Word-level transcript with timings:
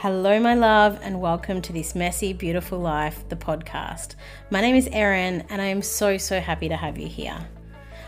Hello, 0.00 0.38
my 0.38 0.52
love, 0.54 1.00
and 1.02 1.22
welcome 1.22 1.62
to 1.62 1.72
this 1.72 1.94
Messy, 1.94 2.34
Beautiful 2.34 2.78
Life, 2.78 3.26
the 3.30 3.34
podcast. 3.34 4.14
My 4.50 4.60
name 4.60 4.76
is 4.76 4.90
Erin, 4.92 5.46
and 5.48 5.62
I 5.62 5.64
am 5.64 5.80
so, 5.80 6.18
so 6.18 6.38
happy 6.38 6.68
to 6.68 6.76
have 6.76 6.98
you 6.98 7.08
here. 7.08 7.38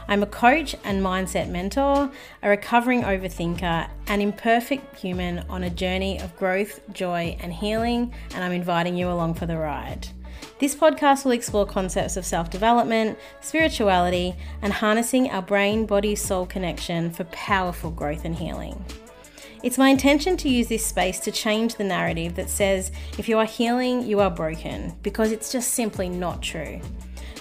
I'm 0.06 0.22
a 0.22 0.27
coach 0.27 0.77
and 0.84 1.02
mindset 1.02 1.48
mentor, 1.48 2.10
a 2.42 2.48
recovering 2.50 3.04
overthinker, 3.04 3.88
an 4.06 4.20
imperfect 4.20 4.98
human 4.98 5.38
on 5.48 5.62
a 5.64 5.70
journey 5.70 6.20
of 6.20 6.36
growth, 6.36 6.78
joy, 6.92 7.38
and 7.40 7.54
healing, 7.54 8.12
and 8.34 8.45
I'm 8.45 8.52
inviting 8.52 8.95
you 8.95 9.09
along 9.09 9.34
for 9.34 9.46
the 9.46 9.56
ride. 9.56 10.09
This 10.59 10.74
podcast 10.74 11.24
will 11.24 11.32
explore 11.32 11.64
concepts 11.64 12.18
of 12.18 12.27
self 12.27 12.50
development, 12.50 13.18
spirituality, 13.41 14.36
and 14.60 14.74
harnessing 14.74 15.30
our 15.30 15.41
brain 15.41 15.86
body 15.86 16.14
soul 16.16 16.45
connection 16.45 17.10
for 17.10 17.24
powerful 17.24 17.91
growth 17.91 18.27
and 18.27 18.36
healing. 18.36 18.84
It's 19.60 19.78
my 19.78 19.88
intention 19.88 20.36
to 20.36 20.48
use 20.48 20.68
this 20.68 20.86
space 20.86 21.18
to 21.20 21.32
change 21.32 21.74
the 21.74 21.84
narrative 21.84 22.36
that 22.36 22.48
says 22.48 22.92
if 23.18 23.28
you 23.28 23.38
are 23.38 23.44
healing, 23.44 24.06
you 24.06 24.20
are 24.20 24.30
broken, 24.30 24.96
because 25.02 25.32
it's 25.32 25.50
just 25.50 25.74
simply 25.74 26.08
not 26.08 26.42
true. 26.42 26.80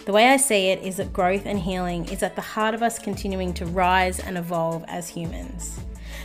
The 0.05 0.13
way 0.13 0.29
I 0.29 0.37
see 0.37 0.69
it 0.69 0.81
is 0.81 0.97
that 0.97 1.13
growth 1.13 1.45
and 1.45 1.59
healing 1.59 2.05
is 2.05 2.23
at 2.23 2.35
the 2.35 2.41
heart 2.41 2.73
of 2.73 2.81
us 2.81 2.97
continuing 2.97 3.53
to 3.55 3.67
rise 3.67 4.19
and 4.19 4.35
evolve 4.35 4.83
as 4.87 5.09
humans. 5.09 5.79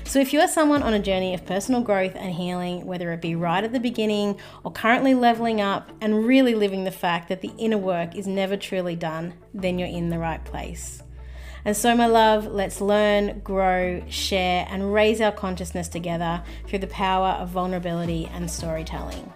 So, 0.04 0.18
if 0.18 0.32
you 0.32 0.40
are 0.40 0.48
someone 0.48 0.82
on 0.82 0.94
a 0.94 0.98
journey 0.98 1.34
of 1.34 1.44
personal 1.44 1.82
growth 1.82 2.16
and 2.16 2.32
healing, 2.32 2.86
whether 2.86 3.12
it 3.12 3.20
be 3.20 3.34
right 3.34 3.62
at 3.62 3.72
the 3.72 3.80
beginning 3.80 4.38
or 4.64 4.72
currently 4.72 5.14
leveling 5.14 5.60
up 5.60 5.90
and 6.00 6.26
really 6.26 6.54
living 6.54 6.84
the 6.84 6.90
fact 6.90 7.28
that 7.28 7.42
the 7.42 7.52
inner 7.58 7.78
work 7.78 8.16
is 8.16 8.26
never 8.26 8.56
truly 8.56 8.96
done, 8.96 9.34
then 9.52 9.78
you're 9.78 9.88
in 9.88 10.08
the 10.08 10.18
right 10.18 10.42
place. 10.44 11.02
And 11.64 11.76
so, 11.76 11.94
my 11.94 12.06
love, 12.06 12.46
let's 12.46 12.80
learn, 12.80 13.40
grow, 13.40 14.02
share, 14.08 14.66
and 14.68 14.92
raise 14.92 15.20
our 15.20 15.30
consciousness 15.30 15.88
together 15.88 16.42
through 16.66 16.80
the 16.80 16.88
power 16.88 17.28
of 17.28 17.50
vulnerability 17.50 18.28
and 18.32 18.50
storytelling. 18.50 19.32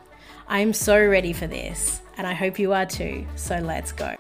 I'm 0.49 0.73
so 0.73 1.07
ready 1.07 1.33
for 1.33 1.47
this, 1.47 2.01
and 2.17 2.27
I 2.27 2.35
hope 2.35 2.59
you 2.59 2.73
are 2.73 2.87
too. 2.87 3.27
So, 3.37 3.59
let's 3.59 3.93
go. 3.93 4.17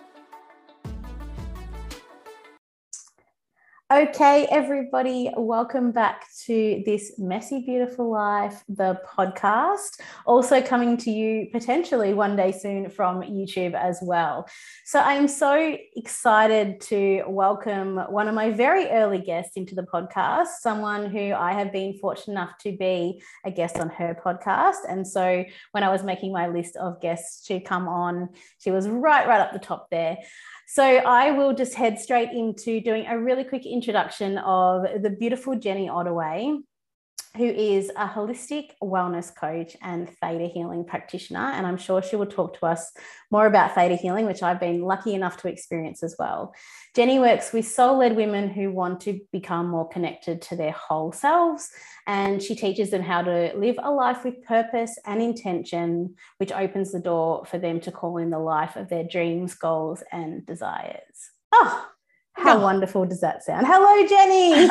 Okay, 3.92 4.48
everybody, 4.50 5.30
welcome 5.36 5.92
back 5.92 6.26
to 6.46 6.82
this 6.84 7.20
Messy 7.20 7.62
Beautiful 7.64 8.10
Life, 8.10 8.64
the 8.68 9.00
podcast. 9.06 10.00
Also 10.26 10.60
coming 10.60 10.96
to 10.96 11.10
you 11.12 11.46
potentially 11.52 12.12
one 12.12 12.34
day 12.34 12.50
soon 12.50 12.90
from 12.90 13.22
YouTube 13.22 13.74
as 13.74 14.00
well. 14.02 14.48
So 14.84 14.98
I'm 14.98 15.28
so 15.28 15.78
excited 15.94 16.80
to 16.80 17.22
welcome 17.28 17.98
one 18.10 18.26
of 18.26 18.34
my 18.34 18.50
very 18.50 18.88
early 18.88 19.20
guests 19.20 19.56
into 19.56 19.76
the 19.76 19.84
podcast, 19.84 20.48
someone 20.58 21.08
who 21.08 21.32
I 21.32 21.52
have 21.52 21.72
been 21.72 21.96
fortunate 22.00 22.32
enough 22.32 22.58
to 22.62 22.76
be 22.76 23.22
a 23.44 23.52
guest 23.52 23.78
on 23.78 23.88
her 23.90 24.20
podcast. 24.20 24.78
And 24.88 25.06
so 25.06 25.44
when 25.70 25.84
I 25.84 25.92
was 25.92 26.02
making 26.02 26.32
my 26.32 26.48
list 26.48 26.74
of 26.74 27.00
guests 27.00 27.46
to 27.46 27.60
come 27.60 27.86
on, 27.86 28.30
she 28.58 28.72
was 28.72 28.88
right, 28.88 29.28
right 29.28 29.40
up 29.40 29.52
the 29.52 29.60
top 29.60 29.90
there. 29.90 30.18
So 30.68 30.82
I 30.82 31.30
will 31.30 31.54
just 31.54 31.74
head 31.74 32.00
straight 32.00 32.32
into 32.32 32.80
doing 32.80 33.06
a 33.06 33.16
really 33.16 33.44
quick 33.44 33.64
introduction 33.76 34.38
of 34.38 35.02
the 35.02 35.10
beautiful 35.10 35.54
Jenny 35.54 35.88
Ottaway, 35.88 36.58
who 37.36 37.44
is 37.44 37.90
a 37.90 38.08
holistic 38.08 38.70
wellness 38.82 39.34
coach 39.34 39.76
and 39.82 40.08
theta 40.08 40.46
healing 40.46 40.84
practitioner. 40.86 41.52
And 41.52 41.66
I'm 41.66 41.76
sure 41.76 42.00
she 42.02 42.16
will 42.16 42.26
talk 42.26 42.58
to 42.58 42.66
us 42.66 42.90
more 43.30 43.46
about 43.46 43.74
theta 43.74 43.96
healing, 43.96 44.24
which 44.24 44.42
I've 44.42 44.58
been 44.58 44.80
lucky 44.80 45.14
enough 45.14 45.36
to 45.42 45.48
experience 45.48 46.02
as 46.02 46.16
well. 46.18 46.54
Jenny 46.94 47.18
works 47.18 47.52
with 47.52 47.68
soul 47.68 47.98
led 47.98 48.16
women 48.16 48.48
who 48.48 48.72
want 48.72 49.00
to 49.02 49.20
become 49.32 49.68
more 49.68 49.86
connected 49.86 50.40
to 50.42 50.56
their 50.56 50.72
whole 50.72 51.12
selves. 51.12 51.68
And 52.06 52.42
she 52.42 52.54
teaches 52.54 52.90
them 52.90 53.02
how 53.02 53.20
to 53.22 53.52
live 53.54 53.76
a 53.82 53.90
life 53.90 54.24
with 54.24 54.42
purpose 54.44 54.98
and 55.04 55.20
intention, 55.20 56.14
which 56.38 56.52
opens 56.52 56.92
the 56.92 57.00
door 57.00 57.44
for 57.44 57.58
them 57.58 57.80
to 57.80 57.92
call 57.92 58.16
in 58.16 58.30
the 58.30 58.38
life 58.38 58.76
of 58.76 58.88
their 58.88 59.04
dreams, 59.04 59.54
goals, 59.54 60.02
and 60.10 60.46
desires. 60.46 61.30
Oh, 61.52 61.86
how 62.36 62.58
oh. 62.58 62.60
wonderful 62.60 63.06
does 63.06 63.20
that 63.20 63.42
sound? 63.42 63.66
Hello, 63.68 64.06
Jenny. 64.06 64.68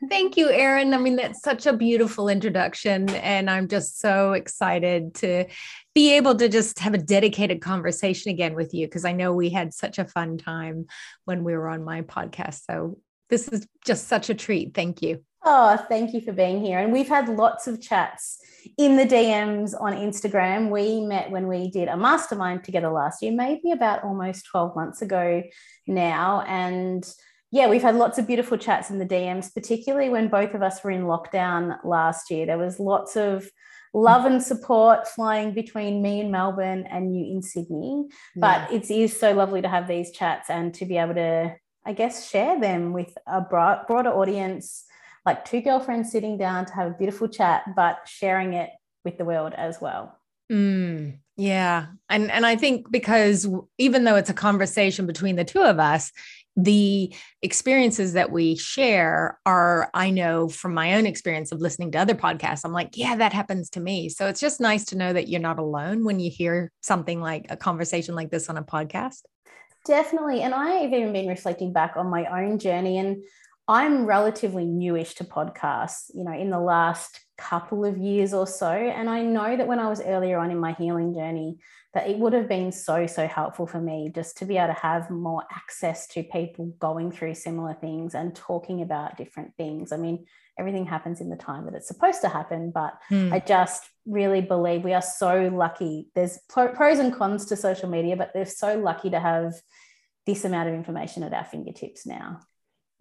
Thank 0.08 0.36
you, 0.36 0.50
Erin. 0.50 0.92
I 0.92 0.98
mean, 0.98 1.16
that's 1.16 1.40
such 1.40 1.66
a 1.66 1.72
beautiful 1.72 2.28
introduction. 2.28 3.08
And 3.10 3.48
I'm 3.48 3.66
just 3.66 3.98
so 3.98 4.32
excited 4.32 5.14
to 5.16 5.46
be 5.94 6.12
able 6.14 6.34
to 6.36 6.48
just 6.48 6.78
have 6.80 6.94
a 6.94 6.98
dedicated 6.98 7.62
conversation 7.62 8.30
again 8.30 8.54
with 8.54 8.74
you 8.74 8.86
because 8.86 9.04
I 9.04 9.12
know 9.12 9.32
we 9.32 9.48
had 9.48 9.72
such 9.72 9.98
a 9.98 10.04
fun 10.04 10.36
time 10.36 10.86
when 11.24 11.44
we 11.44 11.54
were 11.54 11.68
on 11.68 11.82
my 11.82 12.02
podcast. 12.02 12.62
So 12.70 12.98
this 13.30 13.48
is 13.48 13.66
just 13.84 14.06
such 14.06 14.28
a 14.28 14.34
treat. 14.34 14.74
Thank 14.74 15.00
you. 15.00 15.24
Oh, 15.44 15.76
thank 15.88 16.14
you 16.14 16.20
for 16.20 16.32
being 16.32 16.64
here. 16.64 16.78
And 16.78 16.92
we've 16.92 17.08
had 17.08 17.28
lots 17.28 17.66
of 17.66 17.80
chats 17.80 18.38
in 18.78 18.96
the 18.96 19.04
DMs 19.04 19.74
on 19.80 19.92
Instagram. 19.92 20.70
We 20.70 21.00
met 21.00 21.32
when 21.32 21.48
we 21.48 21.68
did 21.70 21.88
a 21.88 21.96
mastermind 21.96 22.62
together 22.62 22.90
last 22.90 23.22
year, 23.22 23.32
maybe 23.32 23.72
about 23.72 24.04
almost 24.04 24.46
12 24.46 24.76
months 24.76 25.02
ago 25.02 25.42
now. 25.88 26.42
And 26.46 27.04
yeah, 27.50 27.68
we've 27.68 27.82
had 27.82 27.96
lots 27.96 28.18
of 28.18 28.26
beautiful 28.28 28.56
chats 28.56 28.90
in 28.90 29.00
the 29.00 29.04
DMs, 29.04 29.52
particularly 29.52 30.10
when 30.10 30.28
both 30.28 30.54
of 30.54 30.62
us 30.62 30.82
were 30.84 30.92
in 30.92 31.02
lockdown 31.02 31.76
last 31.84 32.30
year. 32.30 32.46
There 32.46 32.56
was 32.56 32.78
lots 32.78 33.16
of 33.16 33.50
love 33.92 34.24
and 34.24 34.40
support 34.40 35.08
flying 35.08 35.52
between 35.54 36.02
me 36.02 36.20
in 36.20 36.30
Melbourne 36.30 36.86
and 36.88 37.14
you 37.14 37.34
in 37.34 37.42
Sydney. 37.42 38.06
But 38.36 38.70
yeah. 38.70 38.78
it 38.78 38.90
is 38.90 39.18
so 39.18 39.32
lovely 39.32 39.60
to 39.60 39.68
have 39.68 39.88
these 39.88 40.12
chats 40.12 40.50
and 40.50 40.72
to 40.74 40.86
be 40.86 40.98
able 40.98 41.14
to, 41.14 41.56
I 41.84 41.92
guess, 41.94 42.30
share 42.30 42.60
them 42.60 42.92
with 42.92 43.12
a 43.26 43.40
broader 43.40 44.10
audience 44.10 44.84
like 45.24 45.44
two 45.44 45.60
girlfriends 45.60 46.10
sitting 46.10 46.36
down 46.36 46.66
to 46.66 46.72
have 46.74 46.88
a 46.88 46.94
beautiful 46.94 47.28
chat, 47.28 47.64
but 47.76 47.98
sharing 48.06 48.54
it 48.54 48.70
with 49.04 49.18
the 49.18 49.24
world 49.24 49.52
as 49.56 49.80
well. 49.80 50.18
Mm, 50.50 51.18
yeah. 51.36 51.86
And 52.08 52.30
and 52.30 52.44
I 52.44 52.56
think 52.56 52.90
because 52.90 53.48
even 53.78 54.04
though 54.04 54.16
it's 54.16 54.30
a 54.30 54.34
conversation 54.34 55.06
between 55.06 55.36
the 55.36 55.44
two 55.44 55.62
of 55.62 55.78
us, 55.78 56.12
the 56.56 57.14
experiences 57.40 58.12
that 58.12 58.30
we 58.30 58.56
share 58.56 59.38
are 59.46 59.90
I 59.94 60.10
know 60.10 60.48
from 60.48 60.74
my 60.74 60.94
own 60.94 61.06
experience 61.06 61.50
of 61.50 61.60
listening 61.60 61.92
to 61.92 61.98
other 61.98 62.14
podcasts 62.14 62.60
I'm 62.64 62.72
like 62.72 62.90
yeah 62.92 63.16
that 63.16 63.32
happens 63.32 63.70
to 63.70 63.80
me 63.80 64.10
so 64.10 64.26
it's 64.26 64.40
just 64.40 64.60
nice 64.60 64.84
to 64.86 64.98
know 64.98 65.14
that 65.14 65.28
you're 65.28 65.40
not 65.40 65.58
alone 65.58 66.04
when 66.04 66.20
you 66.20 66.30
hear 66.30 66.70
something 66.82 67.22
like 67.22 67.46
a 67.48 67.56
conversation 67.56 68.14
like 68.14 68.30
this 68.30 68.50
on 68.50 68.58
a 68.58 68.62
podcast 68.62 69.22
definitely 69.86 70.42
and 70.42 70.52
I 70.52 70.72
have 70.72 70.92
even 70.92 71.14
been 71.14 71.26
reflecting 71.26 71.72
back 71.72 71.96
on 71.96 72.10
my 72.10 72.26
own 72.26 72.58
journey 72.58 72.98
and 72.98 73.24
I'm 73.68 74.06
relatively 74.06 74.64
newish 74.64 75.14
to 75.14 75.24
podcasts, 75.24 76.10
you 76.14 76.24
know, 76.24 76.32
in 76.32 76.50
the 76.50 76.58
last 76.58 77.20
couple 77.38 77.84
of 77.84 77.96
years 77.96 78.34
or 78.34 78.46
so. 78.46 78.70
And 78.70 79.08
I 79.08 79.22
know 79.22 79.56
that 79.56 79.66
when 79.66 79.78
I 79.78 79.88
was 79.88 80.00
earlier 80.00 80.38
on 80.38 80.50
in 80.50 80.58
my 80.58 80.72
healing 80.72 81.14
journey, 81.14 81.58
that 81.94 82.08
it 82.08 82.18
would 82.18 82.32
have 82.32 82.48
been 82.48 82.72
so, 82.72 83.06
so 83.06 83.26
helpful 83.26 83.66
for 83.66 83.80
me 83.80 84.10
just 84.14 84.38
to 84.38 84.46
be 84.46 84.56
able 84.56 84.74
to 84.74 84.80
have 84.80 85.10
more 85.10 85.44
access 85.52 86.06
to 86.08 86.22
people 86.22 86.74
going 86.78 87.12
through 87.12 87.34
similar 87.34 87.74
things 87.74 88.14
and 88.14 88.34
talking 88.34 88.80
about 88.82 89.16
different 89.16 89.54
things. 89.56 89.92
I 89.92 89.96
mean, 89.96 90.24
everything 90.58 90.86
happens 90.86 91.20
in 91.20 91.28
the 91.28 91.36
time 91.36 91.66
that 91.66 91.74
it's 91.74 91.88
supposed 91.88 92.22
to 92.22 92.28
happen, 92.28 92.70
but 92.70 92.94
mm. 93.10 93.32
I 93.32 93.40
just 93.40 93.84
really 94.06 94.40
believe 94.40 94.84
we 94.84 94.94
are 94.94 95.02
so 95.02 95.50
lucky. 95.52 96.08
There's 96.14 96.38
pros 96.48 96.98
and 96.98 97.14
cons 97.14 97.46
to 97.46 97.56
social 97.56 97.88
media, 97.88 98.16
but 98.16 98.32
they're 98.32 98.46
so 98.46 98.78
lucky 98.78 99.10
to 99.10 99.20
have 99.20 99.54
this 100.26 100.44
amount 100.44 100.68
of 100.68 100.74
information 100.74 101.22
at 101.22 101.34
our 101.34 101.44
fingertips 101.44 102.06
now. 102.06 102.40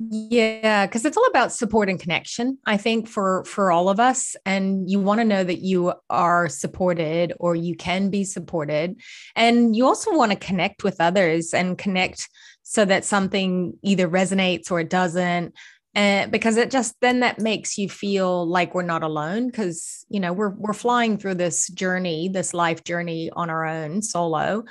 Yeah, 0.09 0.87
because 0.87 1.05
it's 1.05 1.15
all 1.15 1.27
about 1.27 1.51
support 1.51 1.89
and 1.89 1.99
connection, 1.99 2.57
I 2.65 2.77
think, 2.77 3.07
for 3.07 3.43
for 3.45 3.71
all 3.71 3.87
of 3.87 3.99
us. 3.99 4.35
And 4.45 4.89
you 4.89 4.99
want 4.99 5.19
to 5.19 5.25
know 5.25 5.43
that 5.43 5.59
you 5.59 5.93
are 6.09 6.49
supported 6.49 7.33
or 7.39 7.55
you 7.55 7.75
can 7.75 8.09
be 8.09 8.23
supported. 8.23 8.99
And 9.35 9.75
you 9.75 9.85
also 9.85 10.15
want 10.15 10.31
to 10.31 10.37
connect 10.37 10.83
with 10.83 10.99
others 10.99 11.53
and 11.53 11.77
connect 11.77 12.29
so 12.63 12.83
that 12.85 13.05
something 13.05 13.77
either 13.83 14.07
resonates 14.07 14.71
or 14.71 14.79
it 14.79 14.89
doesn't. 14.89 15.53
And 15.93 16.31
because 16.31 16.57
it 16.57 16.71
just 16.71 16.95
then 17.01 17.19
that 17.19 17.39
makes 17.39 17.77
you 17.77 17.89
feel 17.89 18.47
like 18.47 18.73
we're 18.73 18.81
not 18.81 19.03
alone 19.03 19.47
because 19.47 20.05
you 20.09 20.19
know 20.19 20.33
we're 20.33 20.55
we're 20.55 20.73
flying 20.73 21.17
through 21.17 21.35
this 21.35 21.67
journey, 21.67 22.27
this 22.29 22.53
life 22.53 22.83
journey 22.83 23.29
on 23.33 23.49
our 23.49 23.65
own 23.65 24.01
solo. 24.01 24.63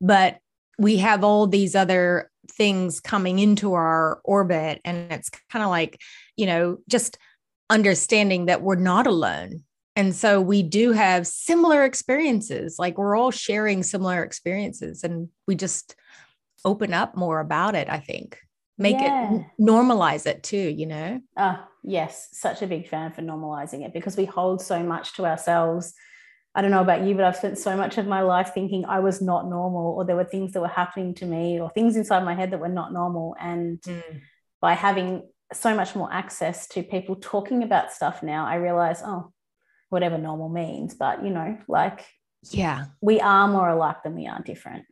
But 0.00 0.38
we 0.78 0.98
have 0.98 1.24
all 1.24 1.46
these 1.46 1.74
other 1.74 2.30
things 2.50 3.00
coming 3.00 3.38
into 3.38 3.74
our 3.74 4.20
orbit 4.24 4.80
and 4.84 5.12
it's 5.12 5.30
kind 5.50 5.62
of 5.62 5.70
like 5.70 6.00
you 6.36 6.46
know 6.46 6.78
just 6.88 7.18
understanding 7.70 8.46
that 8.46 8.62
we're 8.62 8.76
not 8.76 9.06
alone. 9.06 9.62
And 9.94 10.14
so 10.14 10.40
we 10.40 10.62
do 10.62 10.92
have 10.92 11.26
similar 11.26 11.84
experiences 11.84 12.76
like 12.78 12.96
we're 12.96 13.16
all 13.16 13.32
sharing 13.32 13.82
similar 13.82 14.22
experiences 14.22 15.02
and 15.02 15.28
we 15.46 15.54
just 15.54 15.96
open 16.64 16.92
up 16.94 17.16
more 17.16 17.40
about 17.40 17.74
it 17.74 17.88
i 17.88 17.98
think. 17.98 18.38
Make 18.80 18.96
yeah. 19.00 19.34
it 19.34 19.42
normalize 19.60 20.26
it 20.26 20.42
too 20.42 20.56
you 20.56 20.86
know? 20.86 21.20
Uh 21.36 21.56
yes 21.82 22.28
such 22.32 22.62
a 22.62 22.66
big 22.66 22.88
fan 22.88 23.12
for 23.12 23.22
normalizing 23.22 23.84
it 23.84 23.92
because 23.92 24.16
we 24.16 24.24
hold 24.24 24.62
so 24.62 24.82
much 24.82 25.14
to 25.14 25.26
ourselves 25.26 25.94
I 26.58 26.60
don't 26.60 26.72
know 26.72 26.80
about 26.80 27.06
you, 27.06 27.14
but 27.14 27.24
I've 27.24 27.36
spent 27.36 27.56
so 27.56 27.76
much 27.76 27.98
of 27.98 28.08
my 28.08 28.22
life 28.22 28.50
thinking 28.52 28.84
I 28.84 28.98
was 28.98 29.22
not 29.22 29.48
normal, 29.48 29.92
or 29.92 30.04
there 30.04 30.16
were 30.16 30.24
things 30.24 30.52
that 30.52 30.60
were 30.60 30.66
happening 30.66 31.14
to 31.14 31.24
me, 31.24 31.60
or 31.60 31.70
things 31.70 31.94
inside 31.94 32.24
my 32.24 32.34
head 32.34 32.50
that 32.50 32.58
were 32.58 32.68
not 32.68 32.92
normal. 32.92 33.36
And 33.40 33.80
mm. 33.82 34.20
by 34.60 34.74
having 34.74 35.22
so 35.52 35.76
much 35.76 35.94
more 35.94 36.12
access 36.12 36.66
to 36.70 36.82
people 36.82 37.14
talking 37.14 37.62
about 37.62 37.92
stuff 37.92 38.24
now, 38.24 38.44
I 38.44 38.56
realize, 38.56 39.02
oh, 39.04 39.32
whatever 39.90 40.18
normal 40.18 40.48
means. 40.48 40.96
But, 40.96 41.22
you 41.22 41.30
know, 41.30 41.58
like, 41.68 42.04
yeah, 42.50 42.86
we 43.00 43.20
are 43.20 43.46
more 43.46 43.68
alike 43.68 44.02
than 44.02 44.16
we 44.16 44.26
are 44.26 44.42
different. 44.42 44.84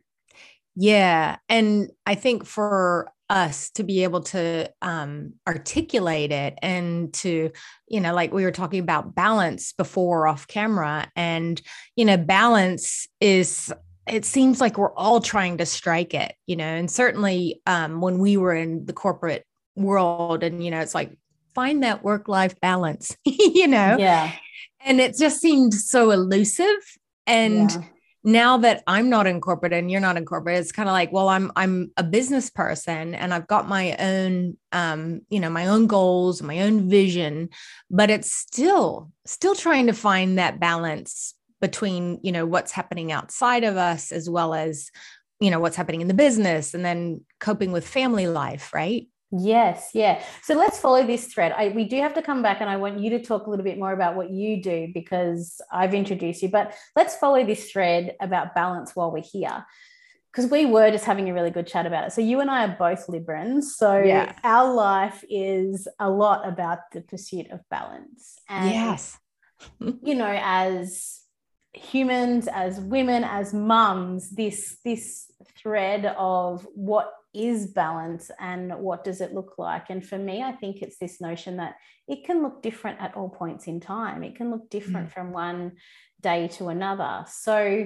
Yeah. 0.77 1.35
And 1.49 1.91
I 2.05 2.15
think 2.15 2.45
for 2.45 3.11
us 3.29 3.69
to 3.71 3.83
be 3.83 4.03
able 4.03 4.21
to 4.21 4.71
um, 4.81 5.33
articulate 5.47 6.31
it 6.31 6.57
and 6.61 7.13
to, 7.13 7.51
you 7.87 7.99
know, 7.99 8.13
like 8.13 8.33
we 8.33 8.43
were 8.43 8.51
talking 8.51 8.79
about 8.79 9.15
balance 9.15 9.73
before 9.73 10.27
off 10.27 10.47
camera, 10.47 11.09
and, 11.15 11.61
you 11.95 12.05
know, 12.05 12.17
balance 12.17 13.07
is 13.19 13.73
it 14.07 14.23
seems 14.23 14.61
like 14.61 14.77
we're 14.77 14.93
all 14.93 15.19
trying 15.19 15.57
to 15.57 15.65
strike 15.65 16.13
it, 16.13 16.33
you 16.45 16.55
know, 16.55 16.63
and 16.63 16.89
certainly 16.89 17.61
um, 17.65 17.99
when 17.99 18.19
we 18.19 18.37
were 18.37 18.53
in 18.53 18.85
the 18.85 18.93
corporate 18.93 19.45
world, 19.75 20.43
and 20.43 20.63
you 20.63 20.71
know, 20.71 20.79
it's 20.79 20.95
like 20.95 21.11
find 21.53 21.83
that 21.83 22.03
work 22.03 22.27
life 22.27 22.57
balance, 22.61 23.15
you 23.25 23.67
know, 23.67 23.97
yeah, 23.99 24.31
and 24.79 25.01
it 25.01 25.17
just 25.17 25.41
seemed 25.41 25.73
so 25.73 26.11
elusive, 26.11 26.77
and 27.25 27.71
yeah 27.71 27.83
now 28.23 28.57
that 28.57 28.83
I'm 28.87 29.09
not 29.09 29.27
in 29.27 29.39
corporate 29.41 29.73
and 29.73 29.89
you're 29.89 30.01
not 30.01 30.17
in 30.17 30.25
corporate, 30.25 30.57
it's 30.57 30.71
kind 30.71 30.89
of 30.89 30.93
like, 30.93 31.11
well, 31.11 31.29
I'm 31.29 31.51
I'm 31.55 31.91
a 31.97 32.03
business 32.03 32.49
person 32.49 33.15
and 33.15 33.33
I've 33.33 33.47
got 33.47 33.67
my 33.67 33.95
own 33.97 34.57
um, 34.71 35.21
you 35.29 35.39
know, 35.39 35.49
my 35.49 35.67
own 35.67 35.87
goals, 35.87 36.41
my 36.41 36.61
own 36.61 36.89
vision, 36.89 37.49
but 37.89 38.09
it's 38.09 38.33
still 38.33 39.11
still 39.25 39.55
trying 39.55 39.87
to 39.87 39.93
find 39.93 40.37
that 40.37 40.59
balance 40.59 41.35
between, 41.61 42.19
you 42.23 42.31
know, 42.31 42.45
what's 42.45 42.71
happening 42.71 43.11
outside 43.11 43.63
of 43.63 43.77
us 43.77 44.11
as 44.11 44.29
well 44.29 44.53
as, 44.53 44.91
you 45.39 45.49
know, 45.49 45.59
what's 45.59 45.75
happening 45.75 46.01
in 46.01 46.07
the 46.07 46.13
business 46.13 46.73
and 46.73 46.85
then 46.85 47.21
coping 47.39 47.71
with 47.71 47.87
family 47.87 48.27
life, 48.27 48.73
right? 48.73 49.07
Yes, 49.29 49.91
yeah. 49.93 50.23
So 50.41 50.53
let's 50.53 50.79
follow 50.79 51.05
this 51.05 51.27
thread. 51.27 51.51
I, 51.51 51.69
we 51.69 51.83
do 51.83 51.99
have 51.99 52.13
to 52.13 52.21
come 52.21 52.41
back, 52.41 52.61
and 52.61 52.69
I 52.69 52.77
want 52.77 52.99
you 52.99 53.09
to 53.09 53.21
talk 53.21 53.45
a 53.45 53.49
little 53.49 53.65
bit 53.65 53.77
more 53.77 53.91
about 53.91 54.15
what 54.15 54.29
you 54.29 54.63
do 54.63 54.89
because 54.93 55.59
I've 55.69 55.93
introduced 55.93 56.41
you. 56.41 56.47
But 56.49 56.73
let's 56.95 57.15
follow 57.17 57.43
this 57.43 57.69
thread 57.69 58.15
about 58.21 58.55
balance 58.55 58.95
while 58.95 59.11
we're 59.11 59.21
here, 59.21 59.65
because 60.31 60.49
we 60.49 60.65
were 60.65 60.91
just 60.91 61.03
having 61.03 61.29
a 61.29 61.33
really 61.33 61.51
good 61.51 61.67
chat 61.67 61.85
about 61.85 62.07
it. 62.07 62.13
So 62.13 62.21
you 62.21 62.39
and 62.39 62.49
I 62.49 62.65
are 62.65 62.77
both 62.79 63.07
Librans, 63.07 63.63
so 63.63 63.97
yeah. 63.97 64.31
our 64.45 64.73
life 64.73 65.25
is 65.29 65.89
a 65.99 66.09
lot 66.09 66.47
about 66.47 66.79
the 66.93 67.01
pursuit 67.01 67.51
of 67.51 67.59
balance. 67.69 68.39
And 68.47 68.69
yes, 68.69 69.17
you 69.79 70.15
know, 70.15 70.39
as 70.41 71.19
humans, 71.73 72.47
as 72.47 72.79
women, 72.79 73.25
as 73.25 73.53
mums, 73.53 74.29
this 74.29 74.77
this 74.85 75.29
thread 75.61 76.15
of 76.17 76.65
what 76.73 77.11
is 77.37 77.67
balance 77.67 78.31
and 78.39 78.73
what 78.79 79.03
does 79.03 79.21
it 79.21 79.33
look 79.33 79.55
like? 79.57 79.89
And 79.89 80.05
for 80.05 80.17
me 80.17 80.41
i 80.41 80.51
think 80.51 80.81
it's 80.81 80.97
this 80.97 81.21
notion 81.21 81.57
that 81.57 81.75
it 82.07 82.25
can 82.25 82.41
look 82.41 82.61
different 82.61 82.99
at 83.01 83.15
all 83.15 83.29
points 83.29 83.67
in 83.67 83.79
time. 83.79 84.23
It 84.23 84.35
can 84.35 84.49
look 84.49 84.69
different 84.69 85.09
mm. 85.09 85.13
from 85.13 85.31
one 85.31 85.73
day 86.21 86.47
to 86.49 86.69
another. 86.69 87.25
So 87.27 87.85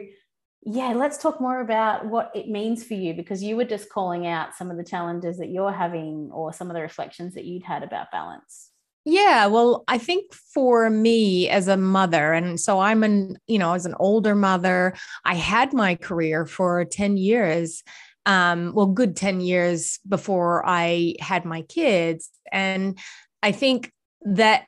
yeah 0.64 0.94
let's 0.94 1.18
talk 1.18 1.42
more 1.42 1.60
about 1.60 2.06
what 2.06 2.32
it 2.36 2.48
means 2.48 2.84
for 2.84 2.94
you 2.94 3.16
because 3.16 3.42
you 3.42 3.58
were 3.58 3.66
just 3.66 3.90
calling 3.90 4.28
out 4.28 4.56
some 4.56 4.70
of 4.70 4.78
the 4.78 4.84
challenges 4.84 5.40
that 5.40 5.50
you're 5.50 5.72
having 5.72 6.30
or 6.32 6.54
some 6.54 6.70
of 6.70 6.76
the 6.76 6.82
reflections 6.82 7.34
that 7.34 7.46
you'd 7.46 7.64
had 7.64 7.82
about 7.82 8.12
balance. 8.12 8.70
Yeah, 9.04 9.48
well, 9.48 9.84
I 9.88 9.98
think 9.98 10.32
for 10.32 10.88
me 10.92 11.50
as 11.50 11.68
a 11.68 11.76
mother, 11.76 12.34
and 12.34 12.60
so 12.60 12.80
I'm 12.80 13.04
an, 13.04 13.38
you 13.48 13.58
know, 13.58 13.74
as 13.74 13.88
an 13.88 13.96
older 14.00 14.36
mother, 14.36 14.94
I 15.26 15.34
had 15.34 15.74
my 15.74 15.96
career 15.96 16.46
for 16.46 16.86
10 16.86 17.18
years 17.18 17.84
um, 18.26 18.74
well, 18.74 18.88
good 18.88 19.16
10 19.16 19.42
years 19.42 20.00
before 20.08 20.64
I 20.66 21.16
had 21.20 21.46
my 21.46 21.64
kids. 21.64 22.30
And 22.52 22.98
I 23.42 23.52
think 23.52 23.92
that, 24.22 24.66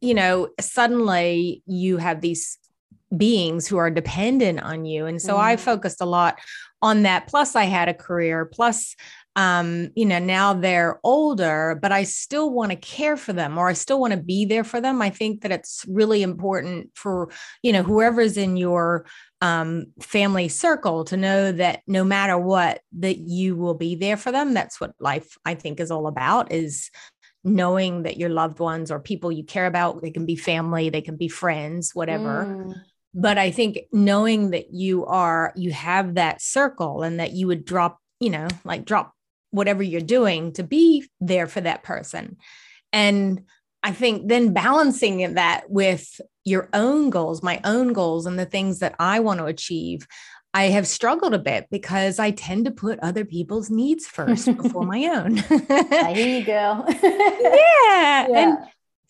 you 0.00 0.14
know, 0.14 0.48
suddenly 0.60 1.62
you 1.66 1.98
have 1.98 2.20
these 2.20 2.58
beings 3.16 3.66
who 3.66 3.76
are 3.76 3.90
dependent 3.90 4.60
on 4.60 4.84
you. 4.84 5.06
And 5.06 5.20
so 5.20 5.34
mm. 5.34 5.40
I 5.40 5.56
focused 5.56 6.00
a 6.00 6.06
lot 6.06 6.38
on 6.82 7.02
that. 7.02 7.26
Plus, 7.26 7.56
I 7.56 7.64
had 7.64 7.88
a 7.88 7.94
career. 7.94 8.44
Plus, 8.44 8.94
um, 9.38 9.90
you 9.94 10.04
know, 10.04 10.18
now 10.18 10.52
they're 10.52 10.98
older, 11.04 11.78
but 11.80 11.92
I 11.92 12.02
still 12.02 12.50
want 12.50 12.72
to 12.72 12.76
care 12.76 13.16
for 13.16 13.32
them 13.32 13.56
or 13.56 13.68
I 13.68 13.72
still 13.72 14.00
want 14.00 14.12
to 14.12 14.18
be 14.18 14.44
there 14.44 14.64
for 14.64 14.80
them. 14.80 15.00
I 15.00 15.10
think 15.10 15.42
that 15.42 15.52
it's 15.52 15.84
really 15.86 16.24
important 16.24 16.90
for, 16.96 17.30
you 17.62 17.72
know, 17.72 17.84
whoever's 17.84 18.36
in 18.36 18.56
your 18.56 19.06
um, 19.40 19.92
family 20.00 20.48
circle 20.48 21.04
to 21.04 21.16
know 21.16 21.52
that 21.52 21.82
no 21.86 22.02
matter 22.02 22.36
what, 22.36 22.80
that 22.98 23.18
you 23.18 23.54
will 23.54 23.74
be 23.74 23.94
there 23.94 24.16
for 24.16 24.32
them. 24.32 24.54
That's 24.54 24.80
what 24.80 24.94
life, 24.98 25.38
I 25.44 25.54
think, 25.54 25.78
is 25.78 25.92
all 25.92 26.08
about 26.08 26.50
is 26.50 26.90
knowing 27.44 28.02
that 28.02 28.16
your 28.16 28.30
loved 28.30 28.58
ones 28.58 28.90
or 28.90 28.98
people 28.98 29.30
you 29.30 29.44
care 29.44 29.66
about, 29.66 30.02
they 30.02 30.10
can 30.10 30.26
be 30.26 30.34
family, 30.34 30.90
they 30.90 31.00
can 31.00 31.16
be 31.16 31.28
friends, 31.28 31.94
whatever. 31.94 32.44
Mm 32.44 32.74
but 33.14 33.38
i 33.38 33.50
think 33.50 33.78
knowing 33.90 34.50
that 34.50 34.70
you 34.70 35.06
are 35.06 35.50
you 35.56 35.72
have 35.72 36.16
that 36.16 36.42
circle 36.42 37.02
and 37.02 37.18
that 37.18 37.32
you 37.32 37.46
would 37.46 37.64
drop 37.64 37.98
you 38.20 38.28
know 38.28 38.46
like 38.66 38.84
drop 38.84 39.14
whatever 39.50 39.82
you're 39.82 40.00
doing 40.00 40.52
to 40.52 40.62
be 40.62 41.08
there 41.20 41.46
for 41.46 41.60
that 41.60 41.82
person. 41.82 42.36
And 42.92 43.44
I 43.82 43.92
think 43.92 44.28
then 44.28 44.52
balancing 44.52 45.34
that 45.34 45.70
with 45.70 46.20
your 46.44 46.68
own 46.72 47.10
goals, 47.10 47.42
my 47.42 47.60
own 47.64 47.92
goals, 47.92 48.26
and 48.26 48.38
the 48.38 48.46
things 48.46 48.80
that 48.80 48.94
I 48.98 49.20
want 49.20 49.38
to 49.38 49.46
achieve, 49.46 50.06
I 50.54 50.64
have 50.64 50.86
struggled 50.86 51.34
a 51.34 51.38
bit 51.38 51.66
because 51.70 52.18
I 52.18 52.30
tend 52.30 52.64
to 52.64 52.70
put 52.70 52.98
other 53.00 53.24
people's 53.24 53.70
needs 53.70 54.06
first 54.06 54.46
before 54.56 54.82
my 54.86 55.04
own. 55.06 55.38
I 55.38 56.12
hear 56.14 56.38
you, 56.38 56.44
girl. 56.44 56.84
yeah. 57.02 58.26
yeah. 58.26 58.26
And 58.30 58.58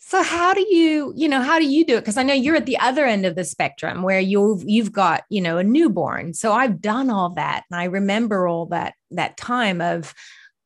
so 0.00 0.22
how 0.22 0.54
do 0.54 0.60
you, 0.60 1.12
you 1.16 1.28
know, 1.28 1.42
how 1.42 1.58
do 1.58 1.66
you 1.66 1.84
do 1.84 1.96
it? 1.96 2.00
Because 2.00 2.16
I 2.16 2.22
know 2.22 2.32
you're 2.32 2.56
at 2.56 2.66
the 2.66 2.78
other 2.78 3.04
end 3.04 3.26
of 3.26 3.34
the 3.34 3.44
spectrum 3.44 4.02
where 4.02 4.20
you've 4.20 4.62
you've 4.64 4.92
got, 4.92 5.24
you 5.28 5.40
know, 5.40 5.58
a 5.58 5.64
newborn. 5.64 6.34
So 6.34 6.52
I've 6.52 6.80
done 6.80 7.10
all 7.10 7.30
that. 7.30 7.64
And 7.70 7.80
I 7.80 7.84
remember 7.84 8.46
all 8.46 8.66
that 8.66 8.94
that 9.10 9.36
time 9.36 9.80
of 9.80 10.14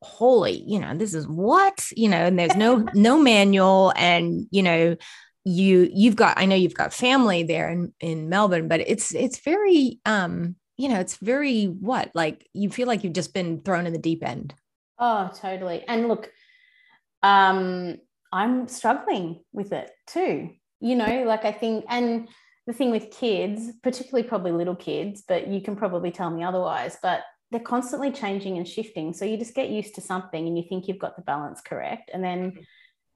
holy, 0.03 0.63
you 0.67 0.79
know, 0.79 0.95
this 0.95 1.15
is 1.15 1.27
what, 1.27 1.89
you 1.97 2.11
know, 2.11 2.27
and 2.27 2.39
there's 2.39 2.57
no 2.57 2.87
no 2.95 3.19
manual 3.19 3.93
and 3.97 4.47
you 4.51 4.63
know, 4.63 4.97
you 5.45 5.91
you've 5.93 6.17
got 6.17 6.39
I 6.39 6.45
know 6.45 6.55
you've 6.55 6.75
got 6.75 6.93
family 6.93 7.43
there 7.43 7.71
in 7.71 7.95
in 8.01 8.29
Melbourne, 8.29 8.69
but 8.69 8.81
it's 8.81 9.15
it's 9.15 9.41
very 9.41 9.99
um, 10.05 10.57
you 10.77 10.91
know, 10.91 11.01
it's 11.01 11.17
very 11.17 11.65
what? 11.65 12.11
Like 12.15 12.47
you 12.53 12.69
feel 12.69 12.87
like 12.87 13.03
you've 13.03 13.15
just 13.15 13.33
been 13.33 13.63
thrown 13.63 13.87
in 13.87 13.95
the 13.95 13.99
deep 13.99 14.23
end. 14.23 14.55
Oh, 14.99 15.31
totally. 15.35 15.85
And 15.89 16.09
look, 16.09 16.31
um 17.23 17.97
I'm 18.33 18.69
struggling 18.69 19.45
with 19.53 19.73
it 19.73 19.91
too. 20.07 20.51
You 20.81 20.97
know, 20.97 21.25
like 21.27 21.45
I 21.45 21.53
think, 21.53 21.85
and 21.89 22.29
the 22.67 22.73
thing 22.73 22.91
with 22.91 23.11
kids, 23.11 23.71
particularly 23.83 24.27
probably 24.27 24.53
little 24.53 24.77
kids, 24.77 25.23
but 25.27 25.49
you 25.49 25.61
can 25.61 25.77
probably 25.77 26.11
tell 26.11 26.31
me 26.31 26.43
otherwise, 26.43 26.97
but 27.03 27.23
they're 27.51 27.61
constantly 27.61 28.11
changing 28.11 28.57
and 28.57 28.67
shifting. 28.67 29.13
So 29.13 29.25
you 29.25 29.37
just 29.37 29.55
get 29.55 29.69
used 29.69 29.95
to 29.97 30.01
something 30.01 30.47
and 30.47 30.57
you 30.57 30.65
think 30.69 30.89
you've 30.89 30.99
got 30.99 31.17
the 31.17 31.23
balance 31.23 31.61
correct. 31.61 32.11
And 32.13 32.25
then 32.25 32.55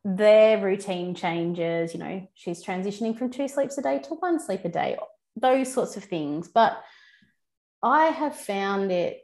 their 0.04 0.62
routine 0.62 1.14
changes. 1.14 1.94
You 1.94 2.00
know, 2.00 2.28
she's 2.34 2.64
transitioning 2.64 3.18
from 3.18 3.30
two 3.30 3.48
sleeps 3.48 3.78
a 3.78 3.82
day 3.82 3.98
to 4.00 4.14
one 4.14 4.38
sleep 4.38 4.64
a 4.64 4.68
day, 4.68 4.96
those 5.34 5.72
sorts 5.72 5.96
of 5.96 6.04
things. 6.04 6.48
But 6.48 6.78
I 7.82 8.06
have 8.06 8.36
found 8.36 8.92
it 8.92 9.20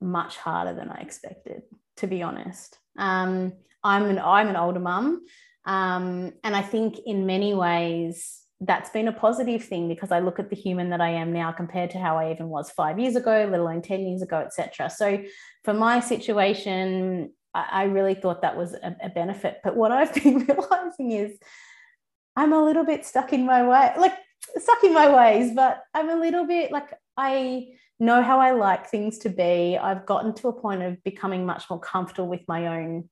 much 0.00 0.36
harder 0.36 0.74
than 0.74 0.88
I 0.88 1.00
expected, 1.00 1.62
to 1.98 2.06
be 2.06 2.22
honest. 2.22 2.78
Um, 2.96 3.52
I'm 3.88 4.04
an 4.04 4.18
I'm 4.18 4.48
an 4.48 4.56
older 4.56 4.80
mum, 4.80 5.24
um, 5.64 6.32
and 6.44 6.54
I 6.54 6.62
think 6.62 6.98
in 7.06 7.26
many 7.26 7.54
ways 7.54 8.42
that's 8.60 8.90
been 8.90 9.08
a 9.08 9.12
positive 9.12 9.64
thing 9.64 9.88
because 9.88 10.10
I 10.10 10.18
look 10.18 10.38
at 10.38 10.50
the 10.50 10.56
human 10.56 10.90
that 10.90 11.00
I 11.00 11.10
am 11.10 11.32
now 11.32 11.52
compared 11.52 11.90
to 11.92 11.98
how 11.98 12.18
I 12.18 12.32
even 12.32 12.48
was 12.48 12.70
five 12.70 12.98
years 12.98 13.16
ago, 13.16 13.48
let 13.50 13.60
alone 13.60 13.82
ten 13.82 14.00
years 14.06 14.20
ago, 14.20 14.38
etc. 14.40 14.90
So 14.90 15.22
for 15.64 15.72
my 15.72 16.00
situation, 16.00 17.32
I, 17.54 17.64
I 17.72 17.82
really 17.84 18.14
thought 18.14 18.42
that 18.42 18.56
was 18.56 18.74
a, 18.74 18.96
a 19.02 19.08
benefit. 19.08 19.58
But 19.64 19.74
what 19.74 19.90
I've 19.90 20.14
been 20.22 20.38
realizing 20.44 21.12
is 21.12 21.38
I'm 22.36 22.52
a 22.52 22.62
little 22.62 22.84
bit 22.84 23.06
stuck 23.06 23.32
in 23.32 23.46
my 23.46 23.66
way, 23.66 23.92
like 23.98 24.16
stuck 24.58 24.84
in 24.84 24.92
my 24.92 25.08
ways, 25.14 25.52
but 25.54 25.82
I'm 25.94 26.10
a 26.10 26.16
little 26.16 26.46
bit 26.46 26.70
like 26.70 26.90
I 27.16 27.68
know 27.98 28.22
how 28.22 28.38
I 28.38 28.52
like 28.52 28.88
things 28.88 29.18
to 29.20 29.30
be. 29.30 29.78
I've 29.78 30.04
gotten 30.04 30.34
to 30.34 30.48
a 30.48 30.52
point 30.52 30.82
of 30.82 31.02
becoming 31.04 31.46
much 31.46 31.64
more 31.70 31.80
comfortable 31.80 32.28
with 32.28 32.42
my 32.46 32.78
own 32.78 33.08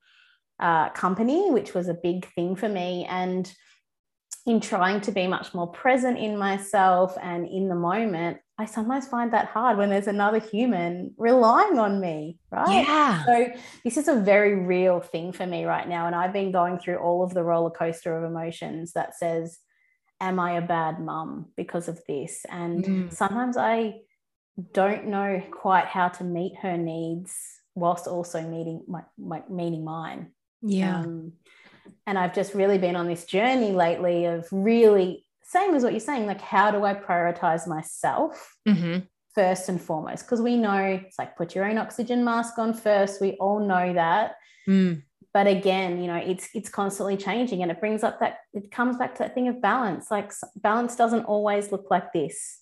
uh, 0.60 0.90
company, 0.90 1.50
which 1.50 1.74
was 1.74 1.88
a 1.88 1.94
big 1.94 2.26
thing 2.34 2.56
for 2.56 2.68
me. 2.68 3.06
And 3.08 3.50
in 4.46 4.60
trying 4.60 5.00
to 5.02 5.12
be 5.12 5.26
much 5.26 5.52
more 5.54 5.66
present 5.66 6.18
in 6.18 6.38
myself 6.38 7.16
and 7.20 7.46
in 7.48 7.68
the 7.68 7.74
moment, 7.74 8.38
I 8.58 8.64
sometimes 8.64 9.06
find 9.06 9.32
that 9.32 9.48
hard 9.48 9.76
when 9.76 9.90
there's 9.90 10.06
another 10.06 10.38
human 10.38 11.12
relying 11.18 11.78
on 11.78 12.00
me, 12.00 12.38
right? 12.50 12.86
Yeah. 12.86 13.24
So 13.24 13.48
this 13.84 13.98
is 13.98 14.08
a 14.08 14.14
very 14.14 14.54
real 14.54 15.00
thing 15.00 15.32
for 15.32 15.46
me 15.46 15.64
right 15.64 15.86
now. 15.86 16.06
And 16.06 16.14
I've 16.14 16.32
been 16.32 16.52
going 16.52 16.78
through 16.78 16.96
all 16.98 17.22
of 17.22 17.34
the 17.34 17.42
roller 17.42 17.70
coaster 17.70 18.16
of 18.16 18.24
emotions 18.24 18.92
that 18.92 19.14
says, 19.16 19.58
Am 20.18 20.40
I 20.40 20.52
a 20.52 20.62
bad 20.62 20.98
mum 20.98 21.48
because 21.58 21.88
of 21.88 22.00
this? 22.08 22.46
And 22.48 22.84
mm. 22.84 23.12
sometimes 23.12 23.58
I 23.58 23.96
don't 24.72 25.08
know 25.08 25.42
quite 25.50 25.84
how 25.84 26.08
to 26.08 26.24
meet 26.24 26.56
her 26.62 26.78
needs 26.78 27.36
whilst 27.74 28.06
also 28.06 28.40
meeting 28.40 28.82
my, 28.88 29.02
my 29.18 29.42
meeting 29.50 29.84
mine. 29.84 30.32
Yeah. 30.66 31.00
Um, 31.00 31.32
and 32.06 32.18
I've 32.18 32.34
just 32.34 32.54
really 32.54 32.78
been 32.78 32.96
on 32.96 33.06
this 33.08 33.24
journey 33.24 33.72
lately 33.72 34.26
of 34.26 34.46
really 34.52 35.24
same 35.42 35.74
as 35.74 35.84
what 35.84 35.92
you're 35.92 36.00
saying, 36.00 36.26
like 36.26 36.40
how 36.40 36.70
do 36.70 36.84
I 36.84 36.94
prioritize 36.94 37.66
myself 37.68 38.56
Mm-hmm. 38.68 39.00
first 39.34 39.68
and 39.68 39.80
foremost? 39.80 40.24
Because 40.24 40.40
we 40.40 40.56
know 40.56 40.76
it's 40.76 41.18
like 41.18 41.36
put 41.36 41.54
your 41.54 41.64
own 41.64 41.78
oxygen 41.78 42.24
mask 42.24 42.58
on 42.58 42.74
first. 42.74 43.20
We 43.20 43.32
all 43.34 43.60
know 43.60 43.92
that. 43.94 44.36
Mm. 44.68 45.02
But 45.32 45.46
again, 45.46 46.00
you 46.00 46.08
know, 46.08 46.16
it's 46.16 46.48
it's 46.54 46.68
constantly 46.68 47.16
changing, 47.16 47.62
and 47.62 47.70
it 47.70 47.78
brings 47.78 48.02
up 48.02 48.20
that 48.20 48.38
it 48.54 48.70
comes 48.70 48.96
back 48.96 49.14
to 49.16 49.22
that 49.24 49.34
thing 49.34 49.48
of 49.48 49.60
balance. 49.60 50.10
Like 50.10 50.32
balance 50.56 50.96
doesn't 50.96 51.24
always 51.24 51.70
look 51.70 51.90
like 51.90 52.12
this. 52.12 52.60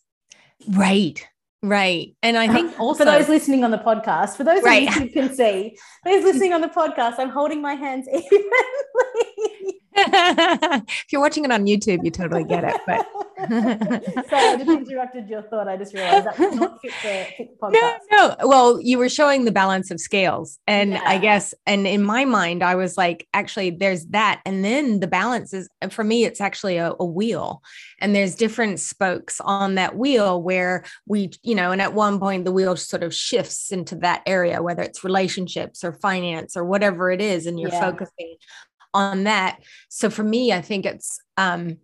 Right. 0.68 1.26
Right. 1.64 2.14
And 2.22 2.36
I 2.36 2.46
think 2.52 2.78
also 2.78 2.98
for 3.06 3.10
those 3.10 3.28
listening 3.30 3.64
on 3.64 3.70
the 3.70 3.78
podcast, 3.78 4.36
for 4.36 4.44
those 4.44 4.62
Right. 4.62 4.86
of 4.86 4.94
you 4.96 5.00
who 5.02 5.08
can 5.08 5.34
see, 5.34 5.78
those 6.04 6.22
listening 6.22 6.52
on 6.52 6.60
the 6.60 6.68
podcast, 6.68 7.14
I'm 7.18 7.30
holding 7.30 7.62
my 7.62 7.72
hands 7.74 8.06
evenly. 8.12 9.80
if 9.96 11.06
you're 11.10 11.22
watching 11.22 11.44
it 11.46 11.50
on 11.52 11.64
YouTube, 11.64 12.04
you 12.04 12.10
totally 12.10 12.44
get 12.44 12.64
it. 12.64 12.78
But 12.86 13.06
Sorry, 13.38 14.48
I 14.48 14.56
just 14.56 14.70
interrupted 14.70 15.28
your 15.28 15.42
thought. 15.42 15.68
I 15.68 15.76
just 15.76 15.94
realized 15.94 16.26
that 16.26 16.38
was 16.38 16.54
not 16.54 16.80
fit 16.80 16.92
for, 16.92 17.24
fit 17.36 17.50
for 17.58 17.70
no, 17.70 17.78
podcast. 17.80 17.98
no. 18.12 18.48
Well, 18.48 18.80
you 18.80 18.98
were 18.98 19.08
showing 19.08 19.44
the 19.44 19.52
balance 19.52 19.90
of 19.90 20.00
scales. 20.00 20.58
And 20.66 20.96
I 20.98 21.18
guess, 21.18 21.54
and 21.66 21.86
in 21.86 22.02
my 22.02 22.24
mind, 22.24 22.62
I 22.62 22.74
was 22.74 22.96
like, 22.96 23.26
actually, 23.34 23.70
there's 23.70 24.06
that. 24.06 24.40
And 24.44 24.64
then 24.64 25.00
the 25.00 25.06
balance 25.06 25.52
is, 25.52 25.68
for 25.90 26.04
me, 26.04 26.24
it's 26.24 26.40
actually 26.40 26.76
a, 26.76 26.94
a 26.98 27.04
wheel. 27.04 27.62
And 28.00 28.14
there's 28.14 28.34
different 28.34 28.80
spokes 28.80 29.40
on 29.40 29.74
that 29.76 29.96
wheel 29.96 30.42
where 30.42 30.84
we, 31.06 31.30
you 31.42 31.54
know, 31.54 31.72
and 31.72 31.82
at 31.82 31.94
one 31.94 32.18
point, 32.18 32.44
the 32.44 32.52
wheel 32.52 32.76
sort 32.76 33.02
of 33.02 33.14
shifts 33.14 33.72
into 33.72 33.96
that 33.96 34.22
area, 34.26 34.62
whether 34.62 34.82
it's 34.82 35.04
relationships 35.04 35.82
or 35.84 35.92
finance 35.94 36.56
or 36.56 36.64
whatever 36.64 37.10
it 37.10 37.20
is. 37.20 37.46
And 37.46 37.58
you're 37.58 37.70
Yeah. 37.70 37.80
focusing 37.80 38.36
on 38.92 39.24
that. 39.24 39.58
So 39.88 40.08
for 40.08 40.22
me, 40.22 40.52
I 40.52 40.60
think 40.60 40.86
it's 40.86 41.18
um, 41.36 41.78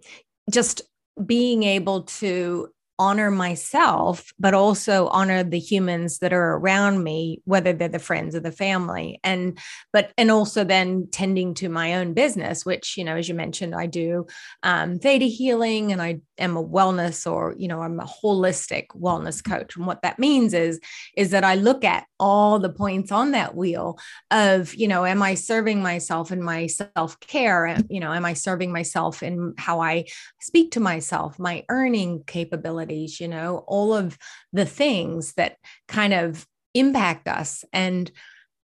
just 0.48 0.82
being 1.26 1.62
able 1.62 2.02
to 2.02 2.68
honor 3.00 3.30
myself, 3.30 4.30
but 4.38 4.52
also 4.52 5.08
honor 5.08 5.42
the 5.42 5.58
humans 5.58 6.18
that 6.18 6.34
are 6.34 6.56
around 6.56 7.02
me, 7.02 7.40
whether 7.46 7.72
they're 7.72 7.88
the 7.88 7.98
friends 7.98 8.36
or 8.36 8.40
the 8.40 8.52
family. 8.52 9.18
And, 9.24 9.58
but, 9.90 10.12
and 10.18 10.30
also 10.30 10.64
then 10.64 11.08
tending 11.10 11.54
to 11.54 11.70
my 11.70 11.94
own 11.94 12.12
business, 12.12 12.66
which, 12.66 12.98
you 12.98 13.04
know, 13.04 13.16
as 13.16 13.26
you 13.26 13.34
mentioned, 13.34 13.74
I 13.74 13.86
do 13.86 14.26
um, 14.62 14.98
theta 14.98 15.24
healing 15.24 15.92
and 15.92 16.02
I 16.02 16.20
am 16.40 16.56
a 16.56 16.64
wellness 16.64 17.30
or, 17.30 17.54
you 17.58 17.68
know, 17.68 17.82
I'm 17.82 18.00
a 18.00 18.04
holistic 18.04 18.86
wellness 18.88 19.42
mm-hmm. 19.42 19.52
coach. 19.52 19.76
And 19.76 19.86
what 19.86 20.02
that 20.02 20.18
means 20.18 20.54
is, 20.54 20.80
is 21.16 21.30
that 21.30 21.44
I 21.44 21.54
look 21.54 21.84
at 21.84 22.06
all 22.18 22.58
the 22.58 22.72
points 22.72 23.12
on 23.12 23.32
that 23.32 23.54
wheel 23.54 23.98
of, 24.30 24.74
you 24.74 24.88
know, 24.88 25.04
am 25.04 25.22
I 25.22 25.34
serving 25.34 25.82
myself 25.82 26.32
in 26.32 26.42
my 26.42 26.66
self 26.66 27.18
care? 27.20 27.76
You 27.88 28.00
know, 28.00 28.12
am 28.12 28.24
I 28.24 28.32
serving 28.32 28.72
myself 28.72 29.22
in 29.22 29.54
how 29.58 29.80
I 29.80 30.06
speak 30.40 30.72
to 30.72 30.80
myself, 30.80 31.38
my 31.38 31.64
earning 31.68 32.24
capabilities, 32.26 33.20
you 33.20 33.28
know, 33.28 33.64
all 33.66 33.94
of 33.94 34.18
the 34.52 34.66
things 34.66 35.34
that 35.34 35.56
kind 35.88 36.12
of 36.12 36.46
impact 36.74 37.28
us. 37.28 37.64
And 37.72 38.10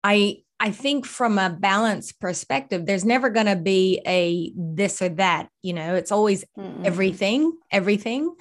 I, 0.03 0.43
I 0.63 0.71
think 0.71 1.07
from 1.07 1.39
a 1.39 1.49
balance 1.49 2.13
perspective, 2.13 2.85
there's 2.85 3.05
never 3.05 3.31
going 3.31 3.47
to 3.47 3.57
be 3.57 4.03
a 4.07 4.53
this 4.55 5.01
or 5.01 5.09
that, 5.09 5.49
you 5.63 5.73
know, 5.73 5.95
it's 5.95 6.13
always 6.13 6.45
Mm-mm. 6.59 6.85
everything, 6.85 7.57
everything. 7.73 8.35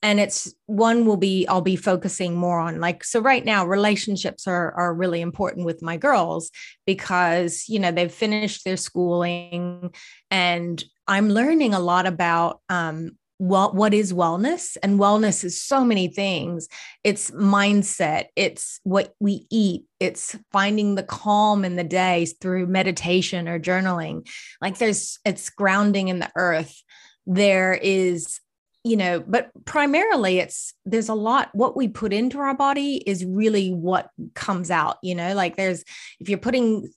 And 0.00 0.20
it's 0.20 0.54
one 0.66 1.04
will 1.04 1.16
be, 1.16 1.48
I'll 1.48 1.62
be 1.62 1.76
focusing 1.76 2.36
more 2.36 2.60
on 2.60 2.78
like, 2.78 3.02
so 3.02 3.20
right 3.20 3.44
now 3.44 3.66
relationships 3.66 4.46
are, 4.46 4.72
are 4.72 4.94
really 4.94 5.20
important 5.20 5.66
with 5.66 5.82
my 5.82 5.96
girls 5.96 6.50
because, 6.86 7.64
you 7.68 7.80
know, 7.80 7.90
they've 7.90 8.12
finished 8.12 8.64
their 8.64 8.76
schooling 8.76 9.92
and 10.30 10.84
I'm 11.08 11.30
learning 11.30 11.74
a 11.74 11.80
lot 11.80 12.06
about, 12.06 12.60
um, 12.68 13.18
what, 13.44 13.74
what 13.74 13.92
is 13.92 14.14
wellness? 14.14 14.78
And 14.82 14.98
wellness 14.98 15.44
is 15.44 15.60
so 15.60 15.84
many 15.84 16.08
things. 16.08 16.66
It's 17.02 17.30
mindset. 17.30 18.26
It's 18.36 18.80
what 18.84 19.14
we 19.20 19.46
eat. 19.50 19.84
It's 20.00 20.34
finding 20.50 20.94
the 20.94 21.02
calm 21.02 21.62
in 21.62 21.76
the 21.76 21.84
day 21.84 22.24
through 22.24 22.68
meditation 22.68 23.46
or 23.46 23.60
journaling. 23.60 24.26
Like 24.62 24.78
there's 24.78 25.18
it's 25.26 25.50
grounding 25.50 26.08
in 26.08 26.20
the 26.20 26.30
earth. 26.36 26.82
There 27.26 27.74
is 27.74 28.40
you 28.82 28.96
know 28.96 29.18
but 29.26 29.50
primarily 29.64 30.38
it's 30.40 30.74
there's 30.84 31.08
a 31.08 31.14
lot 31.14 31.48
what 31.54 31.74
we 31.74 31.88
put 31.88 32.12
into 32.12 32.38
our 32.38 32.54
body 32.54 32.96
is 32.96 33.24
really 33.24 33.70
what 33.70 34.10
comes 34.34 34.70
out 34.70 34.96
you 35.02 35.14
know? 35.14 35.34
Like 35.34 35.56
there's 35.56 35.84
if 36.18 36.30
you're 36.30 36.38
putting 36.38 36.90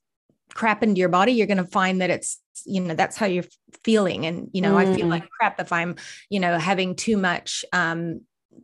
crap 0.53 0.83
into 0.83 0.99
your 0.99 1.09
body 1.09 1.33
you're 1.33 1.47
going 1.47 1.57
to 1.57 1.65
find 1.65 2.01
that 2.01 2.09
it's 2.09 2.39
you 2.65 2.81
know 2.81 2.93
that's 2.95 3.17
how 3.17 3.25
you're 3.25 3.43
feeling 3.83 4.25
and 4.25 4.49
you 4.53 4.61
know 4.61 4.77
i 4.77 4.85
feel 4.85 5.05
Mm. 5.07 5.11
like 5.11 5.29
crap 5.29 5.59
if 5.59 5.71
i'm 5.71 5.95
you 6.29 6.39
know 6.39 6.57
having 6.57 6.95
too 6.95 7.17
much 7.17 7.63
um 7.73 8.21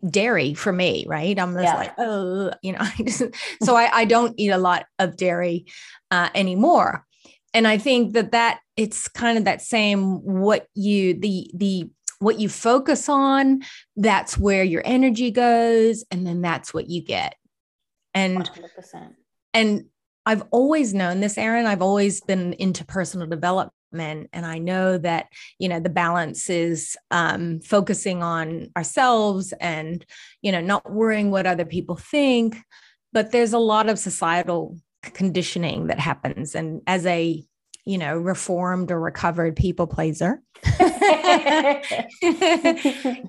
dairy 0.09 0.53
for 0.53 0.71
me 0.71 1.05
right 1.07 1.37
i'm 1.39 1.53
just 1.53 1.63
Yeah. 1.65 1.75
like 1.75 1.93
oh 1.99 2.51
you 2.61 2.71
know 2.73 2.79
I 2.81 3.03
just, 3.03 3.23
so 3.61 3.75
I, 3.75 3.89
I 3.93 4.05
don't 4.05 4.33
eat 4.37 4.49
a 4.49 4.57
lot 4.57 4.85
of 4.97 5.15
dairy 5.17 5.65
uh, 6.09 6.29
anymore 6.33 7.05
and 7.53 7.67
i 7.67 7.77
think 7.77 8.13
that 8.13 8.31
that 8.31 8.59
it's 8.75 9.07
kind 9.07 9.37
of 9.37 9.45
that 9.45 9.61
same 9.61 10.19
what 10.23 10.67
you 10.73 11.13
the 11.19 11.51
the 11.53 11.89
what 12.19 12.39
you 12.39 12.49
focus 12.49 13.09
on 13.09 13.61
that's 13.97 14.37
where 14.37 14.63
your 14.63 14.81
energy 14.85 15.29
goes 15.29 16.03
and 16.09 16.25
then 16.25 16.41
that's 16.41 16.73
what 16.73 16.89
you 16.89 17.03
get 17.03 17.35
and 18.15 18.49
100%. 18.49 19.13
and 19.53 19.85
I've 20.25 20.43
always 20.51 20.93
known 20.93 21.19
this, 21.19 21.37
Erin. 21.37 21.65
I've 21.65 21.81
always 21.81 22.21
been 22.21 22.53
into 22.53 22.85
personal 22.85 23.27
development. 23.27 24.29
And 24.33 24.45
I 24.45 24.57
know 24.57 24.97
that, 24.97 25.27
you 25.59 25.69
know, 25.69 25.79
the 25.79 25.89
balance 25.89 26.49
is 26.49 26.97
um, 27.11 27.59
focusing 27.59 28.23
on 28.23 28.69
ourselves 28.75 29.53
and, 29.59 30.03
you 30.41 30.51
know, 30.51 30.61
not 30.61 30.91
worrying 30.91 31.29
what 31.29 31.45
other 31.45 31.65
people 31.65 31.95
think. 31.95 32.57
But 33.11 33.31
there's 33.31 33.53
a 33.53 33.59
lot 33.59 33.89
of 33.89 33.99
societal 33.99 34.77
conditioning 35.03 35.87
that 35.87 35.99
happens. 35.99 36.55
And 36.55 36.81
as 36.87 37.05
a, 37.05 37.43
you 37.85 37.97
know, 37.97 38.17
reformed 38.17 38.91
or 38.91 38.99
recovered 38.99 39.55
people 39.55 39.87
pleaser, 39.87 40.41
you 40.63 40.71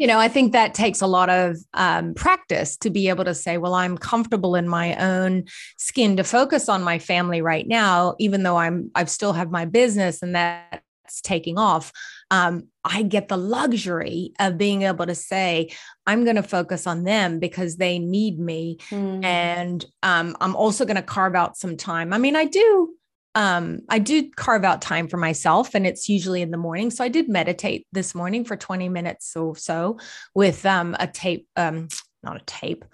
know, 0.06 0.18
I 0.18 0.28
think 0.28 0.52
that 0.52 0.74
takes 0.74 1.00
a 1.00 1.06
lot 1.06 1.28
of 1.28 1.56
um, 1.74 2.14
practice 2.14 2.76
to 2.78 2.90
be 2.90 3.08
able 3.08 3.24
to 3.24 3.34
say, 3.34 3.58
well, 3.58 3.74
I'm 3.74 3.98
comfortable 3.98 4.54
in 4.54 4.68
my 4.68 4.94
own 4.96 5.44
skin 5.76 6.16
to 6.16 6.24
focus 6.24 6.68
on 6.68 6.82
my 6.82 6.98
family 6.98 7.42
right 7.42 7.66
now, 7.66 8.14
even 8.18 8.44
though 8.44 8.56
I'm, 8.56 8.90
I've 8.94 9.10
still 9.10 9.32
have 9.32 9.50
my 9.50 9.64
business 9.64 10.22
and 10.22 10.34
that's 10.34 11.20
taking 11.22 11.58
off. 11.58 11.92
Um, 12.30 12.68
I 12.84 13.02
get 13.02 13.28
the 13.28 13.36
luxury 13.36 14.32
of 14.38 14.58
being 14.58 14.82
able 14.82 15.06
to 15.06 15.14
say, 15.14 15.70
I'm 16.06 16.24
going 16.24 16.36
to 16.36 16.42
focus 16.42 16.86
on 16.86 17.04
them 17.04 17.40
because 17.40 17.76
they 17.76 17.98
need 17.98 18.38
me. 18.38 18.78
Mm. 18.90 19.24
And 19.24 19.84
um, 20.02 20.36
I'm 20.40 20.54
also 20.54 20.84
going 20.84 20.96
to 20.96 21.02
carve 21.02 21.34
out 21.34 21.56
some 21.56 21.76
time. 21.76 22.12
I 22.12 22.18
mean, 22.18 22.36
I 22.36 22.44
do 22.44 22.94
um 23.34 23.80
i 23.88 23.98
do 23.98 24.30
carve 24.36 24.64
out 24.64 24.80
time 24.80 25.08
for 25.08 25.16
myself 25.16 25.74
and 25.74 25.86
it's 25.86 26.08
usually 26.08 26.42
in 26.42 26.50
the 26.50 26.56
morning 26.56 26.90
so 26.90 27.02
i 27.04 27.08
did 27.08 27.28
meditate 27.28 27.86
this 27.92 28.14
morning 28.14 28.44
for 28.44 28.56
20 28.56 28.88
minutes 28.88 29.34
or 29.36 29.56
so 29.56 29.98
with 30.34 30.64
um 30.66 30.96
a 31.00 31.06
tape 31.06 31.46
um 31.56 31.88
not 32.22 32.36
a 32.40 32.44
tape 32.46 32.84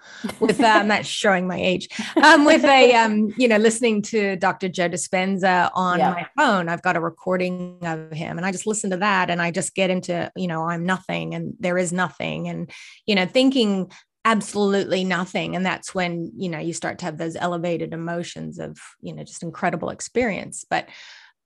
with 0.41 0.59
um 0.59 0.89
that's 0.89 1.07
showing 1.07 1.47
my 1.47 1.57
age 1.57 1.87
um 2.21 2.43
with 2.43 2.65
a 2.65 2.93
um 2.95 3.33
you 3.37 3.47
know 3.47 3.57
listening 3.57 4.01
to 4.01 4.35
dr 4.35 4.67
joe 4.69 4.89
dispenza 4.89 5.69
on 5.73 5.99
Yeah. 5.99 6.11
my 6.11 6.27
phone 6.37 6.67
i've 6.67 6.81
got 6.81 6.97
a 6.97 6.99
recording 6.99 7.79
of 7.83 8.11
him 8.11 8.37
and 8.37 8.45
i 8.45 8.51
just 8.51 8.67
listen 8.67 8.89
to 8.89 8.97
that 8.97 9.29
and 9.29 9.41
i 9.41 9.49
just 9.51 9.73
get 9.73 9.89
into 9.89 10.29
you 10.35 10.47
know 10.47 10.63
i'm 10.67 10.85
nothing 10.85 11.33
and 11.33 11.53
there 11.59 11.77
is 11.77 11.93
nothing 11.93 12.49
and 12.49 12.69
you 13.05 13.15
know 13.15 13.25
thinking 13.25 13.89
absolutely 14.23 15.03
nothing 15.03 15.55
and 15.55 15.65
that's 15.65 15.95
when 15.95 16.31
you 16.35 16.47
know 16.47 16.59
you 16.59 16.73
start 16.73 16.99
to 16.99 17.05
have 17.05 17.17
those 17.17 17.35
elevated 17.35 17.91
emotions 17.93 18.59
of 18.59 18.77
you 19.01 19.13
know 19.13 19.23
just 19.23 19.41
incredible 19.41 19.89
experience 19.89 20.63
but 20.69 20.87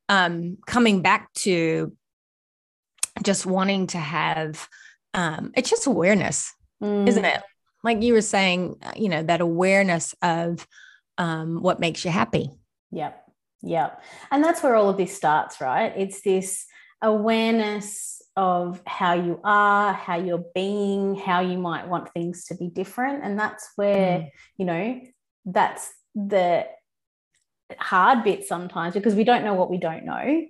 um 0.10 0.58
coming 0.67 1.01
back 1.01 1.32
to 1.34 1.96
just 3.24 3.46
wanting 3.46 3.88
to 3.88 3.98
have 3.98 4.67
um 5.13 5.51
it's 5.55 5.70
just 5.70 5.88
awareness 5.88 6.53
isn't 6.82 7.24
Mm. 7.24 7.36
it 7.36 7.41
like 7.84 8.01
you 8.03 8.13
were 8.13 8.22
saying 8.22 8.75
uh, 8.84 8.91
you 8.98 9.08
know 9.08 9.24
that 9.24 9.39
awareness 9.39 10.13
of 10.22 10.67
um 11.17 11.62
what 11.62 11.79
makes 11.79 12.03
you 12.03 12.12
happy 12.12 12.50
Yep. 12.91 13.22
Yep. 13.63 14.01
And 14.32 14.44
that's 14.44 14.62
where 14.62 14.75
all 14.75 14.89
of 14.89 14.98
this 14.98 15.15
starts, 15.15 15.60
right? 15.60 15.91
It's 15.98 16.22
this 16.22 16.65
awareness 17.01 18.15
of 18.36 18.82
how 18.86 19.13
you 19.13 19.39
are, 19.44 19.94
how 19.94 20.18
you're 20.18 20.44
being, 20.54 21.15
how 21.15 21.39
you 21.39 21.58
might 21.58 21.88
want 21.88 22.12
things 22.12 22.46
to 22.46 22.56
be 22.56 22.68
different. 22.68 23.24
And 23.24 23.39
that's 23.39 23.70
where, 23.75 24.20
Mm. 24.20 24.30
you 24.58 24.65
know, 24.65 25.01
that's 25.46 25.94
the 26.15 26.68
hard 27.80 28.24
bit 28.24 28.46
sometimes 28.46 28.94
because 28.94 29.15
we 29.15 29.24
don't 29.24 29.44
know 29.44 29.54
what 29.54 29.70
we 29.70 29.77
don't 29.77 30.06
know. 30.06 30.46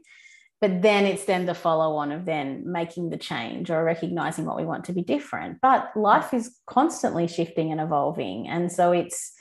But 0.61 0.81
then 0.81 1.05
it's 1.05 1.25
then 1.25 1.45
the 1.45 1.53
follow 1.53 1.97
on 1.97 2.11
of 2.11 2.25
then 2.25 2.63
making 2.65 3.09
the 3.09 3.17
change 3.17 3.69
or 3.69 3.83
recognizing 3.83 4.45
what 4.45 4.57
we 4.57 4.65
want 4.65 4.85
to 4.85 4.93
be 4.93 5.01
different. 5.03 5.59
But 5.61 5.95
life 5.95 6.33
is 6.33 6.57
constantly 6.65 7.27
shifting 7.27 7.71
and 7.71 7.81
evolving. 7.81 8.47
And 8.47 8.71
so 8.71 8.91
it's, 8.91 9.33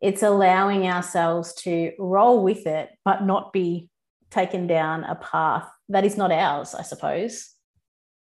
it's 0.00 0.22
allowing 0.22 0.86
ourselves 0.86 1.54
to 1.62 1.92
roll 1.98 2.42
with 2.42 2.66
it, 2.66 2.90
but 3.04 3.24
not 3.24 3.52
be 3.52 3.88
taken 4.30 4.66
down 4.66 5.04
a 5.04 5.14
path 5.14 5.68
that 5.90 6.04
is 6.04 6.16
not 6.16 6.32
ours, 6.32 6.74
I 6.74 6.82
suppose. 6.82 7.53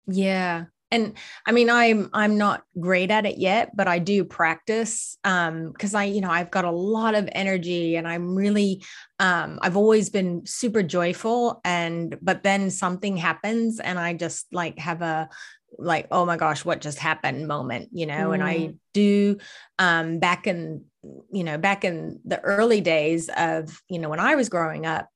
Yeah 0.08 0.64
and 0.90 1.14
i 1.46 1.52
mean 1.52 1.68
i'm 1.68 2.08
i'm 2.12 2.38
not 2.38 2.62
great 2.80 3.10
at 3.10 3.26
it 3.26 3.38
yet 3.38 3.70
but 3.76 3.86
i 3.86 3.98
do 3.98 4.24
practice 4.24 5.18
um 5.24 5.70
because 5.70 5.94
i 5.94 6.04
you 6.04 6.20
know 6.20 6.30
i've 6.30 6.50
got 6.50 6.64
a 6.64 6.70
lot 6.70 7.14
of 7.14 7.28
energy 7.32 7.96
and 7.96 8.08
i'm 8.08 8.34
really 8.34 8.82
um 9.18 9.58
i've 9.62 9.76
always 9.76 10.08
been 10.08 10.44
super 10.46 10.82
joyful 10.82 11.60
and 11.64 12.16
but 12.22 12.42
then 12.42 12.70
something 12.70 13.16
happens 13.16 13.80
and 13.80 13.98
i 13.98 14.14
just 14.14 14.46
like 14.52 14.78
have 14.78 15.02
a 15.02 15.28
like 15.78 16.06
oh 16.10 16.24
my 16.24 16.36
gosh 16.36 16.64
what 16.64 16.80
just 16.80 16.98
happened 16.98 17.46
moment 17.46 17.88
you 17.92 18.06
know 18.06 18.30
mm. 18.30 18.34
and 18.34 18.42
i 18.42 18.56
mm. 18.56 18.76
do 18.94 19.36
um 19.78 20.18
back 20.18 20.46
in 20.46 20.84
you 21.30 21.44
know 21.44 21.58
back 21.58 21.84
in 21.84 22.18
the 22.24 22.40
early 22.40 22.80
days 22.80 23.28
of 23.36 23.80
you 23.88 23.98
know 23.98 24.08
when 24.08 24.20
i 24.20 24.34
was 24.34 24.48
growing 24.48 24.86
up 24.86 25.08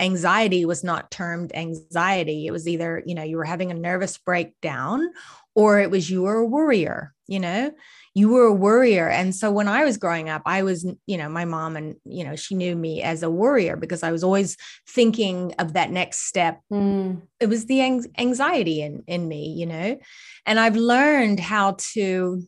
anxiety 0.00 0.64
was 0.64 0.82
not 0.82 1.10
termed 1.10 1.52
anxiety. 1.54 2.46
It 2.46 2.50
was 2.50 2.66
either, 2.66 3.02
you 3.06 3.14
know, 3.14 3.22
you 3.22 3.36
were 3.36 3.44
having 3.44 3.70
a 3.70 3.74
nervous 3.74 4.18
breakdown 4.18 5.10
or 5.54 5.80
it 5.80 5.90
was 5.90 6.10
you 6.10 6.22
were 6.22 6.36
a 6.36 6.46
worrier, 6.46 7.12
you 7.26 7.40
know, 7.40 7.72
you 8.14 8.28
were 8.28 8.46
a 8.46 8.52
worrier. 8.52 9.08
And 9.08 9.34
so 9.34 9.50
when 9.50 9.68
I 9.68 9.84
was 9.84 9.96
growing 9.96 10.28
up, 10.28 10.42
I 10.46 10.62
was, 10.62 10.86
you 11.06 11.16
know, 11.16 11.28
my 11.28 11.44
mom 11.44 11.76
and, 11.76 11.96
you 12.04 12.24
know, 12.24 12.34
she 12.36 12.54
knew 12.54 12.74
me 12.74 13.02
as 13.02 13.22
a 13.22 13.30
worrier 13.30 13.76
because 13.76 14.02
I 14.02 14.10
was 14.10 14.24
always 14.24 14.56
thinking 14.88 15.54
of 15.58 15.74
that 15.74 15.90
next 15.90 16.26
step. 16.26 16.60
Mm. 16.72 17.22
It 17.38 17.48
was 17.48 17.66
the 17.66 17.80
anxiety 18.18 18.82
in, 18.82 19.04
in 19.06 19.28
me, 19.28 19.54
you 19.56 19.66
know, 19.66 19.98
and 20.46 20.58
I've 20.58 20.76
learned 20.76 21.40
how 21.40 21.76
to 21.92 22.42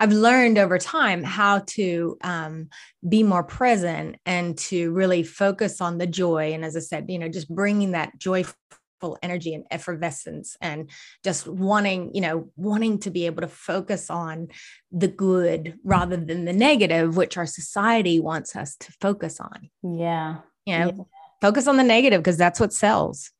I've 0.00 0.12
learned 0.12 0.56
over 0.56 0.78
time 0.78 1.22
how 1.22 1.58
to 1.58 2.16
um, 2.24 2.70
be 3.06 3.22
more 3.22 3.44
present 3.44 4.16
and 4.24 4.56
to 4.58 4.90
really 4.92 5.22
focus 5.22 5.82
on 5.82 5.98
the 5.98 6.06
joy. 6.06 6.54
And 6.54 6.64
as 6.64 6.74
I 6.74 6.80
said, 6.80 7.10
you 7.10 7.18
know, 7.18 7.28
just 7.28 7.54
bringing 7.54 7.92
that 7.92 8.18
joyful 8.18 8.56
energy 9.22 9.52
and 9.52 9.64
effervescence 9.70 10.56
and 10.60 10.90
just 11.24 11.46
wanting 11.46 12.14
you 12.14 12.20
know 12.20 12.50
wanting 12.56 12.98
to 12.98 13.10
be 13.10 13.24
able 13.24 13.40
to 13.40 13.48
focus 13.48 14.10
on 14.10 14.48
the 14.92 15.08
good 15.08 15.78
rather 15.84 16.18
than 16.18 16.44
the 16.44 16.52
negative 16.52 17.16
which 17.16 17.38
our 17.38 17.46
society 17.46 18.20
wants 18.20 18.54
us 18.54 18.76
to 18.76 18.92
focus 19.00 19.40
on 19.40 19.70
yeah 19.82 20.36
you 20.66 20.78
know 20.78 20.92
yeah. 20.94 21.04
focus 21.40 21.66
on 21.66 21.78
the 21.78 21.82
negative 21.82 22.20
because 22.20 22.36
that's 22.36 22.60
what 22.60 22.74
sells 22.74 23.30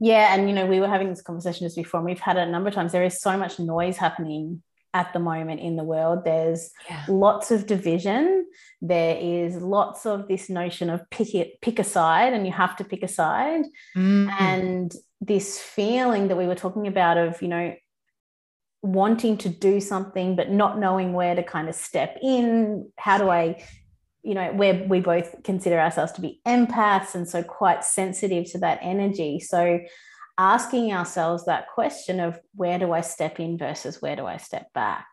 yeah 0.00 0.34
and 0.34 0.50
you 0.50 0.54
know 0.54 0.66
we 0.66 0.80
were 0.80 0.88
having 0.88 1.08
this 1.08 1.22
conversation 1.22 1.64
just 1.66 1.76
before 1.76 2.00
and 2.00 2.06
we've 2.06 2.20
had 2.20 2.36
it 2.36 2.46
a 2.46 2.50
number 2.50 2.68
of 2.68 2.74
times 2.74 2.92
there 2.92 3.04
is 3.04 3.18
so 3.18 3.38
much 3.38 3.58
noise 3.58 3.96
happening 3.96 4.62
at 4.98 5.12
the 5.12 5.20
moment 5.20 5.60
in 5.60 5.76
the 5.76 5.84
world. 5.84 6.24
There's 6.24 6.70
yeah. 6.90 7.04
lots 7.08 7.52
of 7.52 7.66
division. 7.66 8.46
There 8.82 9.16
is 9.16 9.54
lots 9.56 10.04
of 10.04 10.26
this 10.26 10.50
notion 10.50 10.90
of 10.90 11.08
pick 11.10 11.36
it, 11.36 11.60
pick 11.60 11.78
a 11.78 11.84
side, 11.84 12.32
and 12.32 12.44
you 12.44 12.52
have 12.52 12.74
to 12.78 12.84
pick 12.84 13.04
a 13.04 13.08
side. 13.08 13.64
Mm. 13.96 14.28
And 14.40 14.92
this 15.20 15.60
feeling 15.60 16.28
that 16.28 16.36
we 16.36 16.46
were 16.46 16.56
talking 16.56 16.88
about 16.88 17.16
of, 17.16 17.40
you 17.40 17.48
know, 17.48 17.74
wanting 18.82 19.36
to 19.38 19.48
do 19.48 19.80
something 19.80 20.36
but 20.36 20.50
not 20.50 20.78
knowing 20.78 21.12
where 21.12 21.36
to 21.36 21.44
kind 21.44 21.68
of 21.68 21.76
step 21.76 22.18
in. 22.20 22.90
How 22.96 23.18
do 23.18 23.28
I, 23.28 23.64
you 24.22 24.34
know, 24.34 24.52
where 24.52 24.84
we 24.88 25.00
both 25.00 25.42
consider 25.44 25.78
ourselves 25.78 26.12
to 26.12 26.20
be 26.20 26.40
empaths 26.46 27.14
and 27.14 27.28
so 27.28 27.44
quite 27.44 27.84
sensitive 27.84 28.50
to 28.52 28.58
that 28.58 28.80
energy. 28.82 29.38
So 29.38 29.80
asking 30.38 30.92
ourselves 30.92 31.44
that 31.46 31.68
question 31.68 32.20
of 32.20 32.40
where 32.54 32.78
do 32.78 32.92
I 32.92 33.00
step 33.00 33.40
in 33.40 33.58
versus 33.58 34.00
where 34.00 34.16
do 34.16 34.24
I 34.24 34.36
step 34.36 34.72
back? 34.72 35.06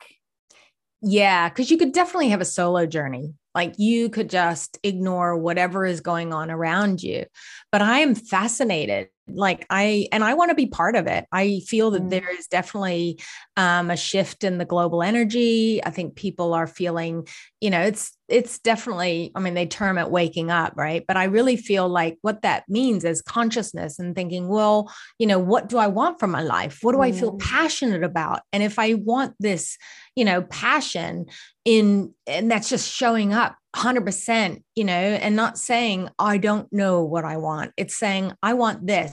Yeah, 1.02 1.50
because 1.50 1.70
you 1.70 1.78
could 1.78 1.92
definitely 1.92 2.30
have 2.30 2.42
a 2.42 2.46
solo 2.46 2.86
journey. 2.86 3.34
Like 3.54 3.76
you 3.78 4.10
could 4.10 4.30
just 4.30 4.80
ignore 4.84 5.38
whatever 5.38 5.86
is 5.86 6.02
going 6.02 6.34
on 6.34 6.52
around 6.52 7.02
you. 7.02 7.26
But 7.72 7.82
I 7.82 8.00
am 8.00 8.16
fascinated 8.16 9.10
like 9.28 9.66
i 9.70 10.08
and 10.12 10.24
i 10.24 10.34
want 10.34 10.50
to 10.50 10.56
be 10.56 10.68
part 10.68 10.96
of 10.96 11.08
it 11.08 11.26
i 11.32 11.60
feel 11.66 11.92
that 11.92 12.04
mm. 12.04 12.10
there 12.10 12.30
is 12.38 12.48
definitely 12.48 13.20
um, 13.58 13.90
a 13.90 13.98
shift 13.98 14.44
in 14.44 14.58
the 14.58 14.66
global 14.66 15.02
energy 15.02 15.84
i 15.84 15.90
think 15.90 16.16
people 16.16 16.54
are 16.54 16.68
feeling 16.68 17.28
you 17.66 17.72
know 17.72 17.82
it's 17.82 18.12
it's 18.28 18.60
definitely 18.60 19.32
i 19.34 19.40
mean 19.40 19.56
they 19.56 19.66
term 19.66 19.98
it 19.98 20.12
waking 20.12 20.52
up 20.52 20.72
right 20.76 21.04
but 21.08 21.18
i 21.18 21.24
really 21.24 21.58
feel 21.58 21.90
like 21.90 22.16
what 22.22 22.44
that 22.44 22.64
means 22.70 23.04
is 23.04 23.24
consciousness 23.24 23.98
and 23.98 24.14
thinking 24.14 24.48
well 24.48 24.94
you 25.18 25.26
know 25.26 25.40
what 25.40 25.68
do 25.68 25.80
i 25.80 25.88
want 25.88 26.20
from 26.20 26.30
my 26.30 26.44
life 26.44 26.78
what 26.84 26.92
do 26.92 27.00
mm. 27.00 27.06
i 27.06 27.12
feel 27.12 27.34
mm. 27.34 27.40
passionate 27.40 28.04
about 28.04 28.42
and 28.54 28.62
if 28.62 28.78
i 28.78 28.94
want 28.94 29.34
this 29.40 29.80
you 30.16 30.24
know 30.24 30.44
passion 30.44 31.26
in 31.66 32.14
and 32.28 32.52
that's 32.52 32.70
just 32.70 32.88
showing 32.88 33.34
up 33.34 33.56
100%, 33.76 34.64
you 34.76 34.86
know, 34.86 34.94
and 34.94 35.36
not 35.36 35.58
saying, 35.58 36.10
I 36.18 36.38
don't 36.38 36.72
know 36.72 37.04
what 37.04 37.26
I 37.26 37.36
want. 37.38 37.74
It's 37.76 37.98
saying, 37.98 38.32
I 38.42 38.54
want 38.54 38.88
this. 38.88 39.12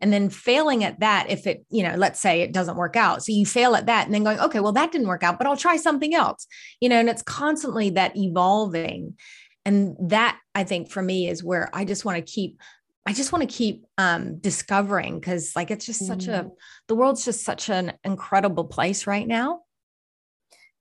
And 0.00 0.10
then 0.10 0.30
failing 0.30 0.84
at 0.84 1.00
that, 1.00 1.26
if 1.28 1.46
it, 1.46 1.66
you 1.70 1.82
know, 1.82 1.94
let's 1.96 2.18
say 2.18 2.40
it 2.40 2.52
doesn't 2.52 2.78
work 2.78 2.96
out. 2.96 3.22
So 3.22 3.32
you 3.32 3.44
fail 3.44 3.76
at 3.76 3.86
that 3.86 4.06
and 4.06 4.14
then 4.14 4.24
going, 4.24 4.40
okay, 4.40 4.60
well, 4.60 4.72
that 4.72 4.90
didn't 4.90 5.08
work 5.08 5.22
out, 5.22 5.36
but 5.36 5.46
I'll 5.46 5.56
try 5.56 5.76
something 5.76 6.14
else, 6.14 6.46
you 6.80 6.88
know, 6.88 6.98
and 6.98 7.10
it's 7.10 7.22
constantly 7.22 7.79
that 7.88 8.14
evolving. 8.18 9.16
And 9.64 9.96
that 10.10 10.38
I 10.54 10.64
think 10.64 10.90
for 10.90 11.00
me 11.00 11.28
is 11.28 11.42
where 11.42 11.70
I 11.72 11.86
just 11.86 12.04
want 12.04 12.16
to 12.16 12.32
keep 12.32 12.60
I 13.06 13.14
just 13.14 13.32
want 13.32 13.48
to 13.48 13.56
keep 13.56 13.86
um, 13.96 14.36
discovering 14.36 15.18
because, 15.18 15.56
like, 15.56 15.70
it's 15.70 15.86
just 15.86 16.06
such 16.06 16.28
a, 16.28 16.50
the 16.86 16.94
world's 16.94 17.24
just 17.24 17.42
such 17.42 17.70
an 17.70 17.94
incredible 18.04 18.64
place 18.64 19.06
right 19.06 19.26
now 19.26 19.62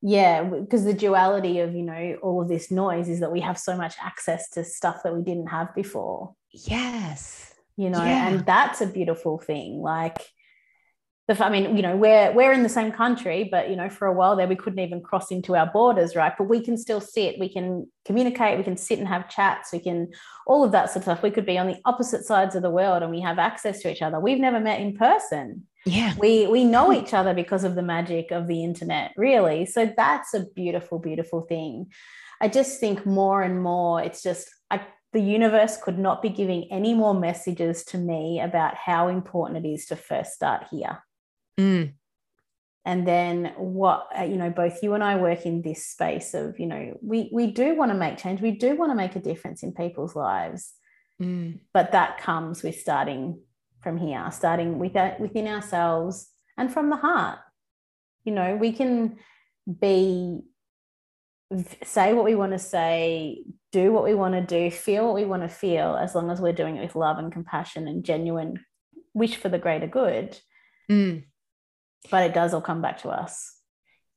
yeah 0.02 0.44
because 0.44 0.86
the 0.86 0.94
duality 0.94 1.60
of 1.60 1.76
you 1.76 1.84
know 1.84 2.18
all 2.22 2.42
of 2.42 2.48
this 2.48 2.72
noise 2.72 3.10
is 3.10 3.20
that 3.20 3.32
we 3.32 3.42
have 3.42 3.58
so 3.58 3.76
much 3.76 3.96
access 4.02 4.50
to 4.50 4.64
stuff 4.64 5.02
that 5.04 5.16
we 5.16 5.22
didn't 5.22 5.48
have 5.48 5.74
before 5.76 6.34
yes 6.52 7.54
you 7.76 7.90
know 7.90 8.04
yeah. 8.04 8.30
and 8.30 8.46
that's 8.46 8.80
a 8.80 8.88
beautiful 8.88 9.38
thing 9.38 9.82
like 9.82 10.18
the 11.30 11.46
i 11.46 11.50
mean 11.50 11.78
you 11.78 11.82
know 11.82 11.96
we're 11.96 12.32
we're 12.34 12.52
in 12.52 12.64
the 12.64 12.70
same 12.70 12.92
country 12.92 13.48
but 13.50 13.70
you 13.70 13.76
know 13.76 13.90
for 13.90 14.08
a 14.08 14.14
while 14.14 14.36
there 14.36 14.48
we 14.48 14.56
couldn't 14.56 14.80
even 14.80 15.02
cross 15.02 15.32
into 15.32 15.56
our 15.56 15.70
borders 15.72 16.16
right? 16.16 16.34
But 16.38 16.50
we 16.50 16.60
can 16.62 16.78
still 16.78 17.00
sit 17.00 17.40
we 17.40 17.48
can 17.48 17.88
communicate 18.04 18.58
we 18.58 18.64
can 18.64 18.78
sit 18.78 19.00
and 19.00 19.08
have 19.08 19.30
chats 19.30 19.72
we 19.72 19.80
can 19.80 20.10
all 20.50 20.64
of 20.64 20.72
that 20.72 20.90
sort 20.90 20.98
of 20.98 21.04
stuff. 21.04 21.22
We 21.22 21.30
could 21.30 21.46
be 21.46 21.60
on 21.60 21.68
the 21.68 21.80
opposite 21.86 22.26
sides 22.26 22.56
of 22.56 22.64
the 22.64 22.72
world 22.72 23.04
and 23.04 23.12
we 23.12 23.22
have 23.22 23.38
access 23.38 23.82
to 23.82 23.92
each 23.92 24.02
other. 24.02 24.20
We've 24.20 24.40
never 24.40 24.60
met 24.60 24.82
in 24.82 24.98
person. 24.98 25.68
Yeah. 25.86 26.16
We 26.18 26.48
we 26.48 26.66
know 26.66 26.92
each 26.92 27.14
other 27.14 27.36
because 27.36 27.64
of 27.64 27.76
the 27.76 27.84
magic 27.84 28.32
of 28.32 28.48
the 28.48 28.64
internet 28.64 29.12
really. 29.16 29.68
So 29.68 29.94
that's 29.96 30.34
a 30.34 30.46
beautiful 30.56 30.98
beautiful 30.98 31.42
thing. 31.42 31.92
I 32.42 32.48
just 32.48 32.80
think 32.80 33.06
more 33.06 33.44
and 33.44 33.62
more 33.62 34.02
it's 34.02 34.24
just 34.24 34.50
I, 34.72 34.82
the 35.14 35.22
universe 35.22 35.78
could 35.78 36.00
not 36.00 36.24
be 36.24 36.30
giving 36.30 36.72
any 36.72 36.96
more 36.96 37.14
messages 37.14 37.84
to 37.86 38.00
me 38.00 38.42
about 38.42 38.76
how 38.76 39.08
important 39.08 39.64
it 39.64 39.70
is 39.70 39.86
to 39.88 39.96
first 39.96 40.34
start 40.34 40.66
here 40.72 41.00
mm. 41.60 41.94
and 42.86 43.08
then 43.08 43.54
what 43.58 44.08
uh, 44.18 44.24
you 44.24 44.38
know 44.38 44.50
both 44.50 44.82
you 44.82 44.94
and 44.94 45.04
i 45.04 45.16
work 45.16 45.46
in 45.46 45.62
this 45.62 45.86
space 45.86 46.34
of 46.34 46.60
you 46.60 46.66
know 46.66 46.98
we 47.02 47.30
we 47.34 47.48
do 47.48 47.76
want 47.76 47.92
to 47.92 47.98
make 47.98 48.18
change 48.18 48.42
we 48.42 48.52
do 48.52 48.76
want 48.76 48.92
to 48.92 48.96
make 48.96 49.16
a 49.16 49.20
difference 49.20 49.64
in 49.64 49.74
people's 49.74 50.16
lives 50.16 50.74
mm. 51.22 51.60
but 51.74 51.92
that 51.92 52.18
comes 52.20 52.64
with 52.64 52.80
starting 52.80 53.40
from 53.82 53.98
here, 53.98 54.28
starting 54.32 54.80
with 54.80 54.94
that 54.94 55.20
within 55.20 55.48
ourselves 55.48 56.30
and 56.58 56.72
from 56.72 56.90
the 56.90 56.96
heart. 56.96 57.40
You 58.24 58.34
know, 58.34 58.56
we 58.56 58.72
can 58.74 59.18
be 59.80 60.42
say 61.84 62.14
what 62.14 62.26
we 62.26 62.36
want 62.36 62.52
to 62.52 62.60
say, 62.60 63.44
do 63.72 63.92
what 63.92 64.04
we 64.04 64.14
want 64.14 64.36
to 64.36 64.42
do, 64.42 64.70
feel 64.70 65.06
what 65.06 65.16
we 65.16 65.26
want 65.26 65.42
to 65.42 65.50
feel, 65.50 65.96
as 65.96 66.14
long 66.14 66.30
as 66.30 66.40
we're 66.40 66.54
doing 66.54 66.78
it 66.78 66.82
with 66.82 66.96
love 66.96 67.18
and 67.18 67.32
compassion 67.32 67.88
and 67.88 68.04
genuine 68.04 68.64
wish 69.14 69.36
for 69.36 69.50
the 69.50 69.58
greater 69.58 69.88
good. 69.88 70.38
Mm. 70.92 71.24
But 72.10 72.24
it 72.24 72.34
does 72.34 72.54
all 72.54 72.62
come 72.62 72.82
back 72.82 73.02
to 73.02 73.10
us. 73.10 73.56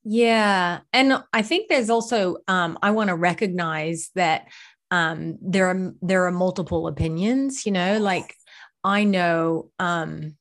Yeah. 0.05 0.81
And 0.92 1.23
I 1.33 1.42
think 1.42 1.68
there's 1.68 1.90
also, 1.90 2.37
um, 2.49 2.79
I 2.83 2.90
want 2.90 3.09
to 3.09 3.14
recognize 3.14 4.11
that 4.14 4.49
um, 4.90 5.38
there 5.40 5.68
are 5.68 5.95
there 6.03 6.27
are 6.27 6.33
multiple 6.33 6.87
opinions, 6.87 7.64
you 7.64 7.73
know, 7.73 7.99
like 7.99 8.35
I 8.85 9.05
know 9.05 9.71
um 9.79 10.37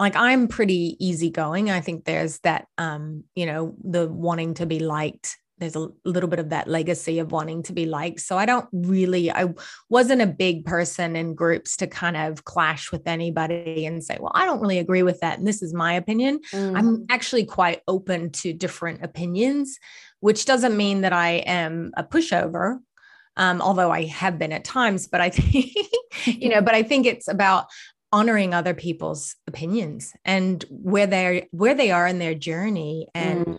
like 0.00 0.16
I'm 0.16 0.48
pretty 0.48 0.96
easygoing. 0.98 1.70
I 1.70 1.80
think 1.80 2.04
there's 2.04 2.40
that 2.40 2.66
um, 2.78 3.22
you 3.36 3.46
know, 3.46 3.76
the 3.84 4.08
wanting 4.08 4.54
to 4.54 4.66
be 4.66 4.80
liked. 4.80 5.38
There's 5.62 5.76
a 5.76 5.88
little 6.04 6.28
bit 6.28 6.38
of 6.38 6.50
that 6.50 6.68
legacy 6.68 7.18
of 7.18 7.32
wanting 7.32 7.62
to 7.64 7.72
be 7.72 7.86
liked. 7.86 8.20
So 8.20 8.36
I 8.36 8.44
don't 8.46 8.68
really, 8.72 9.30
I 9.30 9.54
wasn't 9.88 10.20
a 10.20 10.26
big 10.26 10.64
person 10.64 11.16
in 11.16 11.34
groups 11.34 11.76
to 11.78 11.86
kind 11.86 12.16
of 12.16 12.44
clash 12.44 12.92
with 12.92 13.06
anybody 13.06 13.86
and 13.86 14.02
say, 14.02 14.18
well, 14.20 14.32
I 14.34 14.44
don't 14.44 14.60
really 14.60 14.78
agree 14.78 15.02
with 15.02 15.20
that. 15.20 15.38
And 15.38 15.46
this 15.46 15.62
is 15.62 15.72
my 15.72 15.94
opinion. 15.94 16.40
Mm. 16.52 16.76
I'm 16.76 17.06
actually 17.08 17.44
quite 17.44 17.80
open 17.86 18.30
to 18.30 18.52
different 18.52 19.02
opinions, 19.02 19.78
which 20.20 20.44
doesn't 20.44 20.76
mean 20.76 21.02
that 21.02 21.12
I 21.12 21.44
am 21.46 21.92
a 21.96 22.04
pushover 22.04 22.78
um, 23.38 23.62
although 23.62 23.90
I 23.90 24.04
have 24.04 24.38
been 24.38 24.52
at 24.52 24.62
times, 24.62 25.08
but 25.08 25.22
I 25.22 25.30
think, 25.30 25.72
you 26.26 26.50
know, 26.50 26.60
but 26.60 26.74
I 26.74 26.82
think 26.82 27.06
it's 27.06 27.28
about 27.28 27.66
honoring 28.12 28.52
other 28.52 28.74
people's 28.74 29.36
opinions 29.46 30.12
and 30.24 30.64
where 30.68 31.06
they're 31.06 31.46
where 31.50 31.74
they 31.74 31.90
are 31.90 32.06
in 32.06 32.18
their 32.18 32.34
journey 32.34 33.08
and 33.14 33.46
mm. 33.46 33.58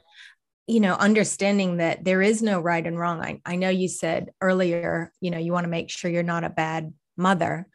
You 0.68 0.80
know 0.80 0.94
understanding 0.94 1.78
that 1.78 2.04
there 2.04 2.22
is 2.22 2.42
no 2.42 2.60
right 2.60 2.86
and 2.86 2.98
wrong 2.98 3.22
I, 3.22 3.42
I 3.46 3.56
know 3.56 3.70
you 3.70 3.88
said 3.88 4.32
earlier 4.42 5.12
you 5.20 5.32
know 5.32 5.38
you 5.38 5.52
want 5.52 5.66
to 5.66 5.70
make 5.70 5.90
sure 5.90 6.10
you're 6.10 6.24
not 6.24 6.44
a 6.44 6.50
bad 6.50 6.94
mother 7.18 7.68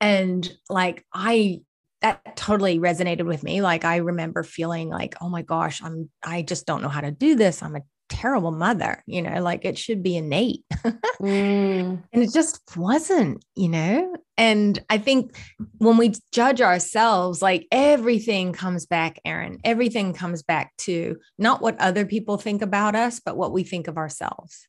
and 0.00 0.50
like 0.68 1.04
i 1.12 1.60
that 2.02 2.36
totally 2.36 2.78
resonated 2.78 3.26
with 3.26 3.42
me. 3.42 3.60
Like 3.60 3.84
I 3.84 3.96
remember 3.96 4.42
feeling 4.42 4.88
like, 4.88 5.16
oh 5.20 5.28
my 5.28 5.42
gosh, 5.42 5.82
I'm 5.82 6.10
I 6.22 6.42
just 6.42 6.66
don't 6.66 6.82
know 6.82 6.88
how 6.88 7.02
to 7.02 7.10
do 7.10 7.36
this. 7.36 7.62
I'm 7.62 7.76
a 7.76 7.82
terrible 8.10 8.50
mother, 8.50 9.02
you 9.06 9.22
know, 9.22 9.40
like 9.42 9.64
it 9.64 9.78
should 9.78 10.02
be 10.02 10.16
innate. 10.16 10.64
mm. 10.84 12.02
And 12.12 12.22
it 12.22 12.32
just 12.32 12.60
wasn't, 12.76 13.42
you 13.54 13.68
know? 13.68 14.14
And 14.36 14.78
I 14.90 14.98
think 14.98 15.36
when 15.78 15.96
we 15.96 16.14
judge 16.32 16.60
ourselves, 16.60 17.40
like 17.40 17.66
everything 17.70 18.52
comes 18.52 18.84
back, 18.86 19.20
Erin, 19.24 19.58
everything 19.64 20.12
comes 20.12 20.42
back 20.42 20.76
to 20.78 21.18
not 21.38 21.62
what 21.62 21.80
other 21.80 22.04
people 22.04 22.36
think 22.36 22.60
about 22.60 22.94
us, 22.94 23.20
but 23.20 23.36
what 23.36 23.52
we 23.52 23.62
think 23.62 23.88
of 23.88 23.96
ourselves. 23.96 24.66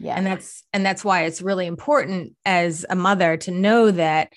Yeah. 0.00 0.14
And 0.14 0.26
that's 0.26 0.64
and 0.72 0.84
that's 0.84 1.04
why 1.04 1.24
it's 1.24 1.42
really 1.42 1.66
important 1.66 2.34
as 2.44 2.84
a 2.88 2.96
mother 2.96 3.36
to 3.38 3.50
know 3.50 3.90
that 3.90 4.32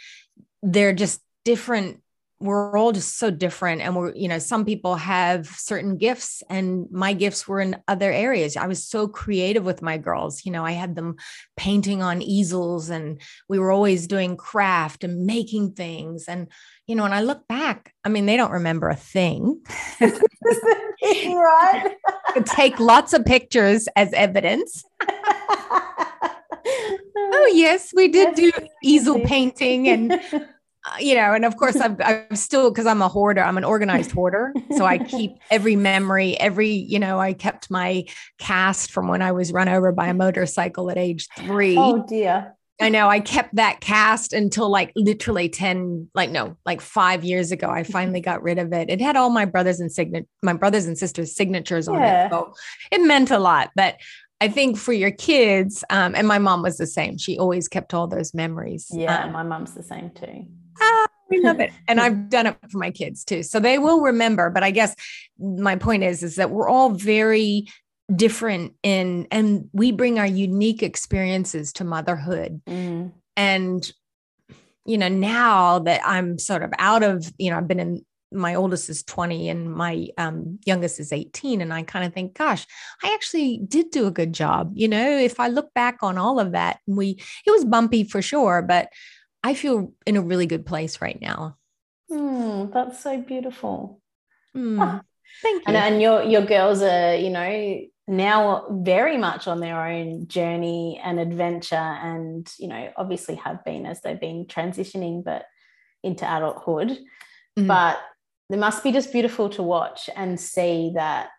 they're 0.62 0.94
just 0.94 1.22
different 1.46 2.02
we're 2.40 2.78
all 2.78 2.92
just 2.92 3.18
so 3.18 3.32
different 3.32 3.82
and 3.82 3.96
we're 3.96 4.14
you 4.14 4.28
know 4.28 4.38
some 4.38 4.64
people 4.64 4.96
have 4.96 5.48
certain 5.48 5.98
gifts 5.98 6.44
and 6.50 6.86
my 6.92 7.14
gifts 7.14 7.48
were 7.48 7.60
in 7.60 7.76
other 7.88 8.12
areas. 8.12 8.56
I 8.56 8.68
was 8.68 8.86
so 8.86 9.08
creative 9.08 9.64
with 9.64 9.82
my 9.82 9.98
girls 9.98 10.46
you 10.46 10.52
know 10.52 10.66
i 10.66 10.72
had 10.72 10.96
them 10.96 11.16
painting 11.56 12.02
on 12.02 12.22
easels 12.22 12.90
and 12.90 13.22
we 13.50 13.60
were 13.60 13.72
always 13.72 14.08
doing 14.08 14.38
craft 14.38 15.04
and 15.04 15.26
making 15.26 15.72
things 15.72 16.26
and 16.28 16.48
you 16.86 16.96
know 16.96 17.04
when 17.04 17.14
i 17.14 17.22
look 17.22 17.48
back 17.48 17.94
i 18.04 18.10
mean 18.10 18.26
they 18.26 18.38
don't 18.38 18.52
remember 18.52 18.90
a 18.90 18.96
thing. 18.96 19.62
Right? 21.00 21.96
Take 22.46 22.80
lots 22.80 23.14
of 23.14 23.24
pictures 23.24 23.88
as 23.96 24.12
evidence. 24.14 24.84
Oh 27.30 27.52
yes 27.54 27.94
we 27.96 28.08
did 28.10 28.36
do 28.36 28.52
easel 28.84 29.20
painting 29.22 29.88
and 29.88 30.22
you 31.00 31.16
know, 31.16 31.34
and 31.34 31.46
of 31.46 31.58
course, 31.58 31.76
I'm, 31.80 31.98
I'm 32.04 32.36
still 32.36 32.72
because 32.72 32.86
I'm 32.86 33.02
a 33.02 33.08
hoarder. 33.08 33.42
I'm 33.42 33.58
an 33.58 33.64
organized 33.64 34.12
hoarder, 34.12 34.54
so 34.76 34.86
I 34.86 34.98
keep 35.04 35.32
every 35.50 35.76
memory. 35.76 36.40
Every, 36.40 36.70
you 36.70 37.00
know, 37.00 37.20
I 37.20 37.34
kept 37.34 37.70
my 37.70 38.06
cast 38.38 38.92
from 38.92 39.08
when 39.08 39.22
I 39.22 39.32
was 39.32 39.52
run 39.52 39.70
over 39.70 39.92
by 39.92 40.08
a 40.08 40.14
motorcycle 40.14 40.90
at 40.90 40.98
age 40.98 41.28
three. 41.38 41.76
Oh 41.78 42.06
dear. 42.08 42.54
I 42.80 42.90
know. 42.90 43.10
I 43.10 43.20
kept 43.20 43.56
that 43.56 43.82
cast 43.82 44.34
until 44.34 44.70
like 44.70 44.92
literally 44.96 45.50
ten, 45.50 46.10
like 46.14 46.30
no, 46.30 46.58
like 46.66 46.80
five 46.80 47.24
years 47.24 47.52
ago. 47.52 47.70
I 47.70 47.84
finally 47.84 48.22
got 48.22 48.44
rid 48.44 48.60
of 48.60 48.72
it. 48.72 48.90
It 48.90 49.02
had 49.02 49.16
all 49.16 49.32
my 49.32 49.46
brothers 49.46 49.80
and 49.80 49.92
signet, 49.92 50.28
my 50.44 50.54
brothers 50.54 50.86
and 50.86 50.98
sisters' 50.98 51.36
signatures 51.36 51.88
on 51.88 52.00
yeah. 52.00 52.28
it, 52.28 52.32
so 52.32 52.54
it 52.92 53.02
meant 53.02 53.32
a 53.32 53.40
lot. 53.40 53.72
But 53.76 53.96
I 54.40 54.48
think 54.48 54.78
for 54.78 54.94
your 54.94 55.10
kids, 55.10 55.84
um, 55.90 56.14
and 56.14 56.28
my 56.28 56.38
mom 56.38 56.62
was 56.62 56.78
the 56.78 56.86
same. 56.86 57.18
She 57.18 57.40
always 57.40 57.68
kept 57.68 57.96
all 57.96 58.06
those 58.06 58.36
memories. 58.36 58.92
Yeah, 58.94 59.24
um, 59.24 59.32
my 59.32 59.42
mom's 59.42 59.74
the 59.74 59.82
same 59.82 60.12
too 60.12 60.46
ah, 60.82 61.08
we 61.30 61.42
love 61.42 61.60
it. 61.60 61.72
And 61.88 62.00
I've 62.02 62.30
done 62.30 62.48
it 62.48 62.58
for 62.70 62.78
my 62.78 62.92
kids 62.92 63.24
too. 63.24 63.44
So 63.44 63.60
they 63.60 63.78
will 63.78 64.02
remember. 64.02 64.50
But 64.50 64.64
I 64.64 64.72
guess 64.72 64.96
my 65.40 65.76
point 65.76 66.04
is, 66.04 66.24
is 66.24 66.36
that 66.36 66.50
we're 66.50 66.70
all 66.70 66.90
very 66.90 67.68
different 68.16 68.74
in 68.84 69.28
and 69.32 69.70
we 69.74 69.92
bring 69.92 70.18
our 70.18 70.26
unique 70.26 70.82
experiences 70.82 71.74
to 71.74 71.84
motherhood. 71.84 72.62
Mm. 72.66 73.12
And 73.36 73.92
you 74.86 74.98
know, 74.98 75.10
now 75.10 75.80
that 75.80 76.00
I'm 76.06 76.40
sort 76.40 76.64
of 76.64 76.72
out 76.80 77.04
of, 77.04 77.30
you 77.38 77.52
know, 77.52 77.58
I've 77.58 77.68
been 77.68 77.82
in 77.82 78.06
my 78.32 78.56
oldest 78.56 78.90
is 78.90 79.04
20 79.04 79.50
and 79.50 79.74
my 79.74 80.08
um, 80.18 80.60
youngest 80.66 81.00
is 81.00 81.14
18 81.14 81.62
and 81.62 81.74
i 81.74 81.82
kind 81.82 82.06
of 82.06 82.14
think 82.14 82.38
gosh 82.38 82.66
i 83.04 83.14
actually 83.14 83.60
did 83.68 83.90
do 83.90 84.06
a 84.06 84.12
good 84.12 84.34
job 84.34 84.72
you 84.76 84.88
know 84.88 85.18
if 85.18 85.40
i 85.40 85.48
look 85.48 85.74
back 85.74 86.00
on 86.02 86.18
all 86.18 86.40
of 86.40 86.52
that 86.52 86.80
we 86.86 87.12
it 87.46 87.52
was 87.52 87.64
bumpy 87.64 88.04
for 88.04 88.22
sure 88.22 88.62
but 88.62 88.90
I 89.48 89.54
feel 89.54 89.94
in 90.06 90.18
a 90.18 90.22
really 90.22 90.46
good 90.46 90.66
place 90.66 91.00
right 91.00 91.18
now. 91.22 91.58
Mm, 92.12 92.74
that's 92.74 93.00
so 93.02 93.22
beautiful. 93.22 94.02
Mm, 94.54 94.78
oh, 94.82 95.00
thank 95.42 95.60
you. 95.62 95.64
And, 95.68 95.78
and 95.78 96.02
your 96.02 96.22
your 96.24 96.42
girls 96.42 96.82
are, 96.82 97.16
you 97.16 97.30
know, 97.30 97.82
now 98.10 98.66
very 98.70 99.16
much 99.16 99.48
on 99.48 99.62
their 99.62 99.88
own 99.88 100.28
journey 100.28 101.00
and 101.02 101.18
adventure, 101.18 101.76
and 101.76 102.46
you 102.60 102.68
know, 102.68 102.92
obviously 102.98 103.36
have 103.36 103.64
been 103.64 103.86
as 103.86 104.02
they've 104.02 104.20
been 104.20 104.48
transitioning, 104.48 105.24
but 105.24 105.46
into 106.04 106.26
adulthood. 106.26 107.00
Mm. 107.58 107.68
But 107.68 108.00
it 108.50 108.60
must 108.60 108.84
be 108.84 108.92
just 108.92 109.14
beautiful 109.14 109.48
to 109.52 109.64
watch 109.64 110.10
and 110.14 110.38
see 110.38 110.92
that 110.96 111.30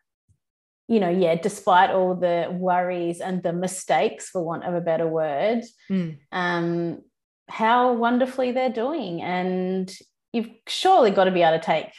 you 0.89 1.01
know, 1.01 1.11
yeah, 1.11 1.35
despite 1.35 1.91
all 1.91 2.15
the 2.15 2.49
worries 2.51 3.21
and 3.21 3.43
the 3.43 3.53
mistakes, 3.53 4.31
for 4.31 4.43
want 4.43 4.65
of 4.65 4.75
a 4.75 4.81
better 4.81 5.07
word, 5.07 5.63
mm. 5.91 6.17
um, 6.33 7.03
how 7.49 7.93
wonderfully 7.93 8.53
they're 8.53 8.73
doing. 8.73 9.23
And 9.23 9.93
you've 10.33 10.51
surely 10.67 11.11
got 11.11 11.25
to 11.25 11.31
be 11.31 11.43
able 11.43 11.59
to 11.59 11.65
take 11.65 11.93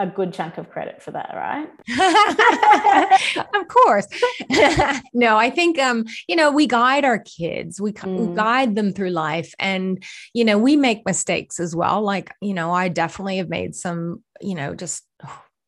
a 0.00 0.06
good 0.06 0.32
chunk 0.32 0.58
of 0.58 0.68
credit 0.70 1.00
for 1.00 1.12
that, 1.12 1.30
right? 1.34 1.68
of 3.54 3.68
course. 3.68 4.08
no, 5.14 5.36
I 5.36 5.50
think 5.50 5.78
um, 5.78 6.04
you 6.26 6.34
know, 6.34 6.50
we 6.50 6.66
guide 6.66 7.04
our 7.04 7.20
kids. 7.20 7.80
We, 7.80 7.92
mm. 7.92 8.28
we, 8.28 8.34
guide 8.34 8.74
them 8.74 8.92
through 8.92 9.10
life 9.10 9.54
and 9.60 10.02
you 10.32 10.44
know, 10.44 10.58
we 10.58 10.74
make 10.74 11.06
mistakes 11.06 11.60
as 11.60 11.76
well. 11.76 12.02
Like, 12.02 12.32
you 12.42 12.54
know, 12.54 12.72
I 12.72 12.88
definitely 12.88 13.36
have 13.36 13.48
made 13.48 13.76
some, 13.76 14.24
you 14.40 14.56
know, 14.56 14.74
just 14.74 15.04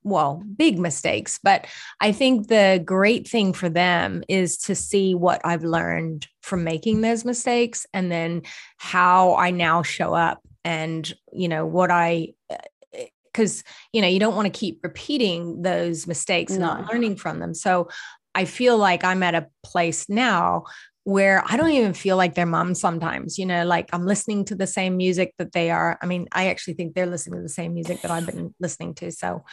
well, 0.07 0.41
big 0.57 0.79
mistakes. 0.79 1.41
But 1.43 1.67
I 2.01 2.13
think 2.13 2.47
the 2.47 2.81
great 2.85 3.27
thing 3.27 3.53
for 3.53 3.69
them 3.69 4.23
is 4.29 4.57
to 4.59 4.77
see 4.77 5.17
what 5.17 5.41
I've 5.45 5.65
learned 5.65 6.29
from 6.43 6.63
making 6.63 7.01
those 7.01 7.25
mistakes 7.25 7.87
and 7.93 8.11
then 8.11 8.43
how 8.79 9.35
I 9.35 9.51
now 9.51 9.83
show 9.83 10.15
up 10.15 10.41
and, 10.65 11.13
you 11.33 11.49
know, 11.49 11.67
what 11.67 11.91
I, 11.91 12.29
eh, 12.49 12.57
eh, 12.95 13.07
because, 13.33 13.65
you 13.93 14.01
know, 14.01 14.07
you 14.07 14.21
don't 14.21 14.37
want 14.37 14.47
to 14.47 14.59
keep 14.59 14.79
repeating 14.85 15.63
those 15.63 16.07
mistakes 16.07 16.53
and 16.53 16.61
not 16.61 16.93
learning 16.93 17.17
from 17.17 17.41
them. 17.41 17.53
So 17.53 17.89
I 18.33 18.45
feel 18.45 18.79
like 18.79 19.03
I'm 19.03 19.25
at 19.25 19.35
a 19.35 19.49
place 19.65 20.09
now 20.09 20.67
where 21.07 21.41
I 21.47 21.57
don't 21.57 21.71
even 21.71 21.95
feel 21.95 22.17
like 22.17 22.35
their 22.35 22.47
mom 22.47 22.75
sometimes, 22.75 23.39
you 23.39 23.47
know, 23.47 23.65
like 23.65 23.89
I'm 23.93 24.05
listening 24.05 24.45
to 24.47 24.57
the 24.57 24.67
same 24.67 24.97
music 24.97 25.35
that 25.39 25.53
they 25.53 25.71
are. 25.71 25.97
I 26.03 26.07
mean, 26.07 26.27
I 26.33 26.49
actually 26.49 26.75
think 26.75 26.95
they're 26.95 27.07
listening 27.07 27.39
to 27.39 27.43
the 27.45 27.49
same 27.49 27.75
music 27.75 28.03
that 28.03 28.11
I've 28.11 28.27
been 28.27 28.53
listening 28.59 28.93
to. 28.97 29.13
So 29.13 29.45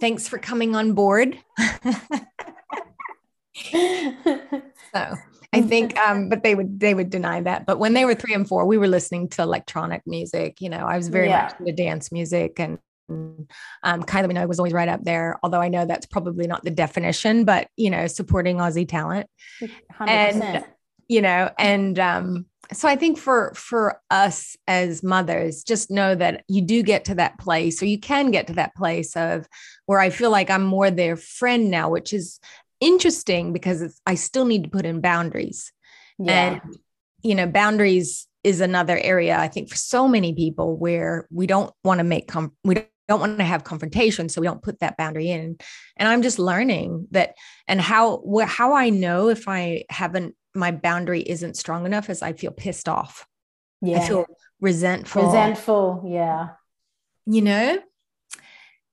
thanks 0.00 0.26
for 0.26 0.38
coming 0.38 0.74
on 0.74 0.92
board. 0.94 1.38
so 4.92 5.14
I 5.52 5.62
think, 5.62 5.98
um, 5.98 6.28
but 6.28 6.42
they 6.42 6.54
would 6.54 6.80
they 6.80 6.94
would 6.94 7.10
deny 7.10 7.40
that. 7.42 7.66
But 7.66 7.78
when 7.78 7.92
they 7.94 8.04
were 8.04 8.14
three 8.14 8.34
and 8.34 8.46
four, 8.48 8.66
we 8.66 8.78
were 8.78 8.88
listening 8.88 9.28
to 9.30 9.42
electronic 9.42 10.02
music. 10.06 10.60
You 10.60 10.70
know, 10.70 10.86
I 10.86 10.96
was 10.96 11.08
very 11.08 11.28
yeah. 11.28 11.44
much 11.44 11.60
into 11.60 11.72
dance 11.72 12.10
music 12.12 12.58
and 12.58 12.78
um, 13.10 14.04
Kylie 14.04 14.30
Minogue 14.30 14.48
was 14.48 14.60
always 14.60 14.72
right 14.72 14.88
up 14.88 15.02
there, 15.02 15.38
although 15.42 15.60
I 15.60 15.68
know 15.68 15.84
that's 15.84 16.06
probably 16.06 16.46
not 16.46 16.64
the 16.64 16.70
definition, 16.70 17.44
but 17.44 17.68
you 17.76 17.90
know, 17.90 18.06
supporting 18.06 18.58
Aussie 18.58 18.88
talent. 18.88 19.28
100%. 19.60 20.08
And 20.08 20.64
you 21.10 21.20
know, 21.20 21.50
and 21.58 21.98
um, 21.98 22.46
so 22.72 22.88
I 22.88 22.94
think 22.94 23.18
for 23.18 23.52
for 23.56 24.00
us 24.12 24.56
as 24.68 25.02
mothers, 25.02 25.64
just 25.64 25.90
know 25.90 26.14
that 26.14 26.44
you 26.46 26.62
do 26.62 26.84
get 26.84 27.06
to 27.06 27.16
that 27.16 27.36
place, 27.36 27.82
or 27.82 27.86
you 27.86 27.98
can 27.98 28.30
get 28.30 28.46
to 28.46 28.52
that 28.52 28.76
place 28.76 29.16
of 29.16 29.48
where 29.86 29.98
I 29.98 30.10
feel 30.10 30.30
like 30.30 30.50
I'm 30.50 30.62
more 30.62 30.88
their 30.88 31.16
friend 31.16 31.68
now, 31.68 31.90
which 31.90 32.12
is 32.12 32.38
interesting 32.78 33.52
because 33.52 34.00
I 34.06 34.14
still 34.14 34.44
need 34.44 34.62
to 34.62 34.70
put 34.70 34.86
in 34.86 35.00
boundaries. 35.00 35.72
Yeah. 36.20 36.60
And 36.62 36.78
you 37.22 37.34
know, 37.34 37.48
boundaries 37.48 38.28
is 38.44 38.60
another 38.60 38.96
area 38.96 39.36
I 39.36 39.48
think 39.48 39.68
for 39.68 39.76
so 39.76 40.06
many 40.06 40.32
people 40.32 40.76
where 40.76 41.26
we 41.32 41.48
don't 41.48 41.74
want 41.82 41.98
to 41.98 42.04
make 42.04 42.28
com- 42.28 42.54
we 42.62 42.86
don't 43.08 43.18
want 43.18 43.38
to 43.38 43.44
have 43.44 43.64
confrontation 43.64 44.28
so 44.28 44.40
we 44.40 44.46
don't 44.46 44.62
put 44.62 44.78
that 44.78 44.96
boundary 44.96 45.30
in 45.30 45.58
and 45.96 46.08
i'm 46.08 46.22
just 46.22 46.38
learning 46.38 47.08
that 47.10 47.34
and 47.66 47.80
how 47.80 48.22
how 48.46 48.72
i 48.72 48.88
know 48.88 49.28
if 49.28 49.48
i 49.48 49.82
haven't 49.90 50.36
my 50.54 50.70
boundary 50.70 51.20
isn't 51.20 51.56
strong 51.56 51.86
enough 51.86 52.10
is 52.10 52.22
I 52.22 52.32
feel 52.32 52.50
pissed 52.50 52.88
off. 52.88 53.26
Yeah. 53.80 53.98
I 53.98 54.08
feel 54.08 54.26
resentful. 54.60 55.26
Resentful. 55.26 56.04
Yeah. 56.06 56.50
You 57.26 57.42
know? 57.42 57.78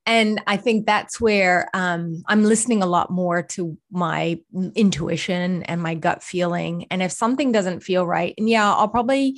And 0.06 0.41
I 0.48 0.56
think 0.56 0.86
that's 0.86 1.20
where 1.20 1.67
um, 1.74 2.24
I'm 2.28 2.43
listening 2.43 2.82
a 2.82 2.86
lot 2.86 3.12
more 3.12 3.43
to 3.43 3.78
my 3.91 4.39
intuition 4.74 5.63
and 5.63 5.82
my 5.84 5.96
gut 5.96 6.24
feeling. 6.24 6.86
And 6.89 7.04
if 7.04 7.12
something 7.12 7.52
doesn't 7.52 7.82
feel 7.82 8.08
right, 8.08 8.34
and 8.38 8.48
yeah, 8.48 8.74
I'll 8.74 8.88
probably, 8.88 9.38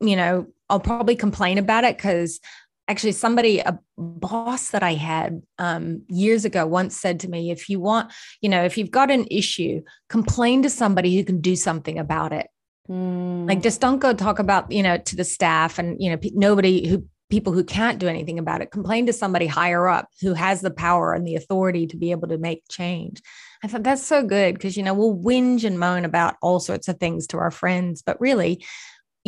you 0.00 0.16
know, 0.16 0.48
I'll 0.68 0.80
probably 0.80 1.14
complain 1.14 1.56
about 1.56 1.84
it 1.84 1.96
because 1.96 2.40
actually 2.88 3.12
somebody 3.12 3.60
a 3.60 3.78
boss 3.96 4.70
that 4.70 4.82
i 4.82 4.94
had 4.94 5.42
um, 5.58 6.02
years 6.08 6.44
ago 6.44 6.66
once 6.66 6.96
said 6.96 7.20
to 7.20 7.28
me 7.28 7.50
if 7.50 7.68
you 7.68 7.78
want 7.78 8.12
you 8.40 8.48
know 8.48 8.64
if 8.64 8.76
you've 8.76 8.90
got 8.90 9.10
an 9.10 9.26
issue 9.30 9.80
complain 10.08 10.62
to 10.62 10.70
somebody 10.70 11.16
who 11.16 11.24
can 11.24 11.40
do 11.40 11.56
something 11.56 11.98
about 11.98 12.32
it. 12.32 12.48
Mm. 12.88 13.46
like 13.46 13.62
just 13.62 13.82
don't 13.82 13.98
go 13.98 14.14
talk 14.14 14.38
about 14.38 14.72
you 14.72 14.82
know 14.82 14.96
to 14.96 15.14
the 15.14 15.24
staff 15.24 15.78
and 15.78 16.00
you 16.00 16.08
know 16.08 16.16
p- 16.16 16.32
nobody 16.34 16.88
who 16.88 17.04
people 17.30 17.52
who 17.52 17.64
can't 17.64 17.98
do 17.98 18.08
anything 18.08 18.38
about 18.38 18.62
it. 18.62 18.70
Complain 18.70 19.06
to 19.06 19.12
somebody 19.12 19.46
higher 19.46 19.86
up 19.86 20.08
who 20.20 20.32
has 20.34 20.60
the 20.60 20.70
power 20.70 21.12
and 21.12 21.26
the 21.26 21.34
authority 21.34 21.86
to 21.86 21.96
be 21.96 22.10
able 22.10 22.28
to 22.28 22.38
make 22.38 22.62
change. 22.70 23.20
I 23.62 23.68
thought 23.68 23.82
that's 23.82 24.04
so 24.04 24.22
good 24.22 24.54
because 24.54 24.76
you 24.76 24.82
know 24.82 24.94
we'll 24.94 25.16
whinge 25.16 25.64
and 25.64 25.78
moan 25.78 26.04
about 26.04 26.36
all 26.40 26.60
sorts 26.60 26.88
of 26.88 26.98
things 26.98 27.26
to 27.28 27.38
our 27.38 27.50
friends 27.50 28.02
but 28.02 28.20
really 28.20 28.64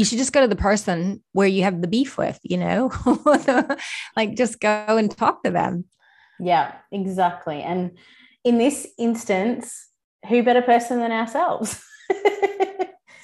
you 0.01 0.07
should 0.07 0.17
just 0.17 0.33
go 0.33 0.41
to 0.41 0.49
the 0.49 0.57
person 0.57 1.23
where 1.33 1.47
you 1.47 1.63
have 1.63 1.83
the 1.83 1.87
beef 1.87 2.17
with, 2.17 2.41
you 2.43 2.57
know, 2.57 2.91
like 4.17 4.35
just 4.35 4.59
go 4.59 4.87
and 4.89 5.15
talk 5.15 5.43
to 5.43 5.51
them. 5.51 5.85
Yeah, 6.41 6.73
exactly. 6.91 7.61
And 7.61 7.99
in 8.43 8.57
this 8.57 8.89
instance, 8.99 9.91
who 10.27 10.43
better 10.43 10.63
person 10.63 11.01
than 11.01 11.13
ourselves? 11.13 11.85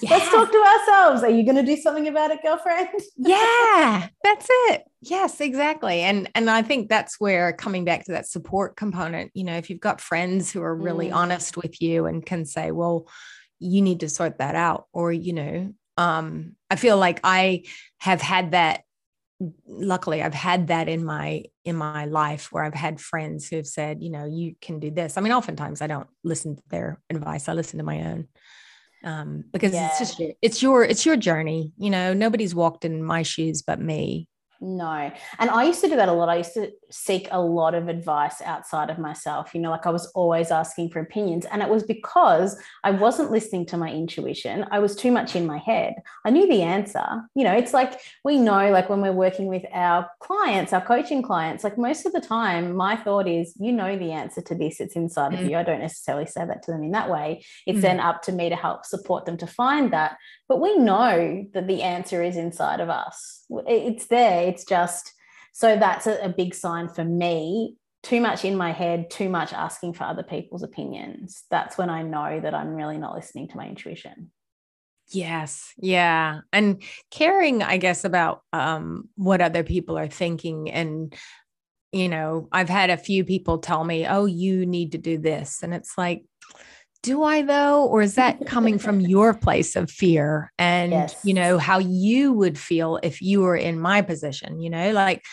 Let's 0.03 0.29
talk 0.29 0.53
to 0.53 0.59
ourselves. 0.59 1.23
Are 1.23 1.31
you 1.31 1.45
going 1.45 1.57
to 1.57 1.63
do 1.63 1.79
something 1.79 2.09
about 2.09 2.31
it, 2.31 2.43
girlfriend? 2.43 2.91
yeah, 3.17 4.09
that's 4.23 4.47
it. 4.51 4.83
Yes, 5.01 5.41
exactly. 5.41 6.03
And 6.03 6.29
and 6.35 6.51
I 6.51 6.61
think 6.61 6.91
that's 6.91 7.19
where 7.19 7.55
coming 7.55 7.87
back 7.87 8.05
to 8.05 8.13
that 8.13 8.29
support 8.29 8.77
component, 8.77 9.31
you 9.33 9.45
know, 9.45 9.57
if 9.57 9.71
you've 9.71 9.81
got 9.81 10.03
friends 10.03 10.53
who 10.53 10.61
are 10.61 10.77
really 10.77 11.09
mm. 11.09 11.15
honest 11.15 11.57
with 11.57 11.81
you 11.81 12.05
and 12.05 12.25
can 12.25 12.45
say, 12.45 12.71
"Well, 12.71 13.09
you 13.59 13.81
need 13.81 14.01
to 14.01 14.11
sort 14.11 14.37
that 14.37 14.55
out," 14.55 14.85
or 14.93 15.11
you 15.11 15.33
know, 15.33 15.73
um, 15.97 16.57
I 16.71 16.77
feel 16.77 16.97
like 16.97 17.21
I 17.25 17.65
have 17.99 18.21
had 18.21 18.53
that 18.53 18.83
luckily 19.67 20.23
I've 20.23 20.35
had 20.35 20.69
that 20.69 20.89
in 20.89 21.05
my 21.05 21.45
in 21.65 21.77
my 21.77 22.07
life 22.07 22.51
where 22.51 22.65
I've 22.65 22.75
had 22.75 23.01
friends 23.01 23.49
who 23.49 23.57
have 23.57 23.67
said, 23.67 24.03
you 24.03 24.11
know, 24.11 24.25
you 24.25 24.55
can 24.61 24.81
do 24.81 24.91
this. 24.91 25.17
I 25.17 25.21
mean, 25.21 25.33
oftentimes 25.33 25.83
I 25.83 25.87
don't 25.87 26.09
listen 26.25 26.57
to 26.57 26.63
their 26.71 27.01
advice. 27.11 27.49
I 27.49 27.53
listen 27.53 27.79
to 27.79 27.85
my 27.85 28.03
own. 28.03 28.29
Um, 29.05 29.45
because 29.53 29.75
yeah. 29.75 29.89
it's 29.89 29.99
just 29.99 30.23
it's 30.41 30.63
your 30.63 30.83
it's 30.85 31.05
your 31.05 31.17
journey. 31.17 31.73
You 31.77 31.91
know, 31.91 32.15
nobody's 32.15 32.55
walked 32.55 32.85
in 32.85 33.03
my 33.03 33.23
shoes 33.23 33.63
but 33.63 33.81
me. 33.81 34.29
No. 34.61 35.13
And 35.39 35.51
I 35.51 35.65
used 35.65 35.83
to 35.83 35.89
do 35.89 35.97
that 35.97 36.09
a 36.09 36.13
lot. 36.13 36.31
I 36.31 36.37
used 36.37 36.55
to 36.55 36.73
seek 36.91 37.29
a 37.31 37.41
lot 37.41 37.75
of 37.75 37.89
advice 37.89 38.41
outside 38.43 38.91
of 38.91 38.99
myself. 38.99 39.55
You 39.55 39.61
know, 39.61 39.71
like 39.71 39.87
I 39.87 39.91
was 39.91 40.07
always 40.09 40.51
asking 40.51 40.91
for 40.91 41.01
opinions. 41.01 41.45
And 41.47 41.63
it 41.63 41.69
was 41.69 41.83
because 41.83 42.57
I 42.85 42.91
wasn't 42.91 43.31
listening 43.31 43.67
to 43.67 43.77
my 43.77 43.91
intuition. 43.91 44.67
I 44.71 44.79
was 44.79 44.95
too 44.95 45.11
much 45.11 45.37
in 45.37 45.47
my 45.47 45.59
head. 45.59 45.95
I 46.25 46.31
knew 46.31 46.49
the 46.49 46.63
answer. 46.63 47.05
You 47.35 47.45
know, 47.45 47.55
it's 47.55 47.73
like 47.73 48.01
we 48.25 48.39
know, 48.39 48.71
like 48.71 48.89
when 48.89 49.01
we're 49.01 49.13
working 49.13 49.47
with 49.47 49.65
our 49.73 50.09
clients, 50.21 50.73
our 50.73 50.85
coaching 50.85 51.23
clients, 51.23 51.65
like 51.65 51.79
most 51.79 52.07
of 52.07 52.13
the 52.13 52.21
time, 52.21 52.75
my 52.75 52.97
thought 52.97 53.27
is, 53.29 53.55
you 53.59 53.73
know, 53.73 53.97
the 53.99 54.13
answer 54.13 54.41
to 54.43 54.55
this, 54.55 54.81
it's 54.81 54.97
inside 54.97 55.33
mm. 55.33 55.41
of 55.41 55.51
you. 55.51 55.57
I 55.57 55.63
don't 55.63 55.81
necessarily 55.81 56.27
say 56.27 56.45
that 56.47 56.63
to 56.65 56.71
them 56.71 56.83
in 56.83 56.93
that 56.93 57.11
way. 57.11 57.45
It's 57.67 57.79
mm. 57.79 57.83
then 57.83 58.01
up 58.01 58.23
to 58.23 58.33
me 58.33 58.49
to 58.49 58.57
help 58.57 58.85
support 58.85 59.27
them 59.27 59.37
to 59.39 59.47
find 59.47 59.93
that. 59.93 60.17
But 60.49 60.61
we 60.61 60.77
know 60.79 61.47
that 61.53 61.67
the 61.67 61.83
answer 61.83 62.23
is 62.23 62.37
inside 62.37 62.81
of 62.81 62.89
us. 62.89 63.45
It's 63.67 64.07
there. 64.07 64.43
It's 64.49 64.65
just 64.65 65.13
so 65.57 65.75
that's 65.79 66.07
a, 66.07 66.19
a 66.19 66.29
big 66.29 66.55
sign 66.55 66.87
for 66.87 67.03
me. 67.03 67.77
Too 68.03 68.21
much 68.21 68.45
in 68.45 68.59
my 68.59 68.73
head, 68.73 69.09
too 69.09 69.31
much 69.31 69.55
asking 69.55 69.95
for 69.95 70.05
other 70.05 70.23
people's 70.23 70.63
opinions. 70.63 71.45
That's 71.51 71.79
when 71.79 71.89
I 71.89 72.03
know 72.03 72.41
that 72.41 72.53
I'm 72.53 72.75
really 72.75 72.99
not 72.99 73.15
listening 73.15 73.49
to 73.49 73.57
my 73.57 73.67
intuition. 73.67 74.31
Yes. 75.09 75.73
Yeah. 75.79 76.41
And 76.53 76.83
caring, 77.11 77.63
I 77.63 77.79
guess, 77.79 78.05
about 78.05 78.43
um, 78.53 79.09
what 79.15 79.41
other 79.41 79.65
people 79.65 79.97
are 79.97 80.09
thinking. 80.09 80.71
And, 80.71 81.15
you 81.91 82.11
know, 82.11 82.49
I've 82.53 82.69
had 82.69 82.91
a 82.91 82.99
few 82.99 83.25
people 83.25 83.57
tell 83.57 83.83
me, 83.83 84.07
oh, 84.07 84.27
you 84.27 84.67
need 84.67 84.93
to 84.93 84.99
do 84.99 85.17
this. 85.17 85.63
And 85.63 85.73
it's 85.73 85.97
like, 85.97 86.23
do 87.07 87.23
I 87.23 87.43
though? 87.43 87.87
Or 87.87 88.03
is 88.03 88.17
that 88.17 88.45
coming 88.47 88.79
from 88.79 89.01
your 89.15 89.33
place 89.33 89.77
of 89.77 89.91
fear 89.91 90.53
and, 90.59 90.91
yes. 90.91 91.17
you 91.25 91.35
know, 91.35 91.57
how 91.57 91.79
you 91.79 92.33
would 92.33 92.59
feel 92.59 92.99
if 93.03 93.23
you 93.23 93.41
were 93.41 93.57
in 93.57 93.79
my 93.79 94.03
position? 94.03 94.61
You 94.61 94.71
know, 94.71 94.91
like 94.91 95.25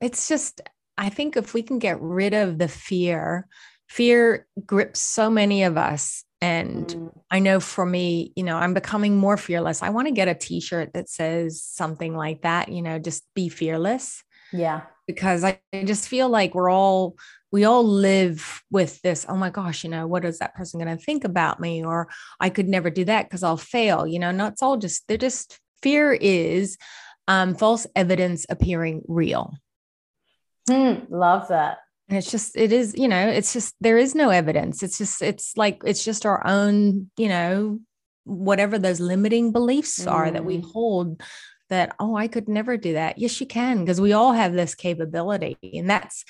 it's 0.00 0.28
just, 0.28 0.60
I 0.96 1.08
think 1.08 1.36
if 1.36 1.54
we 1.54 1.62
can 1.62 1.80
get 1.80 2.00
rid 2.00 2.34
of 2.34 2.58
the 2.58 2.68
fear, 2.68 3.48
fear 3.88 4.46
grips 4.64 5.00
so 5.00 5.28
many 5.28 5.64
of 5.64 5.76
us. 5.76 6.24
And 6.40 6.86
mm. 6.86 7.12
I 7.30 7.40
know 7.40 7.58
for 7.58 7.84
me, 7.84 8.32
you 8.36 8.44
know, 8.44 8.56
I'm 8.56 8.74
becoming 8.74 9.16
more 9.16 9.36
fearless. 9.36 9.82
I 9.82 9.90
want 9.90 10.06
to 10.06 10.14
get 10.14 10.28
a 10.28 10.34
t 10.34 10.60
shirt 10.60 10.92
that 10.94 11.08
says 11.08 11.62
something 11.62 12.16
like 12.16 12.42
that, 12.42 12.68
you 12.68 12.82
know, 12.82 13.00
just 13.00 13.24
be 13.34 13.48
fearless. 13.48 14.22
Yeah. 14.52 14.82
Because 15.08 15.42
I 15.42 15.60
just 15.84 16.08
feel 16.08 16.28
like 16.28 16.54
we're 16.54 16.70
all 16.70 17.16
we 17.52 17.64
all 17.64 17.84
live 17.84 18.62
with 18.70 19.00
this 19.02 19.24
oh 19.28 19.36
my 19.36 19.50
gosh 19.50 19.84
you 19.84 19.90
know 19.90 20.06
what 20.06 20.24
is 20.24 20.38
that 20.38 20.54
person 20.54 20.80
going 20.80 20.96
to 20.96 21.04
think 21.04 21.24
about 21.24 21.60
me? 21.60 21.84
or 21.84 22.08
i 22.40 22.48
could 22.48 22.68
never 22.68 22.90
do 22.90 23.04
that 23.04 23.24
because 23.24 23.42
i'll 23.42 23.56
fail 23.56 24.06
you 24.06 24.18
know 24.18 24.30
not 24.30 24.52
it's 24.52 24.62
all 24.62 24.76
just 24.76 25.06
they're 25.06 25.16
just 25.16 25.60
fear 25.82 26.12
is 26.12 26.78
um, 27.28 27.54
false 27.54 27.86
evidence 27.94 28.46
appearing 28.48 29.02
real. 29.06 29.54
Hmm, 30.68 30.94
love 31.08 31.48
that. 31.48 31.78
And 32.08 32.18
it's 32.18 32.30
just 32.30 32.56
it 32.56 32.72
is 32.72 32.94
you 32.96 33.08
know 33.08 33.28
it's 33.28 33.52
just 33.52 33.74
there 33.80 33.96
is 33.96 34.14
no 34.14 34.30
evidence. 34.30 34.82
It's 34.82 34.98
just 34.98 35.22
it's 35.22 35.56
like 35.56 35.82
it's 35.84 36.04
just 36.04 36.26
our 36.26 36.46
own 36.46 37.10
you 37.16 37.28
know 37.28 37.80
whatever 38.24 38.78
those 38.78 39.00
limiting 39.00 39.50
beliefs 39.50 40.06
are 40.06 40.30
that 40.30 40.44
we 40.44 40.58
mm. 40.58 40.72
hold 40.72 41.20
that 41.70 41.96
oh 41.98 42.14
i 42.14 42.28
could 42.28 42.48
never 42.48 42.76
do 42.76 42.92
that. 42.94 43.18
Yes 43.18 43.40
you 43.40 43.46
can 43.46 43.80
because 43.80 44.00
we 44.00 44.12
all 44.12 44.32
have 44.32 44.52
this 44.52 44.74
capability 44.74 45.56
and 45.62 45.88
that's 45.88 46.24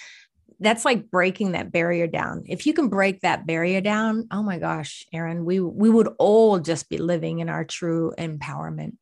that's 0.61 0.85
like 0.85 1.11
breaking 1.11 1.53
that 1.53 1.73
barrier 1.73 2.07
down. 2.07 2.45
If 2.47 2.67
you 2.67 2.73
can 2.73 2.89
break 2.89 3.21
that 3.21 3.47
barrier 3.47 3.81
down, 3.81 4.29
oh 4.31 4.43
my 4.43 4.59
gosh, 4.59 5.05
Erin, 5.13 5.45
we 5.45 5.61
we 5.61 5.91
would 5.91 6.09
all 6.19 6.59
just 6.59 6.89
be 6.89 6.99
living 6.99 7.41
in 7.41 7.49
our 7.49 7.65
true 7.65 8.15
empowerment. 8.19 8.97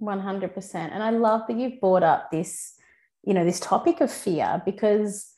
100%. 0.00 0.74
And 0.74 1.02
I 1.02 1.10
love 1.10 1.42
that 1.48 1.56
you've 1.56 1.80
brought 1.80 2.02
up 2.02 2.30
this, 2.30 2.74
you 3.24 3.34
know, 3.34 3.44
this 3.44 3.60
topic 3.60 4.00
of 4.00 4.12
fear 4.12 4.62
because 4.64 5.32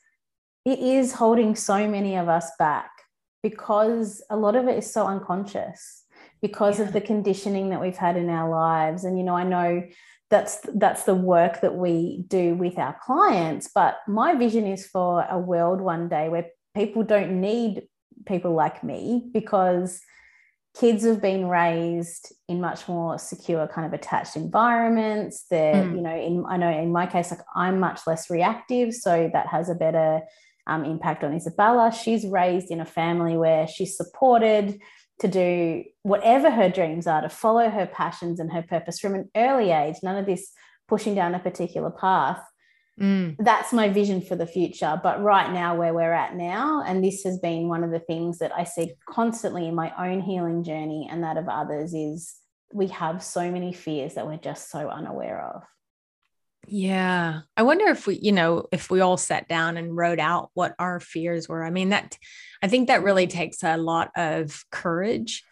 it 0.65 0.79
is 0.79 1.15
holding 1.15 1.57
so 1.57 1.89
many 1.89 2.17
of 2.17 2.29
us 2.29 2.51
back 2.59 2.91
because 3.43 4.23
a 4.31 4.37
lot 4.37 4.57
of 4.57 4.69
it 4.69 4.77
is 4.77 4.93
so 4.93 5.07
unconscious 5.07 6.05
because 6.43 6.79
yeah. 6.79 6.87
of 6.87 6.93
the 6.93 7.01
conditioning 7.01 7.71
that 7.71 7.81
we've 7.81 7.97
had 7.97 8.17
in 8.17 8.29
our 8.29 8.51
lives. 8.51 9.05
And, 9.05 9.19
you 9.19 9.25
know, 9.25 9.35
I 9.35 9.45
know 9.45 9.83
that's 10.31 10.61
that's 10.77 11.05
the 11.05 11.15
work 11.15 11.61
that 11.61 11.75
we 11.75 12.25
do 12.29 12.55
with 12.55 12.79
our 12.79 12.97
clients 13.05 13.69
but 13.75 13.99
my 14.07 14.35
vision 14.35 14.67
is 14.67 14.87
for 14.87 15.27
a 15.29 15.39
world 15.39 15.81
one 15.81 16.09
day 16.09 16.29
where 16.29 16.47
people 16.75 17.03
don't 17.03 17.41
need 17.41 17.83
people 18.27 18.55
like 18.55 18.85
me 18.85 19.29
because 19.33 20.01
kids 20.79 21.05
have 21.05 21.21
been 21.21 21.49
raised 21.49 22.33
in 22.49 22.61
much 22.61 22.87
more 22.87 23.19
secure 23.19 23.67
kind 23.67 23.87
of 23.87 23.93
attached 23.93 24.37
environments 24.37 25.47
they're 25.51 25.75
mm. 25.75 25.97
you 25.97 26.01
know 26.01 26.17
in 26.17 26.45
i 26.49 26.57
know 26.57 26.71
in 26.71 26.93
my 26.93 27.07
case 27.07 27.31
like 27.31 27.41
i'm 27.57 27.81
much 27.81 28.01
less 28.07 28.31
reactive 28.31 28.95
so 28.95 29.29
that 29.33 29.49
has 29.49 29.69
a 29.69 29.75
better 29.75 30.21
um, 30.67 30.85
impact 30.85 31.25
on 31.25 31.35
isabella 31.35 31.93
she's 31.93 32.25
raised 32.25 32.71
in 32.71 32.81
a 32.81 32.87
family 32.87 33.37
where 33.37 33.67
she's 33.67 33.97
supported 33.97 34.81
to 35.21 35.29
do 35.29 35.85
whatever 36.03 36.51
her 36.51 36.69
dreams 36.69 37.07
are, 37.07 37.21
to 37.21 37.29
follow 37.29 37.69
her 37.69 37.87
passions 37.87 38.41
and 38.41 38.53
her 38.53 38.63
purpose 38.63 38.99
from 38.99 39.15
an 39.15 39.31
early 39.37 39.71
age, 39.71 39.97
none 40.03 40.17
of 40.17 40.27
this 40.27 40.53
pushing 40.89 41.15
down 41.15 41.35
a 41.35 41.39
particular 41.39 41.91
path. 41.91 42.43
Mm. 43.01 43.37
That's 43.39 43.73
my 43.73 43.89
vision 43.89 44.21
for 44.21 44.37
the 44.37 44.47
future. 44.47 45.01
But 45.03 45.23
right 45.23 45.53
now, 45.53 45.75
where 45.75 45.95
we're 45.95 46.13
at 46.13 46.37
now, 46.37 46.83
and 46.87 47.03
this 47.03 47.23
has 47.25 47.39
been 47.39 47.69
one 47.69 47.85
of 47.85 47.91
the 47.91 48.01
things 48.01 48.39
that 48.39 48.53
I 48.55 48.65
see 48.65 48.93
constantly 49.09 49.69
in 49.69 49.75
my 49.75 49.93
own 49.99 50.21
healing 50.21 50.65
journey 50.65 51.09
and 51.11 51.23
that 51.23 51.37
of 51.37 51.49
others, 51.49 51.95
is 51.95 52.35
we 52.73 52.89
have 52.89 53.23
so 53.23 53.51
many 53.51 53.73
fears 53.73 54.15
that 54.15 54.27
we're 54.27 54.37
just 54.37 54.71
so 54.71 54.89
unaware 54.89 55.43
of. 55.55 55.63
Yeah. 56.73 57.41
I 57.57 57.65
wonder 57.65 57.87
if 57.87 58.07
we, 58.07 58.21
you 58.23 58.31
know, 58.31 58.67
if 58.71 58.91
we 58.91 59.01
all 59.01 59.17
sat 59.17 59.49
down 59.49 59.77
and 59.77 59.97
wrote 59.97 60.21
out 60.21 60.51
what 60.55 60.77
our 60.79 61.01
fears 61.01 61.49
were. 61.49 61.65
I 61.65 61.71
mean, 61.71 61.89
that 61.89 62.17
I 62.63 62.69
think 62.69 62.87
that 62.87 63.03
really 63.03 63.27
takes 63.27 63.65
a 63.65 63.77
lot 63.77 64.13
of 64.17 64.65
courage 64.71 65.43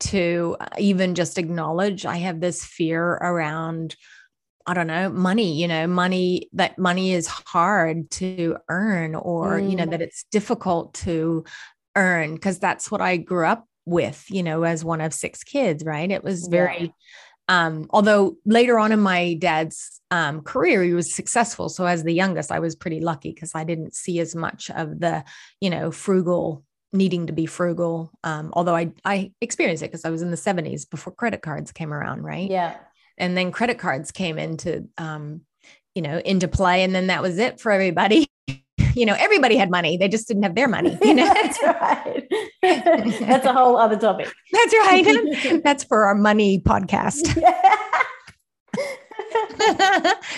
to 0.00 0.56
uh, 0.60 0.66
even 0.78 1.14
just 1.14 1.38
acknowledge 1.38 2.04
I 2.04 2.18
have 2.18 2.40
this 2.40 2.62
fear 2.62 3.02
around 3.02 3.96
I 4.68 4.74
don't 4.74 4.88
know, 4.88 5.08
money, 5.08 5.60
you 5.60 5.68
know, 5.68 5.86
money 5.86 6.50
that 6.54 6.76
money 6.76 7.12
is 7.12 7.28
hard 7.28 8.10
to 8.10 8.56
earn 8.68 9.14
or, 9.14 9.60
mm. 9.60 9.70
you 9.70 9.76
know, 9.76 9.86
that 9.86 10.00
mm. 10.00 10.02
it's 10.02 10.24
difficult 10.32 10.92
to 10.94 11.44
earn 11.94 12.34
because 12.34 12.58
that's 12.58 12.90
what 12.90 13.00
I 13.00 13.16
grew 13.16 13.46
up 13.46 13.64
with, 13.84 14.24
you 14.28 14.42
know, 14.42 14.64
as 14.64 14.84
one 14.84 15.00
of 15.00 15.14
six 15.14 15.44
kids, 15.44 15.84
right? 15.84 16.10
It 16.10 16.24
was 16.24 16.48
very 16.48 16.80
yeah 16.80 16.88
um, 17.48 17.86
although 17.90 18.36
later 18.44 18.78
on 18.78 18.92
in 18.92 19.00
my 19.00 19.34
dad's 19.34 20.00
um, 20.10 20.42
career, 20.42 20.82
he 20.82 20.94
was 20.94 21.14
successful. 21.14 21.68
So 21.68 21.86
as 21.86 22.02
the 22.02 22.14
youngest, 22.14 22.50
I 22.50 22.58
was 22.58 22.74
pretty 22.74 23.00
lucky 23.00 23.32
because 23.32 23.54
I 23.54 23.64
didn't 23.64 23.94
see 23.94 24.20
as 24.20 24.34
much 24.34 24.70
of 24.70 25.00
the, 25.00 25.24
you 25.60 25.70
know, 25.70 25.90
frugal 25.90 26.64
needing 26.92 27.26
to 27.26 27.32
be 27.32 27.46
frugal. 27.46 28.12
Um, 28.24 28.50
although 28.52 28.76
I 28.76 28.92
I 29.04 29.32
experienced 29.40 29.82
it 29.82 29.90
because 29.90 30.04
I 30.04 30.10
was 30.10 30.22
in 30.22 30.30
the 30.30 30.36
70s 30.36 30.88
before 30.88 31.12
credit 31.12 31.42
cards 31.42 31.72
came 31.72 31.92
around, 31.92 32.22
right? 32.22 32.50
Yeah. 32.50 32.76
And 33.18 33.36
then 33.36 33.52
credit 33.52 33.78
cards 33.78 34.12
came 34.12 34.38
into 34.38 34.88
um, 34.98 35.42
you 35.96 36.02
know, 36.02 36.18
into 36.18 36.46
play. 36.46 36.84
And 36.84 36.94
then 36.94 37.08
that 37.08 37.22
was 37.22 37.38
it 37.38 37.58
for 37.58 37.72
everybody. 37.72 38.28
you 38.96 39.04
know, 39.04 39.14
everybody 39.18 39.56
had 39.56 39.70
money. 39.70 39.98
They 39.98 40.08
just 40.08 40.26
didn't 40.26 40.42
have 40.42 40.54
their 40.54 40.68
money. 40.68 40.98
You 41.02 41.14
know? 41.14 41.26
That's 41.34 41.62
right. 41.62 42.26
That's 42.62 43.46
a 43.46 43.52
whole 43.52 43.76
other 43.76 43.98
topic. 43.98 44.32
That's 44.52 44.74
right. 44.74 45.62
That's 45.62 45.84
for 45.84 46.06
our 46.06 46.14
money 46.14 46.60
podcast. 46.60 47.26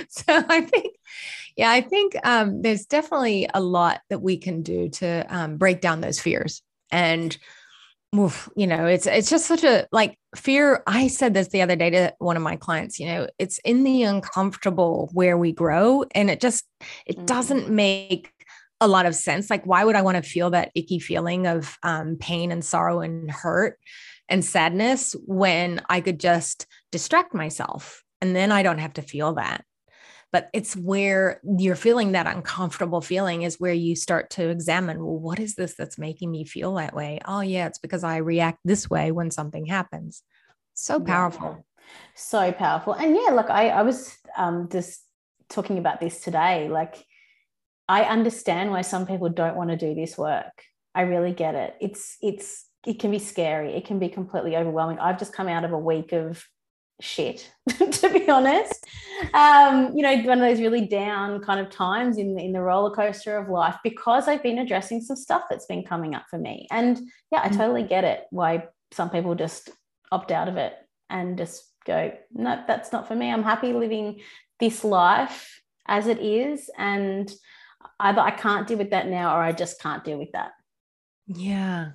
so 0.09 0.25
I 0.27 0.63
think, 0.63 0.97
yeah, 1.57 1.71
I 1.71 1.81
think 1.81 2.17
um, 2.25 2.63
there's 2.63 2.85
definitely 2.85 3.49
a 3.55 3.61
lot 3.61 4.01
that 4.11 4.21
we 4.21 4.37
can 4.39 4.63
do 4.63 4.89
to 4.91 5.25
um, 5.29 5.57
break 5.57 5.81
down 5.81 6.01
those 6.01 6.19
fears. 6.19 6.61
And 6.91 7.37
oof, 8.17 8.49
you 8.57 8.67
know, 8.67 8.87
it's 8.87 9.07
it's 9.07 9.31
just 9.31 9.47
such 9.47 9.63
a 9.63 9.87
like 9.93 10.19
fear. 10.35 10.83
I 10.87 11.09
said 11.09 11.35
this 11.35 11.49
the 11.49 11.63
other 11.63 11.77
day 11.77 11.91
to 11.91 12.15
one 12.19 12.37
of 12.37 12.43
my 12.43 12.57
clients, 12.57 12.99
you 12.99 13.07
know, 13.07 13.29
it's 13.39 13.59
in 13.59 13.85
the 13.85 14.03
uncomfortable 14.03 15.11
where 15.13 15.39
we 15.39 15.53
grow. 15.53 16.05
And 16.15 16.29
it 16.29 16.41
just 16.41 16.65
it 17.07 17.17
mm-hmm. 17.17 17.27
doesn't 17.27 17.71
make 17.71 18.33
a 18.81 18.89
lot 18.89 19.07
of 19.07 19.15
sense. 19.15 19.51
Like, 19.51 19.65
why 19.65 19.85
would 19.85 19.97
I 19.97 20.03
want 20.03 20.23
to 20.23 20.29
feel 20.29 20.51
that 20.51 20.71
icky 20.75 20.99
feeling 20.99 21.47
of 21.47 21.77
um, 21.83 22.17
pain 22.17 22.53
and 22.53 22.65
sorrow 22.65 23.01
and 23.01 23.31
hurt 23.31 23.79
and 24.29 24.45
sadness 24.45 25.17
when 25.27 25.81
I 25.89 26.01
could 26.01 26.21
just 26.21 26.67
distract 26.93 27.35
myself 27.35 28.03
and 28.21 28.37
then 28.37 28.53
I 28.53 28.63
don't 28.63 28.79
have 28.79 28.95
to 28.95 29.03
feel 29.03 29.35
that? 29.35 29.65
but 30.33 30.51
it's 30.53 30.77
where 30.77 31.41
you're 31.59 31.75
feeling 31.75 32.13
that 32.13 32.27
uncomfortable 32.27 33.01
feeling 33.01 33.43
is 33.43 33.59
where 33.59 33.73
you 33.73 33.97
start 33.97 34.31
to 34.31 34.49
examine 34.49 34.99
well 34.99 35.19
what 35.19 35.39
is 35.39 35.55
this 35.55 35.75
that's 35.77 35.99
making 35.99 36.31
me 36.31 36.45
feel 36.45 36.75
that 36.75 36.95
way 36.95 37.19
oh 37.27 37.41
yeah 37.41 37.67
it's 37.67 37.79
because 37.79 38.05
i 38.05 38.19
react 38.19 38.59
this 38.65 38.89
way 38.89 39.11
when 39.11 39.31
something 39.31 39.67
happens 39.67 40.23
so 40.75 41.01
powerful 41.01 41.57
yeah. 41.57 41.91
so 42.15 42.53
powerful 42.53 42.93
and 42.93 43.17
yeah 43.17 43.31
look 43.33 43.51
i 43.51 43.69
i 43.69 43.83
was 43.83 44.17
um 44.37 44.69
just 44.71 45.03
talking 45.49 45.79
about 45.79 46.01
this 46.01 46.21
today 46.21 46.69
like 46.69 47.05
i 47.89 48.03
understand 48.03 48.71
why 48.71 48.83
some 48.83 49.07
people 49.07 49.29
don't 49.29 49.57
want 49.57 49.71
to 49.71 49.77
do 49.77 49.95
this 49.95 50.17
work 50.17 50.63
i 50.95 51.03
really 51.03 51.33
get 51.33 51.55
it 51.55 51.75
it's 51.81 52.17
it's 52.23 52.67
it 52.87 52.99
can 52.99 53.11
be 53.11 53.19
scary 53.19 53.73
it 53.75 53.85
can 53.85 53.99
be 53.99 54.09
completely 54.09 54.57
overwhelming 54.57 54.99
i've 54.99 55.19
just 55.19 55.33
come 55.33 55.49
out 55.49 55.65
of 55.65 55.73
a 55.73 55.79
week 55.79 56.13
of 56.13 56.45
shit, 57.01 57.51
to 57.69 58.11
be 58.13 58.29
honest. 58.29 58.85
Um, 59.35 59.97
you 59.97 60.03
know, 60.03 60.17
one 60.23 60.41
of 60.41 60.49
those 60.49 60.61
really 60.61 60.87
down 60.87 61.41
kind 61.41 61.61
of 61.61 61.71
times 61.71 62.19
in 62.19 62.35
the, 62.35 62.43
in 62.43 62.53
the 62.53 62.61
roller 62.61 62.95
coaster 62.95 63.37
of 63.37 63.49
life 63.49 63.77
because 63.85 64.29
I've 64.29 64.43
been 64.43 64.59
addressing 64.59 65.01
some 65.01 65.17
stuff 65.17 65.45
that's 65.49 65.67
been 65.67 65.85
coming 65.85 66.15
up 66.15 66.25
for 66.29 66.39
me. 66.39 66.67
And 66.71 66.99
yeah, 67.31 67.43
I 67.43 67.49
mm. 67.49 67.57
totally 67.57 67.85
get 67.85 68.05
it 68.05 68.25
why 68.31 68.65
some 68.93 69.11
people 69.11 69.35
just 69.35 69.71
opt 70.11 70.31
out 70.31 70.49
of 70.49 70.57
it 70.57 70.75
and 71.11 71.39
just 71.39 71.65
go, 71.85 72.13
no, 72.33 72.63
that's 72.67 72.93
not 72.93 73.07
for 73.07 73.15
me. 73.15 73.31
I'm 73.31 73.43
happy 73.43 73.73
living 73.73 74.21
this 74.61 74.85
life 74.85 75.61
as 75.87 76.07
it 76.07 76.19
is. 76.19 76.71
And 76.77 77.33
either 78.01 78.21
I 78.21 78.31
can't 78.31 78.67
deal 78.67 78.79
with 78.79 78.91
that 78.91 79.09
now 79.09 79.37
or 79.37 79.43
I 79.43 79.53
just 79.53 79.81
can't 79.81 80.05
deal 80.05 80.19
with 80.19 80.33
that. 80.33 80.53
Yeah. 81.27 81.91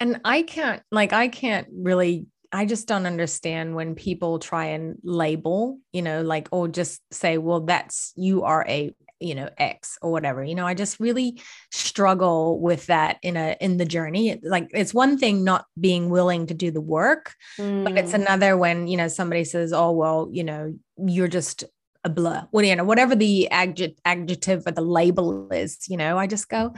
And 0.00 0.20
I 0.24 0.42
can't, 0.42 0.82
like, 0.90 1.12
I 1.12 1.28
can't 1.28 1.68
really 1.72 2.26
I 2.52 2.64
just 2.64 2.88
don't 2.88 3.06
understand 3.06 3.74
when 3.74 3.94
people 3.94 4.38
try 4.38 4.66
and 4.66 4.96
label, 5.02 5.78
you 5.92 6.02
know, 6.02 6.22
like, 6.22 6.48
or 6.52 6.68
just 6.68 7.02
say, 7.10 7.38
well, 7.38 7.60
that's 7.60 8.12
you 8.16 8.44
are 8.44 8.64
a, 8.68 8.94
you 9.20 9.34
know, 9.34 9.48
X 9.58 9.98
or 10.02 10.10
whatever. 10.12 10.44
You 10.44 10.54
know, 10.54 10.66
I 10.66 10.74
just 10.74 11.00
really 11.00 11.40
struggle 11.70 12.60
with 12.60 12.86
that 12.86 13.18
in 13.22 13.36
a 13.36 13.56
in 13.60 13.78
the 13.78 13.84
journey. 13.84 14.38
Like 14.42 14.70
it's 14.72 14.92
one 14.92 15.18
thing 15.18 15.42
not 15.42 15.64
being 15.78 16.10
willing 16.10 16.46
to 16.48 16.54
do 16.54 16.70
the 16.70 16.80
work, 16.80 17.34
mm. 17.58 17.84
but 17.84 17.96
it's 17.96 18.12
mm. 18.12 18.22
another 18.22 18.56
when, 18.56 18.86
you 18.86 18.96
know, 18.96 19.08
somebody 19.08 19.44
says, 19.44 19.72
Oh, 19.72 19.92
well, 19.92 20.28
you 20.32 20.44
know, 20.44 20.78
you're 20.98 21.28
just 21.28 21.64
a 22.06 22.08
blur. 22.08 22.46
Well, 22.52 22.64
you 22.64 22.74
know, 22.74 22.84
whatever 22.84 23.14
the 23.14 23.50
adjective 23.50 24.66
or 24.66 24.72
the 24.72 24.80
label 24.80 25.52
is, 25.52 25.78
you 25.88 25.96
know, 25.98 26.16
I 26.16 26.26
just 26.26 26.48
go, 26.48 26.72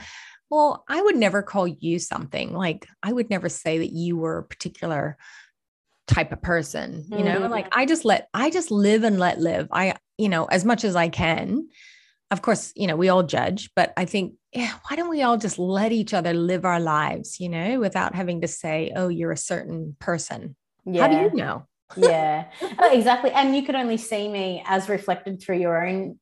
well, 0.49 0.83
I 0.89 1.01
would 1.01 1.15
never 1.15 1.41
call 1.41 1.67
you 1.67 1.99
something. 1.99 2.53
Like 2.53 2.87
I 3.03 3.13
would 3.13 3.29
never 3.29 3.47
say 3.47 3.77
that 3.77 3.93
you 3.93 4.17
were 4.17 4.39
a 4.39 4.43
particular 4.43 5.17
type 6.09 6.31
of 6.31 6.41
person 6.41 7.05
you 7.11 7.23
know 7.23 7.41
mm-hmm. 7.41 7.51
like 7.51 7.67
i 7.71 7.85
just 7.85 8.03
let 8.03 8.29
i 8.33 8.49
just 8.49 8.71
live 8.71 9.03
and 9.03 9.19
let 9.19 9.39
live 9.39 9.67
i 9.71 9.93
you 10.17 10.27
know 10.27 10.45
as 10.45 10.65
much 10.65 10.83
as 10.83 10.95
i 10.95 11.07
can 11.07 11.67
of 12.31 12.41
course 12.41 12.73
you 12.75 12.87
know 12.87 12.95
we 12.95 13.09
all 13.09 13.21
judge 13.21 13.69
but 13.75 13.93
i 13.95 14.05
think 14.05 14.33
yeah 14.51 14.73
why 14.87 14.95
don't 14.95 15.09
we 15.09 15.21
all 15.21 15.37
just 15.37 15.59
let 15.59 15.91
each 15.91 16.11
other 16.15 16.33
live 16.33 16.65
our 16.65 16.79
lives 16.79 17.39
you 17.39 17.47
know 17.47 17.79
without 17.79 18.15
having 18.15 18.41
to 18.41 18.47
say 18.47 18.91
oh 18.95 19.07
you're 19.07 19.31
a 19.31 19.37
certain 19.37 19.95
person 19.99 20.55
yeah. 20.83 21.03
how 21.03 21.07
do 21.07 21.15
you 21.15 21.31
know 21.35 21.67
yeah 21.97 22.45
oh, 22.79 22.91
exactly 22.91 23.31
and 23.31 23.55
you 23.55 23.63
could 23.63 23.75
only 23.75 23.97
see 23.97 24.27
me 24.27 24.63
as 24.65 24.89
reflected 24.89 25.41
through 25.41 25.57
your 25.57 25.85
own 25.85 26.19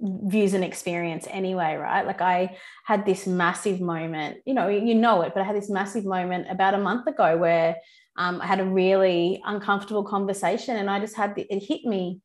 views 0.00 0.54
and 0.54 0.64
experience 0.64 1.26
anyway 1.28 1.74
right 1.74 2.06
like 2.06 2.20
i 2.20 2.56
had 2.86 3.04
this 3.04 3.26
massive 3.26 3.80
moment 3.80 4.38
you 4.46 4.54
know 4.54 4.68
you 4.68 4.94
know 4.94 5.22
it 5.22 5.32
but 5.34 5.42
i 5.42 5.44
had 5.44 5.56
this 5.56 5.68
massive 5.68 6.04
moment 6.04 6.46
about 6.48 6.74
a 6.74 6.78
month 6.78 7.06
ago 7.06 7.36
where 7.36 7.76
um, 8.16 8.40
I 8.40 8.46
had 8.46 8.60
a 8.60 8.64
really 8.64 9.40
uncomfortable 9.44 10.04
conversation, 10.04 10.76
and 10.76 10.90
I 10.90 11.00
just 11.00 11.16
had 11.16 11.34
the, 11.34 11.46
it 11.48 11.60
hit 11.60 11.84
me. 11.84 12.20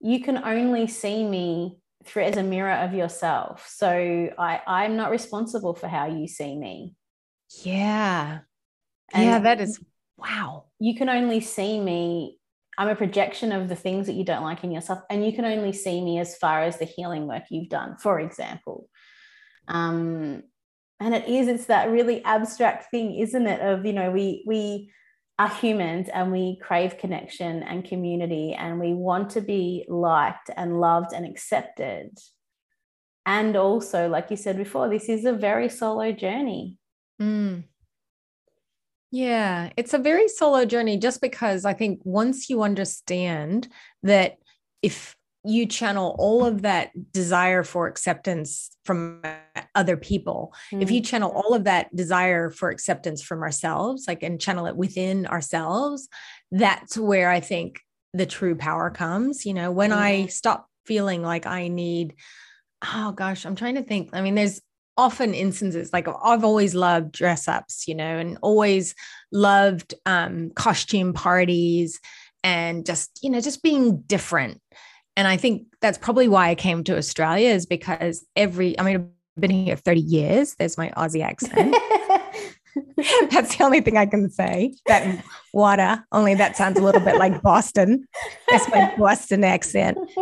You 0.00 0.20
can 0.20 0.38
only 0.38 0.86
see 0.86 1.24
me 1.24 1.78
through 2.04 2.24
as 2.24 2.36
a 2.36 2.42
mirror 2.42 2.72
of 2.72 2.94
yourself. 2.94 3.68
So 3.68 3.88
I, 4.38 4.60
I'm 4.66 4.96
not 4.96 5.10
responsible 5.10 5.74
for 5.74 5.86
how 5.86 6.06
you 6.06 6.26
see 6.26 6.56
me. 6.56 6.94
Yeah. 7.62 8.40
And 9.12 9.24
yeah, 9.24 9.38
that 9.40 9.60
is 9.60 9.78
wow. 10.20 10.64
You 10.78 10.94
can 10.94 11.08
only 11.08 11.40
see 11.40 11.80
me. 11.80 12.38
I'm 12.78 12.88
a 12.88 12.96
projection 12.96 13.52
of 13.52 13.68
the 13.68 13.76
things 13.76 14.06
that 14.06 14.14
you 14.14 14.24
don't 14.24 14.42
like 14.42 14.64
in 14.64 14.72
yourself, 14.72 15.00
and 15.10 15.24
you 15.24 15.32
can 15.32 15.44
only 15.44 15.72
see 15.72 16.02
me 16.02 16.18
as 16.18 16.36
far 16.36 16.62
as 16.62 16.78
the 16.78 16.84
healing 16.84 17.26
work 17.26 17.44
you've 17.50 17.68
done, 17.68 17.96
for 17.98 18.18
example. 18.20 18.88
Um, 19.68 20.42
and 20.98 21.14
it 21.14 21.28
is, 21.28 21.48
it's 21.48 21.66
that 21.66 21.90
really 21.90 22.24
abstract 22.24 22.90
thing, 22.90 23.16
isn't 23.16 23.46
it? 23.46 23.60
Of, 23.60 23.84
you 23.84 23.92
know, 23.92 24.10
we, 24.10 24.44
we, 24.46 24.92
are 25.40 25.48
humans 25.48 26.10
and 26.12 26.30
we 26.30 26.58
crave 26.60 26.98
connection 26.98 27.62
and 27.62 27.82
community 27.82 28.52
and 28.52 28.78
we 28.78 28.92
want 28.92 29.30
to 29.30 29.40
be 29.40 29.86
liked 29.88 30.50
and 30.54 30.78
loved 30.78 31.14
and 31.14 31.24
accepted. 31.24 32.10
And 33.24 33.56
also, 33.56 34.06
like 34.06 34.30
you 34.30 34.36
said 34.36 34.58
before, 34.58 34.90
this 34.90 35.08
is 35.08 35.24
a 35.24 35.32
very 35.32 35.70
solo 35.70 36.12
journey. 36.12 36.76
Mm. 39.12 39.18
Yeah, 39.18 39.70
it's 39.76 39.94
a 39.94 39.98
very 39.98 40.28
solo 40.28 40.64
journey 40.64 40.98
just 40.98 41.20
because 41.20 41.64
I 41.64 41.74
think 41.74 42.00
once 42.04 42.48
you 42.48 42.62
understand 42.62 43.68
that 44.02 44.36
if 44.82 45.16
you 45.44 45.66
channel 45.66 46.14
all 46.18 46.44
of 46.44 46.62
that 46.62 46.90
desire 47.12 47.62
for 47.62 47.86
acceptance 47.86 48.76
from 48.84 49.22
other 49.74 49.96
people 49.96 50.52
mm. 50.72 50.82
if 50.82 50.90
you 50.90 51.00
mm. 51.00 51.06
channel 51.06 51.30
all 51.30 51.54
of 51.54 51.64
that 51.64 51.94
desire 51.96 52.50
for 52.50 52.68
acceptance 52.68 53.22
from 53.22 53.42
ourselves 53.42 54.04
like 54.06 54.22
and 54.22 54.40
channel 54.40 54.66
it 54.66 54.76
within 54.76 55.26
ourselves 55.26 56.08
that's 56.50 56.98
where 56.98 57.30
i 57.30 57.40
think 57.40 57.80
the 58.12 58.26
true 58.26 58.54
power 58.54 58.90
comes 58.90 59.46
you 59.46 59.54
know 59.54 59.70
when 59.70 59.90
mm. 59.90 59.96
i 59.96 60.26
stop 60.26 60.68
feeling 60.84 61.22
like 61.22 61.46
i 61.46 61.68
need 61.68 62.14
oh 62.94 63.12
gosh 63.12 63.46
i'm 63.46 63.56
trying 63.56 63.76
to 63.76 63.82
think 63.82 64.10
i 64.12 64.20
mean 64.20 64.34
there's 64.34 64.60
often 65.00 65.32
instances 65.32 65.92
like 65.92 66.06
I've 66.22 66.44
always 66.44 66.74
loved 66.74 67.12
dress 67.12 67.48
ups, 67.48 67.88
you 67.88 67.94
know, 67.94 68.18
and 68.18 68.38
always 68.42 68.94
loved 69.32 69.94
um, 70.04 70.50
costume 70.54 71.14
parties 71.14 71.98
and 72.44 72.84
just, 72.84 73.18
you 73.22 73.30
know, 73.30 73.40
just 73.40 73.62
being 73.62 74.02
different. 74.02 74.60
And 75.16 75.26
I 75.26 75.38
think 75.38 75.66
that's 75.80 75.98
probably 75.98 76.28
why 76.28 76.50
I 76.50 76.54
came 76.54 76.84
to 76.84 76.96
Australia 76.96 77.48
is 77.48 77.64
because 77.64 78.24
every, 78.36 78.78
I 78.78 78.82
mean, 78.82 78.96
I've 78.96 79.40
been 79.40 79.50
here 79.50 79.76
30 79.76 80.00
years. 80.00 80.54
There's 80.56 80.76
my 80.76 80.90
Aussie 80.90 81.24
accent. 81.24 81.74
That's 83.30 83.56
the 83.56 83.64
only 83.64 83.80
thing 83.80 83.96
I 83.96 84.06
can 84.06 84.30
say. 84.30 84.74
That 84.86 85.24
water, 85.52 86.04
only 86.12 86.34
that 86.34 86.56
sounds 86.56 86.78
a 86.78 86.82
little 86.82 87.00
bit 87.00 87.16
like 87.16 87.42
Boston. 87.42 88.06
That's 88.48 88.68
my 88.70 88.94
Boston 88.96 89.44
accent. 89.44 89.98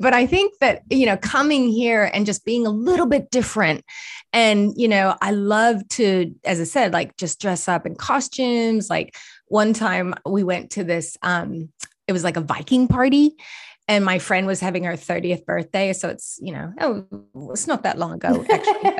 but 0.00 0.14
I 0.14 0.26
think 0.26 0.54
that, 0.60 0.82
you 0.90 1.06
know, 1.06 1.16
coming 1.16 1.68
here 1.68 2.10
and 2.12 2.26
just 2.26 2.44
being 2.44 2.66
a 2.66 2.70
little 2.70 3.06
bit 3.06 3.30
different. 3.30 3.84
And, 4.32 4.72
you 4.76 4.88
know, 4.88 5.16
I 5.22 5.30
love 5.30 5.86
to, 5.90 6.34
as 6.44 6.60
I 6.60 6.64
said, 6.64 6.92
like 6.92 7.16
just 7.16 7.40
dress 7.40 7.68
up 7.68 7.86
in 7.86 7.94
costumes. 7.94 8.90
Like 8.90 9.16
one 9.46 9.72
time 9.72 10.14
we 10.26 10.44
went 10.44 10.70
to 10.72 10.84
this 10.84 11.16
um, 11.22 11.70
it 12.08 12.12
was 12.12 12.24
like 12.24 12.38
a 12.38 12.40
Viking 12.40 12.88
party. 12.88 13.36
And 13.88 14.04
my 14.04 14.18
friend 14.18 14.46
was 14.46 14.60
having 14.60 14.84
her 14.84 14.92
30th 14.92 15.46
birthday. 15.46 15.94
So 15.94 16.10
it's, 16.10 16.38
you 16.42 16.52
know, 16.52 16.72
oh, 16.80 17.06
it's 17.50 17.66
not 17.66 17.82
that 17.84 17.98
long 17.98 18.12
ago, 18.12 18.44
actually. 18.50 18.90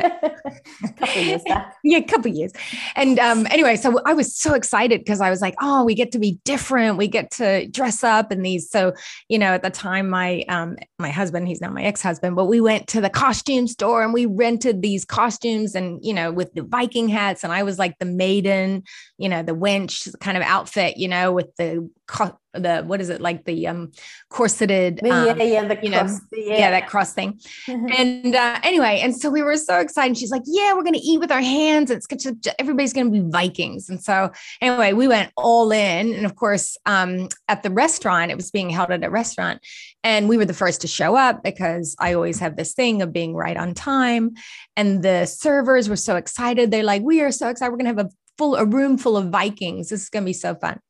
a 0.84 0.92
couple 0.96 1.22
years 1.22 1.42
back. 1.46 1.74
Yeah, 1.84 1.98
a 1.98 2.02
couple 2.02 2.30
years. 2.30 2.52
And 2.96 3.18
um, 3.18 3.46
anyway, 3.50 3.76
so 3.76 4.00
I 4.04 4.12
was 4.12 4.36
so 4.36 4.54
excited 4.54 5.00
because 5.00 5.20
I 5.20 5.30
was 5.30 5.40
like, 5.40 5.54
oh, 5.60 5.84
we 5.84 5.94
get 5.94 6.12
to 6.12 6.18
be 6.18 6.38
different. 6.44 6.98
We 6.98 7.06
get 7.06 7.30
to 7.32 7.66
dress 7.68 8.02
up 8.04 8.32
in 8.32 8.42
these. 8.42 8.68
So, 8.68 8.92
you 9.28 9.38
know, 9.38 9.54
at 9.54 9.62
the 9.62 9.70
time, 9.70 10.10
my 10.10 10.42
um, 10.48 10.76
my 10.98 11.10
husband, 11.10 11.48
he's 11.48 11.60
now 11.60 11.70
my 11.70 11.82
ex-husband, 11.82 12.36
but 12.36 12.46
we 12.46 12.60
went 12.60 12.88
to 12.88 13.00
the 13.00 13.08
costume 13.08 13.66
store 13.68 14.02
and 14.02 14.12
we 14.12 14.26
rented 14.26 14.82
these 14.82 15.04
costumes 15.04 15.74
and, 15.74 16.04
you 16.04 16.12
know, 16.12 16.32
with 16.32 16.52
the 16.54 16.62
Viking 16.62 17.08
hats. 17.08 17.44
And 17.44 17.52
I 17.52 17.62
was 17.62 17.78
like 17.78 17.98
the 17.98 18.06
maiden, 18.06 18.82
you 19.16 19.28
know, 19.28 19.42
the 19.42 19.54
wench 19.54 20.12
kind 20.20 20.36
of 20.36 20.42
outfit, 20.42 20.96
you 20.96 21.08
know, 21.08 21.32
with 21.32 21.54
the 21.56 21.88
co- 22.08 22.38
the 22.54 22.82
what 22.82 23.00
is 23.00 23.10
it 23.10 23.20
like 23.20 23.44
the 23.44 23.68
um 23.68 23.92
corseted 24.30 25.00
yeah 25.04 25.26
um, 25.26 25.40
yeah 25.40 25.68
the 25.68 25.78
you 25.82 25.90
know, 25.90 26.08
yeah. 26.32 26.58
yeah. 26.58 26.70
that 26.70 26.88
cross 26.88 27.12
thing. 27.12 27.38
And 27.68 28.34
uh, 28.34 28.58
anyway 28.62 29.00
and 29.02 29.14
so 29.14 29.30
we 29.30 29.42
were 29.42 29.56
so 29.56 29.78
excited. 29.78 30.16
She's 30.16 30.30
like 30.30 30.42
yeah 30.46 30.72
we're 30.72 30.82
gonna 30.82 30.98
eat 31.00 31.20
with 31.20 31.30
our 31.30 31.42
hands. 31.42 31.90
It's 31.90 32.06
gonna, 32.06 32.34
everybody's 32.58 32.94
gonna 32.94 33.10
be 33.10 33.20
vikings. 33.20 33.88
And 33.88 34.02
so 34.02 34.32
anyway 34.60 34.94
we 34.94 35.06
went 35.06 35.30
all 35.36 35.70
in. 35.70 36.14
And 36.14 36.24
of 36.24 36.34
course 36.34 36.76
um 36.86 37.28
at 37.48 37.62
the 37.62 37.70
restaurant 37.70 38.30
it 38.30 38.36
was 38.36 38.50
being 38.50 38.70
held 38.70 38.90
at 38.90 39.04
a 39.04 39.10
restaurant. 39.10 39.60
And 40.02 40.28
we 40.28 40.38
were 40.38 40.46
the 40.46 40.54
first 40.54 40.80
to 40.80 40.88
show 40.88 41.16
up 41.16 41.42
because 41.42 41.94
i 42.00 42.14
always 42.14 42.38
have 42.38 42.56
this 42.56 42.72
thing 42.72 43.02
of 43.02 43.12
being 43.12 43.34
right 43.34 43.56
on 43.56 43.74
time. 43.74 44.32
And 44.74 45.02
the 45.02 45.26
servers 45.26 45.88
were 45.88 45.96
so 45.96 46.16
excited. 46.16 46.70
They're 46.70 46.82
like 46.82 47.02
we 47.02 47.20
are 47.20 47.30
so 47.30 47.50
excited. 47.50 47.70
We're 47.70 47.78
gonna 47.78 47.90
have 47.90 48.06
a 48.06 48.10
full 48.38 48.54
a 48.56 48.64
room 48.64 48.96
full 48.96 49.16
of 49.16 49.30
Vikings. 49.30 49.90
This 49.90 50.02
is 50.02 50.08
going 50.08 50.22
to 50.22 50.28
be 50.28 50.32
so 50.32 50.54
fun. 50.54 50.80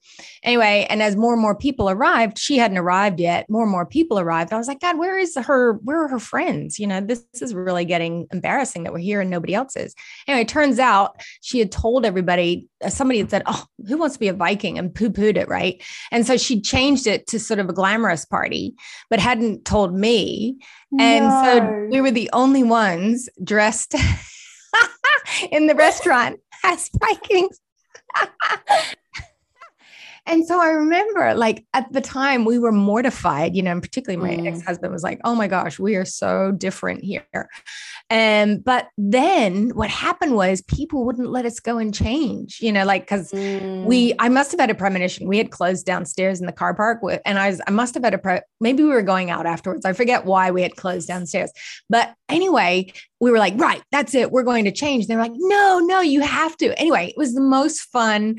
Anyway, 0.42 0.86
and 0.88 1.02
as 1.02 1.16
more 1.16 1.32
and 1.32 1.42
more 1.42 1.56
people 1.56 1.88
arrived, 1.90 2.38
she 2.38 2.58
hadn't 2.58 2.78
arrived 2.78 3.18
yet. 3.18 3.48
More 3.48 3.62
and 3.62 3.70
more 3.70 3.86
people 3.86 4.18
arrived. 4.18 4.52
I 4.52 4.58
was 4.58 4.68
like, 4.68 4.80
God, 4.80 4.98
where 4.98 5.18
is 5.18 5.34
her? 5.36 5.74
Where 5.82 6.04
are 6.04 6.08
her 6.08 6.18
friends? 6.18 6.78
You 6.78 6.86
know, 6.86 7.00
this, 7.00 7.24
this 7.32 7.42
is 7.42 7.54
really 7.54 7.84
getting 7.84 8.26
embarrassing 8.32 8.84
that 8.84 8.92
we're 8.92 8.98
here 8.98 9.20
and 9.20 9.30
nobody 9.30 9.54
else 9.54 9.76
is. 9.76 9.94
Anyway, 10.26 10.42
it 10.42 10.48
turns 10.48 10.78
out 10.78 11.20
she 11.40 11.58
had 11.58 11.72
told 11.72 12.04
everybody. 12.04 12.66
Uh, 12.84 12.90
somebody 12.90 13.18
had 13.18 13.30
said, 13.30 13.42
"Oh, 13.46 13.64
who 13.86 13.98
wants 13.98 14.14
to 14.14 14.20
be 14.20 14.28
a 14.28 14.32
Viking?" 14.34 14.78
and 14.78 14.94
poo 14.94 15.10
pooed 15.10 15.36
it, 15.36 15.48
right? 15.48 15.82
And 16.12 16.26
so 16.26 16.36
she 16.36 16.60
changed 16.60 17.06
it 17.06 17.26
to 17.28 17.40
sort 17.40 17.58
of 17.60 17.68
a 17.68 17.72
glamorous 17.72 18.24
party, 18.24 18.74
but 19.10 19.20
hadn't 19.20 19.64
told 19.64 19.94
me. 19.94 20.58
And 20.98 21.24
No. 21.26 21.42
so 21.44 21.88
we 21.90 22.00
were 22.00 22.10
the 22.10 22.30
only 22.32 22.62
ones 22.62 23.28
dressed 23.42 23.94
in 25.50 25.66
the 25.66 25.74
restaurant 25.74 26.40
Vikings. 27.00 27.60
and 30.28 30.46
so 30.46 30.60
I 30.60 30.68
remember, 30.70 31.34
like, 31.34 31.64
at 31.74 31.92
the 31.92 32.00
time, 32.00 32.44
we 32.44 32.58
were 32.58 32.72
mortified, 32.72 33.56
you 33.56 33.62
know, 33.62 33.72
and 33.72 33.82
particularly 33.82 34.22
my 34.22 34.36
Mm. 34.36 34.46
ex 34.48 34.62
husband 34.64 34.92
was 34.92 35.02
like, 35.02 35.20
oh 35.24 35.34
my 35.34 35.48
gosh, 35.48 35.78
we 35.78 35.96
are 35.96 36.04
so 36.04 36.52
different 36.52 37.02
here. 37.02 37.24
And, 38.10 38.64
but 38.64 38.88
then 38.96 39.70
what 39.74 39.90
happened 39.90 40.34
was 40.34 40.62
people 40.62 41.04
wouldn't 41.04 41.30
let 41.30 41.44
us 41.44 41.60
go 41.60 41.78
and 41.78 41.94
change, 41.94 42.58
you 42.60 42.72
know, 42.72 42.84
like, 42.84 43.02
because 43.02 43.30
Mm. 43.32 43.84
we 43.84 44.14
i 44.18 44.28
must 44.28 44.50
have 44.52 44.60
had 44.60 44.70
a 44.70 44.74
premonition 44.74 45.28
we 45.28 45.38
had 45.38 45.50
closed 45.50 45.84
downstairs 45.86 46.40
in 46.40 46.46
the 46.46 46.52
car 46.52 46.74
park 46.74 47.02
with, 47.02 47.20
and 47.24 47.38
i 47.38 47.48
was 47.48 47.60
i 47.66 47.70
must 47.70 47.94
have 47.94 48.02
had 48.02 48.14
a 48.14 48.18
pre 48.18 48.40
maybe 48.60 48.82
we 48.82 48.88
were 48.88 49.02
going 49.02 49.30
out 49.30 49.46
afterwards 49.46 49.84
i 49.84 49.92
forget 49.92 50.24
why 50.24 50.50
we 50.50 50.62
had 50.62 50.74
closed 50.76 51.06
downstairs 51.06 51.52
but 51.88 52.14
anyway 52.28 52.90
we 53.20 53.30
were 53.30 53.38
like 53.38 53.54
right 53.56 53.82
that's 53.92 54.14
it 54.14 54.30
we're 54.32 54.42
going 54.42 54.64
to 54.64 54.72
change 54.72 55.06
they're 55.06 55.18
like 55.18 55.32
no 55.36 55.78
no 55.80 56.00
you 56.00 56.20
have 56.20 56.56
to 56.56 56.76
anyway 56.78 57.06
it 57.08 57.16
was 57.16 57.34
the 57.34 57.40
most 57.40 57.80
fun 57.82 58.36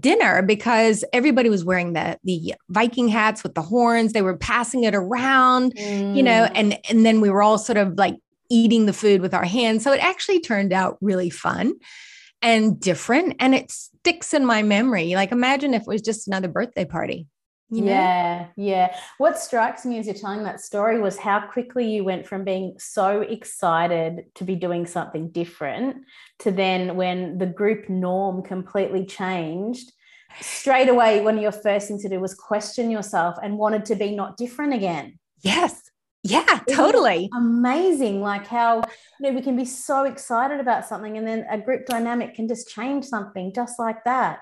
dinner 0.00 0.42
because 0.42 1.04
everybody 1.12 1.48
was 1.48 1.64
wearing 1.64 1.92
the 1.92 2.18
the 2.24 2.54
viking 2.68 3.08
hats 3.08 3.42
with 3.42 3.54
the 3.54 3.62
horns. 3.62 4.12
They 4.12 4.22
were 4.22 4.36
passing 4.36 4.84
it 4.84 4.94
around 4.94 5.72
you 5.76 6.22
know 6.22 6.46
Mm. 6.46 6.52
and 6.54 6.78
and 6.90 7.06
then 7.06 7.20
we 7.20 7.30
were 7.30 7.42
all 7.42 7.58
sort 7.58 7.78
of 7.78 7.96
like 7.96 8.16
eating 8.48 8.86
the 8.86 8.92
food 8.92 9.20
with 9.20 9.34
our 9.34 9.44
hands. 9.44 9.82
So 9.84 9.92
it 9.92 10.02
actually 10.02 10.40
turned 10.40 10.72
out 10.72 10.98
really 11.00 11.30
fun 11.30 11.74
and 12.42 12.78
different 12.78 13.34
and 13.40 13.54
it 13.54 13.70
sticks 13.70 14.32
in 14.34 14.44
my 14.46 14.62
memory. 14.62 15.14
Like 15.14 15.32
imagine 15.32 15.74
if 15.74 15.82
it 15.82 15.88
was 15.88 16.02
just 16.02 16.28
another 16.28 16.48
birthday 16.48 16.84
party 16.84 17.26
you 17.70 17.82
know? 17.82 17.92
Yeah, 17.92 18.46
yeah. 18.56 18.96
What 19.18 19.38
strikes 19.38 19.84
me 19.84 19.98
as 19.98 20.06
you're 20.06 20.14
telling 20.14 20.44
that 20.44 20.60
story 20.60 21.00
was 21.00 21.16
how 21.16 21.40
quickly 21.40 21.90
you 21.90 22.04
went 22.04 22.26
from 22.26 22.44
being 22.44 22.76
so 22.78 23.22
excited 23.22 24.26
to 24.36 24.44
be 24.44 24.54
doing 24.54 24.86
something 24.86 25.30
different 25.30 26.04
to 26.40 26.50
then 26.52 26.96
when 26.96 27.38
the 27.38 27.46
group 27.46 27.88
norm 27.88 28.42
completely 28.42 29.04
changed, 29.04 29.92
straight 30.40 30.88
away, 30.88 31.20
one 31.20 31.36
of 31.36 31.42
your 31.42 31.52
first 31.52 31.88
things 31.88 32.02
to 32.02 32.08
do 32.08 32.20
was 32.20 32.34
question 32.34 32.90
yourself 32.90 33.36
and 33.42 33.58
wanted 33.58 33.84
to 33.86 33.94
be 33.94 34.14
not 34.14 34.36
different 34.36 34.74
again. 34.74 35.18
yes 35.42 35.82
yeah 36.22 36.60
totally 36.70 37.30
Amazing, 37.36 38.20
like 38.20 38.46
how 38.46 38.82
you 39.20 39.30
know 39.30 39.32
we 39.32 39.42
can 39.42 39.56
be 39.56 39.64
so 39.64 40.04
excited 40.04 40.60
about 40.60 40.86
something, 40.86 41.16
and 41.16 41.26
then 41.26 41.46
a 41.50 41.58
group 41.58 41.86
dynamic 41.86 42.34
can 42.34 42.48
just 42.48 42.68
change 42.68 43.04
something 43.04 43.52
just 43.54 43.78
like 43.78 44.02
that. 44.04 44.40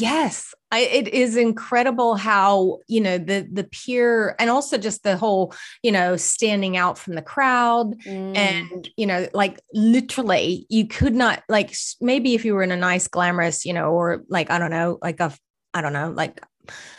Yes 0.00 0.54
I, 0.70 0.80
it 0.80 1.08
is 1.08 1.36
incredible 1.36 2.16
how 2.16 2.78
you 2.88 3.00
know 3.00 3.16
the 3.18 3.48
the 3.52 3.64
peer 3.64 4.34
and 4.38 4.50
also 4.50 4.76
just 4.76 5.02
the 5.04 5.16
whole 5.16 5.54
you 5.82 5.92
know 5.92 6.16
standing 6.16 6.76
out 6.76 6.98
from 6.98 7.14
the 7.14 7.22
crowd 7.22 7.94
Mm. 8.06 8.36
and 8.36 8.88
you 8.96 9.06
know 9.06 9.28
like 9.34 9.60
literally 9.72 10.66
you 10.68 10.86
could 10.88 11.14
not 11.14 11.42
like 11.48 11.74
maybe 12.00 12.34
if 12.34 12.44
you 12.44 12.54
were 12.54 12.62
in 12.62 12.72
a 12.72 12.76
nice 12.76 13.06
glamorous 13.08 13.64
you 13.64 13.72
know 13.72 13.90
or 13.92 14.24
like 14.28 14.50
i 14.50 14.58
don't 14.58 14.70
know 14.70 14.98
like 15.02 15.20
a 15.20 15.32
i 15.74 15.80
don't 15.80 15.92
know 15.92 16.10
like 16.10 16.40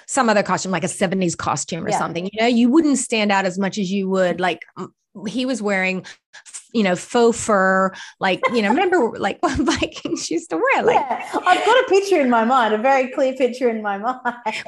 some 0.07 0.29
other 0.29 0.43
costume 0.43 0.71
like 0.71 0.83
a 0.83 0.87
70s 0.87 1.35
costume 1.37 1.85
or 1.85 1.89
Yeah. 1.89 1.97
something 1.97 2.25
you 2.31 2.39
know 2.41 2.47
you 2.47 2.69
wouldn't 2.69 2.97
stand 2.97 3.31
out 3.31 3.45
as 3.45 3.57
much 3.59 3.77
as 3.77 3.91
you 3.91 4.09
would 4.09 4.39
like 4.47 4.61
he 5.27 5.45
was 5.45 5.61
wearing 5.61 6.05
you 6.75 6.83
know 6.83 6.95
faux 6.95 7.37
fur 7.45 7.91
like 8.19 8.41
you 8.53 8.61
know 8.61 8.69
remember 8.69 8.97
like 9.17 9.37
what 9.41 9.57
vikings 9.57 10.29
used 10.29 10.49
to 10.49 10.57
wear 10.57 10.83
like 10.83 10.95
yeah, 10.95 11.25
I've 11.33 11.65
got 11.65 11.77
a 11.85 11.85
picture 11.89 12.19
in 12.19 12.29
my 12.29 12.43
mind, 12.43 12.73
a 12.73 12.77
very 12.77 13.07
clear 13.09 13.33
picture 13.33 13.69
in 13.69 13.81
my 13.81 13.97
mind. 13.97 14.19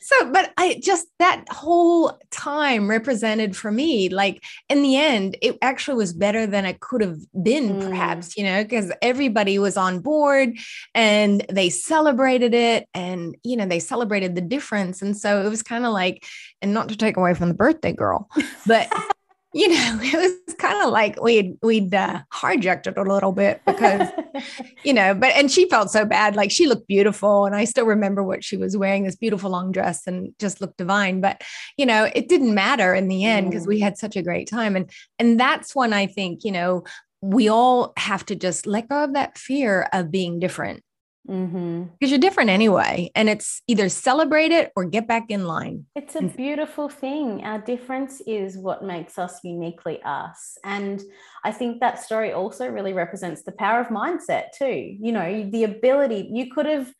so 0.00 0.32
but 0.32 0.52
i 0.56 0.80
just 0.82 1.06
that 1.18 1.44
whole 1.50 2.18
time 2.30 2.88
represented 2.88 3.56
for 3.56 3.70
me 3.70 4.08
like 4.08 4.42
in 4.68 4.82
the 4.82 4.96
end 4.96 5.36
it 5.42 5.56
actually 5.62 5.96
was 5.96 6.12
better 6.12 6.46
than 6.46 6.64
it 6.64 6.80
could 6.80 7.00
have 7.00 7.18
been 7.42 7.60
Mm. 7.70 7.88
perhaps 7.90 8.36
you 8.36 8.44
know 8.44 8.62
because 8.64 8.90
everybody 9.02 9.58
was 9.58 9.76
on 9.76 10.00
board 10.00 10.56
and 10.94 11.44
they 11.50 11.68
celebrated 11.68 12.54
it 12.54 12.88
and 12.94 13.36
you 13.44 13.56
know 13.56 13.66
they 13.66 13.78
celebrated 13.78 14.34
the 14.34 14.40
difference 14.40 15.02
and 15.02 15.16
so 15.16 15.44
it 15.44 15.48
was 15.48 15.62
kind 15.62 15.84
of 15.84 15.92
like 15.92 16.24
and 16.62 16.72
not 16.74 16.88
to 16.88 16.96
take 16.96 17.16
away 17.16 17.34
from 17.34 17.48
the 17.48 17.54
birthday 17.54 17.92
girl 17.92 18.28
but 18.66 18.90
you 19.52 19.68
know 19.68 19.98
it 20.02 20.46
was 20.46 20.54
kind 20.56 20.82
of 20.84 20.90
like 20.90 21.20
we'd 21.22 21.56
we'd 21.62 21.94
uh, 21.94 22.22
hijacked 22.32 22.86
it 22.86 22.98
a 22.98 23.02
little 23.02 23.32
bit 23.32 23.60
because 23.66 24.08
you 24.84 24.92
know, 24.92 25.14
but 25.14 25.32
and 25.34 25.50
she 25.50 25.68
felt 25.68 25.90
so 25.90 26.04
bad. 26.04 26.36
Like 26.36 26.50
she 26.50 26.66
looked 26.66 26.86
beautiful. 26.86 27.46
And 27.46 27.54
I 27.54 27.64
still 27.64 27.86
remember 27.86 28.22
what 28.22 28.44
she 28.44 28.56
was 28.56 28.76
wearing 28.76 29.04
this 29.04 29.16
beautiful 29.16 29.50
long 29.50 29.72
dress 29.72 30.06
and 30.06 30.32
just 30.38 30.60
looked 30.60 30.78
divine. 30.78 31.20
But, 31.20 31.42
you 31.76 31.86
know, 31.86 32.10
it 32.14 32.28
didn't 32.28 32.54
matter 32.54 32.94
in 32.94 33.08
the 33.08 33.24
end 33.24 33.50
because 33.50 33.64
Mm. 33.64 33.68
we 33.68 33.80
had 33.80 33.98
such 33.98 34.16
a 34.16 34.22
great 34.22 34.48
time. 34.48 34.76
And 34.76 34.90
and 35.18 35.38
that's 35.38 35.74
when 35.74 35.92
I 35.92 36.06
think, 36.06 36.44
you 36.44 36.52
know, 36.52 36.84
we 37.20 37.48
all 37.48 37.92
have 37.96 38.24
to 38.26 38.34
just 38.36 38.66
let 38.66 38.88
go 38.88 39.04
of 39.04 39.12
that 39.14 39.36
fear 39.36 39.88
of 39.92 40.10
being 40.10 40.38
different 40.40 40.82
hmm 41.26 41.84
because 41.98 42.10
you're 42.10 42.18
different 42.18 42.48
anyway. 42.50 43.10
And 43.14 43.28
it's 43.28 43.60
either 43.66 43.88
celebrate 43.90 44.52
it 44.52 44.72
or 44.74 44.84
get 44.86 45.06
back 45.06 45.30
in 45.30 45.46
line. 45.46 45.86
It's 45.94 46.16
a 46.16 46.22
beautiful 46.22 46.88
thing. 46.88 47.44
Our 47.44 47.58
difference 47.58 48.22
is 48.26 48.56
what 48.56 48.82
makes 48.82 49.18
us 49.18 49.38
uniquely 49.44 50.00
us. 50.02 50.56
And 50.64 51.02
I 51.44 51.52
think 51.52 51.80
that 51.80 52.02
story 52.02 52.32
also 52.32 52.68
really 52.68 52.94
represents 52.94 53.42
the 53.42 53.52
power 53.52 53.80
of 53.80 53.88
mindset, 53.88 54.52
too. 54.56 54.96
You 54.98 55.12
know, 55.12 55.50
the 55.50 55.64
ability, 55.64 56.30
you 56.32 56.50
could 56.50 56.64
have 56.66 56.90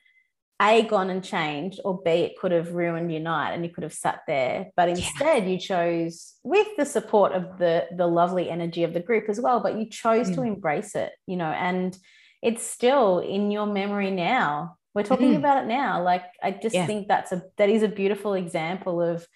A, 0.61 0.83
gone 0.83 1.09
and 1.09 1.25
changed, 1.25 1.81
or 1.87 2.03
B, 2.03 2.11
it 2.11 2.39
could 2.39 2.53
have 2.53 2.75
ruined 2.75 3.11
your 3.11 3.23
night 3.23 3.53
and 3.55 3.65
you 3.65 3.71
could 3.71 3.85
have 3.85 3.95
sat 3.95 4.21
there. 4.27 4.67
But 4.77 4.91
instead, 4.91 5.49
you 5.49 5.59
chose, 5.59 6.35
with 6.45 6.69
the 6.77 6.85
support 6.85 7.33
of 7.33 7.57
the, 7.59 7.87
the 7.97 8.07
lovely 8.07 8.51
energy 8.51 8.85
of 8.85 8.93
the 8.93 9.01
group 9.01 9.31
as 9.31 9.41
well, 9.41 9.61
but 9.61 9.79
you 9.79 9.87
chose 9.89 10.29
to 10.33 10.43
Mm. 10.43 10.49
embrace 10.49 10.95
it, 10.95 11.13
you 11.27 11.37
know, 11.37 11.51
and 11.51 11.97
it's 12.43 12.63
still 12.63 13.19
in 13.21 13.51
your 13.51 13.67
memory 13.67 14.11
now. 14.11 14.77
We're 14.95 15.03
talking 15.05 15.33
Mm. 15.35 15.37
about 15.39 15.63
it 15.63 15.67
now. 15.69 16.03
Like, 16.03 16.25
I 16.43 16.51
just 16.51 16.75
Yeah. 16.75 16.87
think 16.87 17.07
that's 17.09 17.33
a 17.33 17.43
that 17.59 17.69
is 17.69 17.83
a 17.83 17.89
beautiful 17.89 18.35
example 18.35 19.01
of 19.01 19.27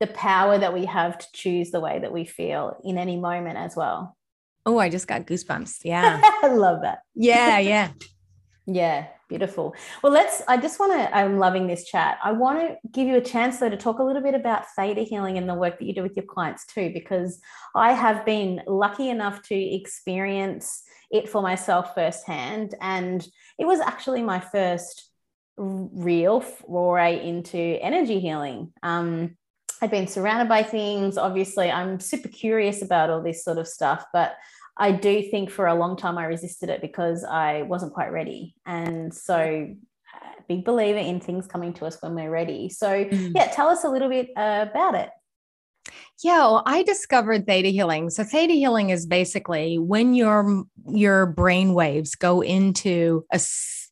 the 0.00 0.06
power 0.08 0.58
that 0.58 0.74
we 0.74 0.84
have 0.86 1.16
to 1.18 1.26
choose 1.32 1.70
the 1.70 1.80
way 1.80 1.98
that 1.98 2.12
we 2.12 2.24
feel 2.24 2.76
in 2.84 2.98
any 2.98 3.16
moment 3.16 3.56
as 3.56 3.76
well. 3.76 4.16
Oh, 4.66 4.78
I 4.78 4.88
just 4.88 5.06
got 5.06 5.26
goosebumps. 5.26 5.80
Yeah. 5.84 6.20
I 6.42 6.48
love 6.48 6.82
that. 6.82 6.98
yeah. 7.14 7.58
Yeah. 7.58 7.90
Yeah, 8.68 9.06
beautiful. 9.28 9.76
Well, 10.02 10.12
let's. 10.12 10.42
I 10.48 10.56
just 10.56 10.80
want 10.80 10.92
to. 10.94 11.16
I'm 11.16 11.38
loving 11.38 11.68
this 11.68 11.84
chat. 11.84 12.18
I 12.24 12.32
want 12.32 12.58
to 12.58 12.76
give 12.90 13.06
you 13.06 13.14
a 13.14 13.20
chance 13.20 13.60
though 13.60 13.68
to 13.70 13.76
talk 13.76 14.00
a 14.00 14.02
little 14.02 14.22
bit 14.22 14.34
about 14.34 14.64
theta 14.74 15.02
healing 15.02 15.38
and 15.38 15.48
the 15.48 15.54
work 15.54 15.78
that 15.78 15.84
you 15.84 15.94
do 15.94 16.02
with 16.02 16.16
your 16.16 16.24
clients 16.24 16.66
too, 16.66 16.90
because 16.92 17.40
I 17.76 17.92
have 17.92 18.26
been 18.26 18.60
lucky 18.66 19.08
enough 19.08 19.40
to 19.42 19.54
experience 19.54 20.82
it 21.10 21.28
for 21.28 21.42
myself 21.42 21.94
firsthand, 21.94 22.74
and 22.80 23.26
it 23.58 23.66
was 23.66 23.80
actually 23.80 24.22
my 24.22 24.40
first 24.40 25.10
real 25.56 26.40
foray 26.40 27.26
into 27.26 27.58
energy 27.58 28.20
healing. 28.20 28.72
Um, 28.82 29.36
I've 29.80 29.90
been 29.90 30.06
surrounded 30.06 30.48
by 30.48 30.62
things. 30.62 31.18
Obviously, 31.18 31.70
I'm 31.70 32.00
super 32.00 32.28
curious 32.28 32.82
about 32.82 33.10
all 33.10 33.22
this 33.22 33.44
sort 33.44 33.58
of 33.58 33.68
stuff, 33.68 34.04
but 34.12 34.36
I 34.78 34.92
do 34.92 35.22
think 35.30 35.50
for 35.50 35.66
a 35.66 35.74
long 35.74 35.96
time 35.96 36.18
I 36.18 36.24
resisted 36.24 36.68
it 36.68 36.80
because 36.82 37.24
I 37.24 37.62
wasn't 37.62 37.94
quite 37.94 38.12
ready. 38.12 38.54
And 38.66 39.12
so, 39.14 39.68
uh, 40.14 40.28
big 40.48 40.64
believer 40.64 40.98
in 40.98 41.20
things 41.20 41.46
coming 41.46 41.72
to 41.74 41.86
us 41.86 42.00
when 42.02 42.14
we're 42.14 42.30
ready. 42.30 42.68
So, 42.68 43.04
Mm. 43.04 43.32
yeah, 43.34 43.46
tell 43.48 43.68
us 43.68 43.84
a 43.84 43.88
little 43.88 44.08
bit 44.08 44.30
uh, 44.36 44.66
about 44.70 44.94
it. 44.94 45.10
Yeah, 46.22 46.38
well, 46.38 46.62
I 46.64 46.82
discovered 46.82 47.46
theta 47.46 47.68
healing. 47.68 48.10
So 48.10 48.24
theta 48.24 48.54
healing 48.54 48.90
is 48.90 49.06
basically 49.06 49.78
when 49.78 50.14
your 50.14 50.64
your 50.88 51.26
brain 51.26 51.74
waves 51.74 52.14
go 52.14 52.40
into 52.40 53.24
a 53.32 53.40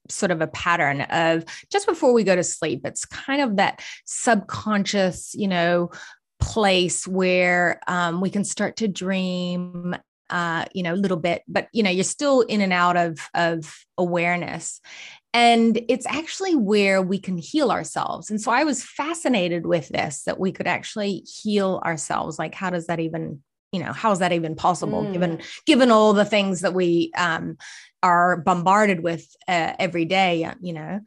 sort 0.08 0.30
of 0.30 0.40
a 0.40 0.46
pattern 0.46 1.02
of 1.02 1.44
just 1.70 1.86
before 1.86 2.12
we 2.12 2.24
go 2.24 2.36
to 2.36 2.42
sleep. 2.44 2.82
It's 2.84 3.04
kind 3.04 3.42
of 3.42 3.56
that 3.56 3.82
subconscious, 4.06 5.34
you 5.34 5.48
know, 5.48 5.90
place 6.40 7.06
where 7.06 7.80
um, 7.86 8.20
we 8.20 8.30
can 8.30 8.44
start 8.44 8.76
to 8.76 8.88
dream 8.88 9.96
uh, 10.30 10.64
you 10.72 10.82
know, 10.82 10.94
a 10.94 10.96
little 10.96 11.18
bit, 11.18 11.42
but 11.46 11.68
you 11.72 11.82
know, 11.82 11.90
you're 11.90 12.02
still 12.02 12.40
in 12.40 12.60
and 12.60 12.72
out 12.72 12.96
of 12.96 13.18
of 13.34 13.84
awareness. 13.98 14.80
And 15.34 15.80
it's 15.88 16.06
actually 16.06 16.54
where 16.54 17.02
we 17.02 17.18
can 17.18 17.36
heal 17.36 17.72
ourselves. 17.72 18.30
And 18.30 18.40
so 18.40 18.52
I 18.52 18.62
was 18.62 18.84
fascinated 18.84 19.66
with 19.66 19.88
this 19.88 20.22
that 20.22 20.38
we 20.38 20.52
could 20.52 20.68
actually 20.68 21.24
heal 21.26 21.82
ourselves. 21.84 22.38
Like, 22.38 22.54
how 22.54 22.70
does 22.70 22.86
that 22.86 23.00
even, 23.00 23.42
you 23.72 23.80
know, 23.80 23.92
how 23.92 24.12
is 24.12 24.20
that 24.20 24.32
even 24.32 24.54
possible 24.54 25.02
mm. 25.02 25.12
given 25.12 25.42
given 25.66 25.90
all 25.90 26.12
the 26.12 26.24
things 26.24 26.60
that 26.60 26.72
we 26.72 27.10
um, 27.18 27.58
are 28.00 28.36
bombarded 28.36 29.00
with 29.00 29.26
uh, 29.48 29.74
every 29.78 30.04
day, 30.04 30.48
you 30.60 30.72
know, 30.72 31.00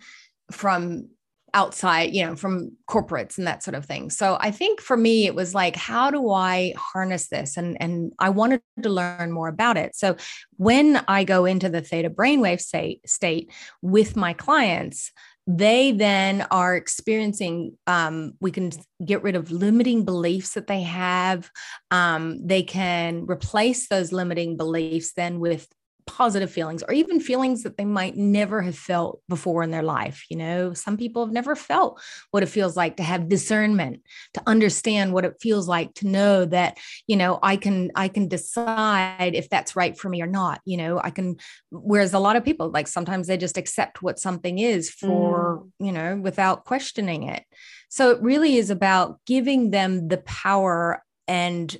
from 0.52 1.08
outside, 1.54 2.14
you 2.14 2.26
know, 2.26 2.36
from 2.36 2.72
corporates 2.90 3.38
and 3.38 3.48
that 3.48 3.64
sort 3.64 3.76
of 3.76 3.86
thing. 3.86 4.10
So 4.10 4.38
I 4.40 4.52
think 4.52 4.82
for 4.82 4.98
me, 4.98 5.26
it 5.26 5.36
was 5.36 5.56
like, 5.56 5.76
how 5.76 6.12
do 6.12 6.30
I 6.30 6.74
harness 6.78 7.30
this? 7.30 7.58
And, 7.58 7.82
and 7.82 8.12
I 8.20 8.30
wanted 8.30 8.62
to 8.84 8.90
learn 8.90 9.32
more 9.32 9.48
about 9.48 9.78
it. 9.78 9.96
So 9.96 10.18
when 10.58 11.04
I 11.08 11.24
go 11.24 11.46
into 11.46 11.70
the 11.70 11.82
theta 11.82 12.10
brainwave 12.10 12.62
state, 12.62 13.08
state 13.10 13.52
with 13.82 14.16
my 14.16 14.34
clients, 14.34 15.12
they 15.50 15.94
then 15.94 16.46
are 16.52 16.76
experiencing 16.76 17.78
um, 17.88 18.34
we 18.42 18.52
can 18.52 18.70
get 19.06 19.24
rid 19.24 19.38
of 19.38 19.50
limiting 19.50 20.04
beliefs 20.04 20.56
that 20.56 20.68
they 20.68 20.82
have 20.82 21.50
um, 21.90 22.46
they 22.46 22.64
can 22.64 23.26
replace 23.26 23.88
those 23.88 24.12
limiting 24.12 24.58
beliefs 24.58 25.14
then 25.14 25.40
with 25.40 25.68
positive 26.08 26.50
feelings 26.50 26.82
or 26.82 26.94
even 26.94 27.20
feelings 27.20 27.64
that 27.64 27.78
they 27.78 27.86
might 27.86 28.18
never 28.18 28.62
have 28.62 28.78
felt 28.78 29.22
before 29.30 29.62
in 29.62 29.70
their 29.70 29.84
life. 29.84 30.26
You 30.30 30.38
know, 30.38 30.74
some 30.74 30.98
people 30.98 31.26
have 31.26 31.34
never 31.34 31.56
felt 31.56 32.02
what 32.32 32.42
it 32.42 32.48
feels 32.48 32.76
like 32.76 32.98
to 32.98 33.04
have 33.04 33.30
discernment, 33.30 34.02
to 34.34 34.42
understand 34.48 35.14
what 35.14 35.26
it 35.26 35.36
feels 35.40 35.68
like 35.68 35.94
to 35.96 36.08
know 36.08 36.46
that, 36.46 36.78
you 37.06 37.16
know, 37.16 37.38
I 37.44 37.58
can 37.58 37.92
I 37.96 38.08
can 38.08 38.28
decide 38.28 39.36
if 39.36 39.50
that's 39.50 39.76
right 39.76 39.98
for 39.98 40.10
me 40.10 40.22
or 40.22 40.28
not. 40.28 40.62
You 40.66 40.78
know, 40.78 41.00
I 41.04 41.12
can 41.12 41.36
whereas 41.70 42.14
a 42.14 42.20
lot 42.20 42.36
of 42.36 42.46
people 42.46 42.72
like 42.72 42.88
sometimes 42.88 43.28
they 43.28 43.38
just 43.38 43.58
accept 43.58 44.02
what 44.02 44.20
something 44.20 44.58
is 44.58 44.90
for, 44.90 45.64
mm. 45.64 45.86
you 45.86 45.92
know, 45.92 46.16
without 46.16 46.66
questioning 46.66 47.24
it. 47.24 47.44
So 47.90 48.12
it 48.12 48.22
really 48.22 48.58
is 48.58 48.70
about 48.70 49.20
giving 49.26 49.72
them 49.72 50.08
the 50.08 50.18
power 50.18 51.04
and 51.28 51.76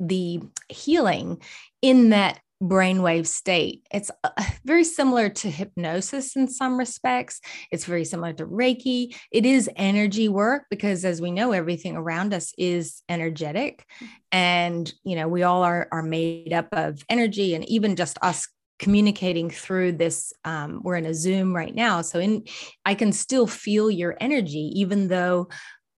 the 0.00 0.40
healing 0.68 1.40
in 1.82 2.10
that 2.10 2.40
brainwave 2.62 3.26
state. 3.26 3.86
It's 3.92 4.10
uh, 4.22 4.30
very 4.64 4.84
similar 4.84 5.28
to 5.28 5.50
hypnosis 5.50 6.36
in 6.36 6.48
some 6.48 6.78
respects. 6.78 7.40
It's 7.70 7.84
very 7.84 8.04
similar 8.04 8.32
to 8.34 8.46
Reiki. 8.46 9.16
It 9.30 9.46
is 9.46 9.70
energy 9.76 10.28
work 10.28 10.64
because, 10.70 11.04
as 11.04 11.20
we 11.20 11.30
know, 11.30 11.52
everything 11.52 11.96
around 11.96 12.34
us 12.34 12.52
is 12.58 13.02
energetic. 13.08 13.86
And, 14.32 14.92
you 15.04 15.16
know, 15.16 15.28
we 15.28 15.42
all 15.42 15.62
are, 15.62 15.88
are 15.92 16.02
made 16.02 16.52
up 16.52 16.68
of 16.72 17.04
energy, 17.08 17.54
and 17.54 17.64
even 17.68 17.96
just 17.96 18.18
us 18.22 18.48
communicating 18.80 19.48
through 19.50 19.92
this 19.92 20.32
um, 20.44 20.80
we're 20.82 20.96
in 20.96 21.06
a 21.06 21.14
zoom 21.14 21.54
right 21.54 21.74
now 21.74 22.02
so 22.02 22.18
in 22.18 22.44
i 22.84 22.92
can 22.92 23.12
still 23.12 23.46
feel 23.46 23.88
your 23.88 24.16
energy 24.20 24.72
even 24.74 25.06
though 25.06 25.48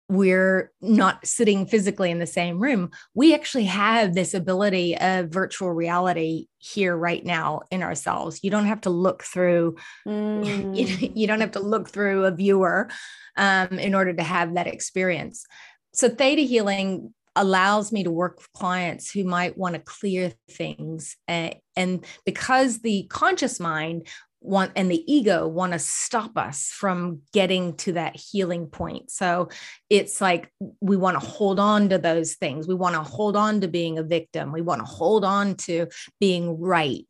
we're 0.09 0.73
not 0.81 1.27
sitting 1.27 1.67
physically 1.67 2.11
in 2.11 2.19
the 2.19 2.27
same 2.27 2.61
room, 2.61 2.91
we 3.15 3.35
actually 3.35 3.65
have 3.65 4.15
this 4.15 4.35
ability 4.35 4.97
of 4.99 5.31
virtual 5.31 5.73
reality 5.73 6.47
here 6.59 6.97
right 6.97 7.25
now 7.25 7.63
in 7.71 7.83
ourselves. 7.83 8.41
You 8.43 8.51
don't 8.51 8.67
have 8.67 8.83
to 8.83 8.91
look 8.91 9.25
through, 9.25 9.77
mm. 10.07 10.77
you, 10.77 11.11
you, 11.15 11.27
don't 11.27 11.41
have 11.41 11.53
to 11.53 11.61
look 11.61 11.89
through 11.89 12.25
a 12.25 12.31
viewer 12.31 12.89
um, 13.37 13.79
in 13.79 13.95
order 13.95 14.13
to 14.13 14.23
have 14.23 14.55
that 14.55 14.69
experience. 14.69 15.45
So, 15.93 16.09
theta 16.09 16.43
healing 16.43 17.13
allows 17.35 17.93
me 17.93 18.03
to 18.05 18.11
work 18.11 18.39
with 18.39 18.53
clients 18.53 19.11
who 19.11 19.25
might 19.25 19.59
want 19.59 19.75
to 19.75 19.81
clear 19.81 20.33
things. 20.51 21.17
Uh, 21.29 21.51
and 21.77 22.05
because 22.25 22.79
the 22.79 23.07
conscious 23.11 23.61
mind 23.61 24.07
want 24.47 24.73
and 24.77 24.91
the 24.91 25.13
ego 25.13 25.47
want 25.47 25.73
to 25.73 25.79
stop 25.79 26.37
us 26.37 26.71
from 26.71 27.23
getting 27.33 27.77
to 27.79 27.93
that 27.93 28.17
healing 28.17 28.67
point. 28.67 29.11
So 29.11 29.49
it's 29.91 30.21
like 30.21 30.51
we 30.81 30.97
want 30.97 31.21
to 31.21 31.27
hold 31.27 31.59
on 31.59 31.89
to 31.89 31.99
those 31.99 32.35
things. 32.35 32.69
We 32.69 32.75
want 32.75 32.95
to 32.95 33.03
hold 33.03 33.37
on 33.37 33.61
to 33.61 33.69
being 33.69 33.99
a 33.99 34.03
victim. 34.03 34.53
We 34.53 34.63
want 34.63 34.81
to 34.81 34.87
hold 34.87 35.25
on 35.25 35.57
to 35.57 35.89
being 36.21 36.61
right. 36.61 37.07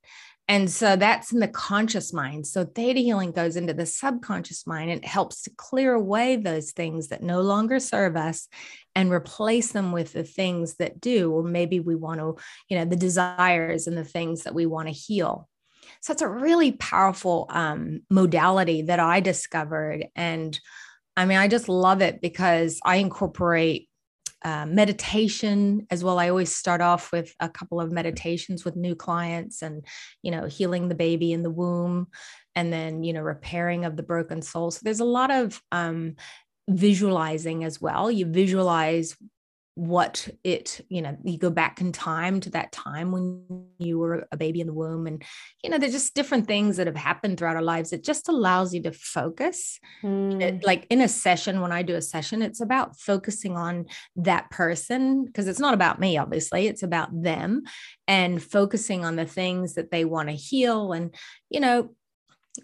And 0.49 0.71
so 0.71 0.95
that's 0.95 1.33
in 1.33 1.41
the 1.41 1.49
conscious 1.49 2.13
mind. 2.13 2.47
So 2.47 2.65
theta 2.65 3.01
healing 3.01 3.33
goes 3.33 3.57
into 3.57 3.75
the 3.75 3.85
subconscious 3.85 4.65
mind 4.65 4.91
and 4.91 5.03
it 5.03 5.09
helps 5.09 5.43
to 5.43 5.51
clear 5.57 5.93
away 5.93 6.37
those 6.37 6.71
things 6.71 7.09
that 7.09 7.23
no 7.23 7.41
longer 7.41 7.81
serve 7.81 8.17
us 8.17 8.49
and 8.95 9.11
replace 9.11 9.73
them 9.73 9.91
with 9.91 10.13
the 10.13 10.23
things 10.23 10.77
that 10.77 11.01
do. 11.01 11.33
Or 11.33 11.43
maybe 11.43 11.81
we 11.81 11.97
want 11.97 12.21
to, 12.21 12.37
you 12.69 12.79
know, 12.79 12.85
the 12.85 12.97
desires 12.97 13.89
and 13.89 13.99
the 13.99 14.05
things 14.05 14.45
that 14.45 14.55
we 14.55 14.67
want 14.67 14.87
to 14.87 14.95
heal. 14.95 15.49
So 16.01 16.13
it's 16.13 16.23
a 16.23 16.29
really 16.29 16.73
powerful 16.73 17.47
um, 17.51 18.03
modality 18.11 18.83
that 18.83 19.01
I 19.01 19.21
discovered. 19.21 20.07
And 20.15 20.59
I 21.17 21.25
mean, 21.27 21.39
I 21.39 21.49
just 21.49 21.69
love 21.69 22.03
it 22.03 22.21
because 22.21 22.81
I 22.85 22.97
incorporate 22.97 23.89
uh, 24.45 24.67
meditation 24.67 25.87
as 25.91 26.05
well. 26.05 26.19
I 26.19 26.29
always 26.29 26.55
start 26.55 26.81
off 26.81 27.11
with 27.11 27.35
a 27.41 27.49
couple 27.49 27.81
of 27.81 27.91
meditations 27.91 28.65
with 28.65 28.77
new 28.77 28.95
clients 28.95 29.63
and, 29.63 29.85
you 30.23 30.31
know, 30.31 30.45
healing 30.45 30.89
the 30.89 30.95
baby 30.95 31.33
in 31.33 31.43
the 31.43 31.51
womb 31.51 32.09
and 32.55 32.73
then, 32.73 33.03
you 33.03 33.13
know, 33.13 33.23
repairing 33.23 33.85
of 33.85 33.97
the 33.97 34.03
broken 34.03 34.43
soul. 34.43 34.71
So 34.71 34.81
there's 34.83 35.01
a 35.01 35.05
lot 35.05 35.31
of 35.31 35.61
um, 35.73 36.17
visualizing 36.69 37.65
as 37.65 37.81
well. 37.81 38.11
You 38.11 38.27
visualize 38.27 39.17
what 39.77 40.27
it 40.43 40.81
you 40.89 41.03
know 41.03 41.15
you 41.23 41.37
go 41.37 41.51
back 41.51 41.83
in 41.83 41.93
time 41.93 42.41
to 42.41 42.49
that 42.49 42.73
time 42.73 43.13
when 43.13 43.45
you 43.77 43.99
were 43.99 44.27
a 44.33 44.37
baby 44.37 44.63
in 44.63 44.67
the 44.67 44.73
womb 44.73 45.07
and 45.07 45.23
you 45.63 45.69
know 45.69 45.77
there's 45.77 45.93
just 45.93 46.15
different 46.15 46.47
things 46.47 46.79
that 46.79 46.87
have 46.87 46.97
happened 46.97 47.37
throughout 47.37 47.57
our 47.57 47.63
lives 47.63 47.93
it 47.93 48.03
just 48.03 48.27
allows 48.27 48.73
you 48.73 48.83
to 48.83 48.91
focus 48.91 49.79
mm. 50.03 50.41
it, 50.41 50.65
like 50.65 50.87
in 50.89 51.03
a 51.03 51.09
session 51.09 51.61
when 51.61 51.73
i 51.73 51.83
do 51.83 51.95
a 51.95 52.01
session 52.01 52.41
it's 52.41 52.63
about 52.63 52.99
focusing 52.99 53.59
on 53.59 53.85
that 54.17 54.49
person 54.51 55.27
because 55.27 55.47
it's 55.47 55.61
not 55.61 55.75
about 55.75 56.01
me 56.01 56.17
obviously 56.17 56.67
it's 56.67 56.83
about 56.83 57.11
them 57.13 57.63
and 58.09 58.43
focusing 58.43 59.05
on 59.05 59.17
the 59.17 59.27
things 59.27 59.75
that 59.75 59.91
they 59.91 60.07
want 60.07 60.31
to 60.31 60.35
heal 60.35 60.95
and 60.95 61.15
you 61.51 61.61
know 61.61 61.91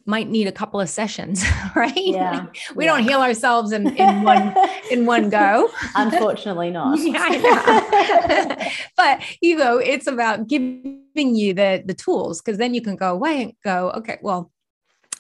might 0.07 0.29
need 0.29 0.47
a 0.47 0.53
couple 0.53 0.81
of 0.81 0.89
sessions, 0.89 1.45
right? 1.77 1.93
Yeah. 1.97 2.47
we 2.75 2.85
yeah. 2.85 2.93
don't 2.93 3.03
heal 3.03 3.21
ourselves 3.21 3.73
in, 3.73 3.89
in 3.97 4.23
one 4.33 4.55
in 4.91 5.07
one 5.07 5.31
go. 5.31 5.71
Unfortunately 5.95 6.71
not. 6.71 6.99
yeah, 7.01 8.71
but 8.97 9.21
you 9.41 9.57
know, 9.57 9.79
it's 9.79 10.07
about 10.07 10.47
giving 10.47 11.01
you 11.15 11.55
the 11.55 11.83
the 11.85 11.95
tools 11.95 12.41
because 12.41 12.59
then 12.59 12.75
you 12.75 12.83
can 12.83 12.97
go 12.97 13.13
away 13.13 13.43
and 13.43 13.53
go, 13.65 13.91
okay, 13.97 14.19
well, 14.23 14.52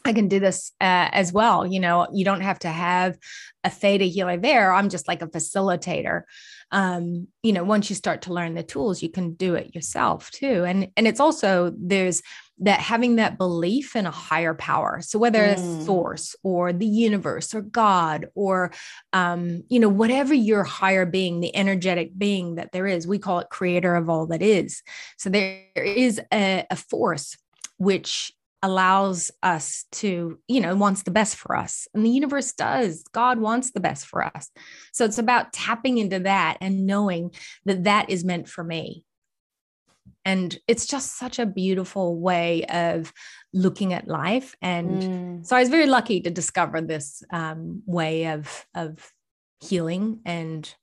I 0.05 0.13
can 0.13 0.29
do 0.29 0.41
this 0.41 0.73
uh, 0.81 1.09
as 1.13 1.33
well. 1.33 1.67
You 1.67 1.81
know, 1.81 2.09
you 2.13 2.25
don't 2.25 2.41
have 2.41 2.59
to 2.61 2.69
have 2.69 3.17
a 3.65 3.71
theta 3.71 4.05
healer 4.05 4.37
there. 4.37 4.73
I'm 4.73 4.89
just 4.89 5.09
like 5.09 5.23
a 5.23 5.29
facilitator. 5.29 6.23
Um, 6.71 7.29
you 7.43 7.53
know, 7.53 7.65
once 7.65 7.91
you 7.91 7.97
start 7.97 8.23
to 8.23 8.33
learn 8.33 8.55
the 8.55 8.63
tools, 8.63 9.03
you 9.03 9.11
can 9.11 9.35
do 9.35 9.55
it 9.55 9.75
yourself 9.75 10.31
too. 10.31 10.65
And 10.65 10.89
and 10.97 11.07
it's 11.07 11.21
also 11.21 11.73
there's 11.77 12.23
that 12.59 12.81
having 12.81 13.17
that 13.17 13.39
belief 13.39 13.97
in 13.97 14.07
a 14.07 14.11
higher 14.11 14.55
power. 14.55 15.01
So 15.03 15.19
whether 15.19 15.41
mm. 15.41 15.53
it's 15.53 15.87
source 15.87 16.37
or 16.43 16.73
the 16.73 16.87
universe 16.87 17.55
or 17.55 17.61
God 17.61 18.27
or 18.35 18.73
um, 19.13 19.65
you 19.69 19.81
know, 19.81 19.89
whatever 19.89 20.33
your 20.33 20.65
higher 20.65 21.05
being, 21.05 21.41
the 21.41 21.55
energetic 21.57 22.17
being 22.17 22.57
that 22.57 22.73
there 22.73 22.87
is, 22.87 23.07
we 23.07 23.19
call 23.19 23.41
it 23.41 23.51
creator 23.51 23.95
of 23.95 24.09
all 24.09 24.27
that 24.29 24.43
is. 24.43 24.83
So 25.19 25.29
there 25.29 25.65
is 25.75 26.21
a, 26.33 26.65
a 26.71 26.77
force 26.77 27.37
which 27.79 28.33
allows 28.63 29.31
us 29.43 29.85
to, 29.93 30.39
you 30.47 30.61
know, 30.61 30.75
wants 30.77 31.03
the 31.03 31.11
best 31.11 31.37
for 31.37 31.57
us. 31.57 31.89
And 31.95 32.05
the 32.05 32.11
universe 32.11 32.53
does. 32.53 33.03
God 33.13 33.39
wants 33.39 33.73
the 33.73 33.81
best 33.81 34.07
for 34.07 34.25
us. 34.25 34.51
So 34.93 35.05
it's 35.05 35.19
about 35.19 35.53
tapping 35.53 35.99
into 35.99 36.21
that 36.21 36.59
and 36.61 36.87
knowing 36.87 37.33
that 37.65 37.85
that 37.85 38.09
is 38.11 38.25
meant 38.25 38.49
for 38.49 38.63
me. 38.63 39.05
And 40.25 40.57
it's 40.69 40.87
just 40.87 41.19
such 41.19 41.41
a 41.41 41.47
beautiful 41.47 42.21
way 42.21 42.65
of 42.67 43.13
looking 43.53 43.93
at 43.93 44.07
life. 44.07 44.55
And 44.63 45.03
mm. 45.03 45.47
so 45.47 45.57
I 45.57 45.61
was 45.61 45.69
very 45.69 45.87
lucky 45.87 46.21
to 46.21 46.31
discover 46.31 46.81
this 46.81 47.25
um, 47.33 47.83
way 47.87 48.27
of, 48.29 48.65
of 48.75 49.13
healing 49.63 50.21
and 50.25 50.75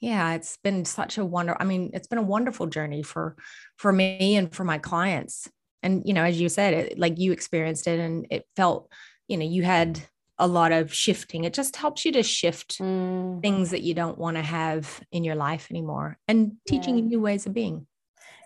yeah 0.00 0.34
it's 0.34 0.56
been 0.58 0.84
such 0.84 1.18
a 1.18 1.24
wonder 1.24 1.56
i 1.60 1.64
mean 1.64 1.90
it's 1.94 2.08
been 2.08 2.18
a 2.18 2.22
wonderful 2.22 2.66
journey 2.66 3.02
for 3.02 3.36
for 3.76 3.92
me 3.92 4.34
and 4.36 4.52
for 4.52 4.64
my 4.64 4.78
clients 4.78 5.48
and 5.82 6.02
you 6.04 6.12
know 6.12 6.24
as 6.24 6.40
you 6.40 6.48
said 6.48 6.74
it 6.74 6.98
like 6.98 7.18
you 7.18 7.32
experienced 7.32 7.86
it 7.86 7.98
and 7.98 8.26
it 8.30 8.46
felt 8.56 8.90
you 9.26 9.36
know 9.36 9.44
you 9.44 9.62
had 9.62 10.00
a 10.38 10.46
lot 10.46 10.72
of 10.72 10.94
shifting 10.94 11.44
it 11.44 11.54
just 11.54 11.76
helps 11.76 12.04
you 12.04 12.12
to 12.12 12.22
shift 12.22 12.78
mm. 12.78 13.42
things 13.42 13.70
that 13.70 13.82
you 13.82 13.94
don't 13.94 14.18
want 14.18 14.36
to 14.36 14.42
have 14.42 15.00
in 15.10 15.24
your 15.24 15.34
life 15.34 15.68
anymore 15.70 16.16
and 16.28 16.52
teaching 16.66 16.96
yeah. 16.96 17.02
you 17.02 17.08
new 17.08 17.20
ways 17.20 17.46
of 17.46 17.54
being 17.54 17.86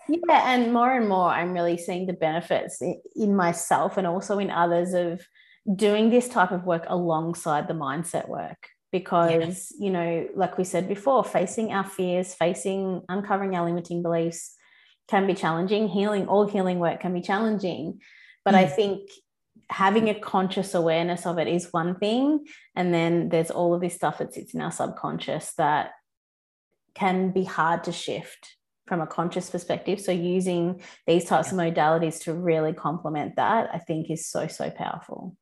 yeah 0.07 0.53
and 0.53 0.73
more 0.73 0.91
and 0.91 1.07
more 1.07 1.29
i'm 1.29 1.53
really 1.53 1.77
seeing 1.77 2.05
the 2.05 2.13
benefits 2.13 2.81
in 3.15 3.35
myself 3.35 3.97
and 3.97 4.07
also 4.07 4.39
in 4.39 4.49
others 4.49 4.93
of 4.93 5.21
doing 5.75 6.09
this 6.09 6.27
type 6.27 6.51
of 6.51 6.65
work 6.65 6.83
alongside 6.87 7.67
the 7.67 7.73
mindset 7.73 8.27
work 8.27 8.67
because 8.91 9.73
you 9.79 9.89
know 9.89 10.27
like 10.35 10.57
we 10.57 10.63
said 10.63 10.87
before 10.87 11.23
facing 11.23 11.71
our 11.71 11.85
fears 11.85 12.33
facing 12.33 13.01
uncovering 13.07 13.55
our 13.55 13.65
limiting 13.65 14.03
beliefs 14.03 14.55
can 15.09 15.27
be 15.27 15.33
challenging 15.33 15.87
healing 15.87 16.27
all 16.27 16.47
healing 16.47 16.79
work 16.79 16.99
can 16.99 17.13
be 17.13 17.21
challenging 17.21 17.99
but 18.45 18.53
mm. 18.53 18.57
i 18.57 18.65
think 18.65 19.09
having 19.69 20.09
a 20.09 20.19
conscious 20.19 20.73
awareness 20.73 21.25
of 21.25 21.37
it 21.37 21.47
is 21.47 21.71
one 21.71 21.95
thing 21.95 22.45
and 22.75 22.93
then 22.93 23.29
there's 23.29 23.51
all 23.51 23.73
of 23.73 23.81
this 23.81 23.95
stuff 23.95 24.17
that 24.17 24.33
sits 24.33 24.53
in 24.53 24.61
our 24.61 24.71
subconscious 24.71 25.53
that 25.57 25.91
can 26.95 27.31
be 27.31 27.43
hard 27.43 27.83
to 27.83 27.91
shift 27.91 28.55
from 28.87 29.01
a 29.01 29.07
conscious 29.07 29.49
perspective 29.49 29.99
so 29.99 30.11
using 30.11 30.81
these 31.07 31.25
types 31.25 31.51
yeah. 31.51 31.61
of 31.61 31.73
modalities 31.73 32.21
to 32.21 32.33
really 32.33 32.73
complement 32.73 33.35
that 33.35 33.69
i 33.73 33.77
think 33.77 34.09
is 34.09 34.27
so 34.27 34.47
so 34.47 34.69
powerful 34.69 35.35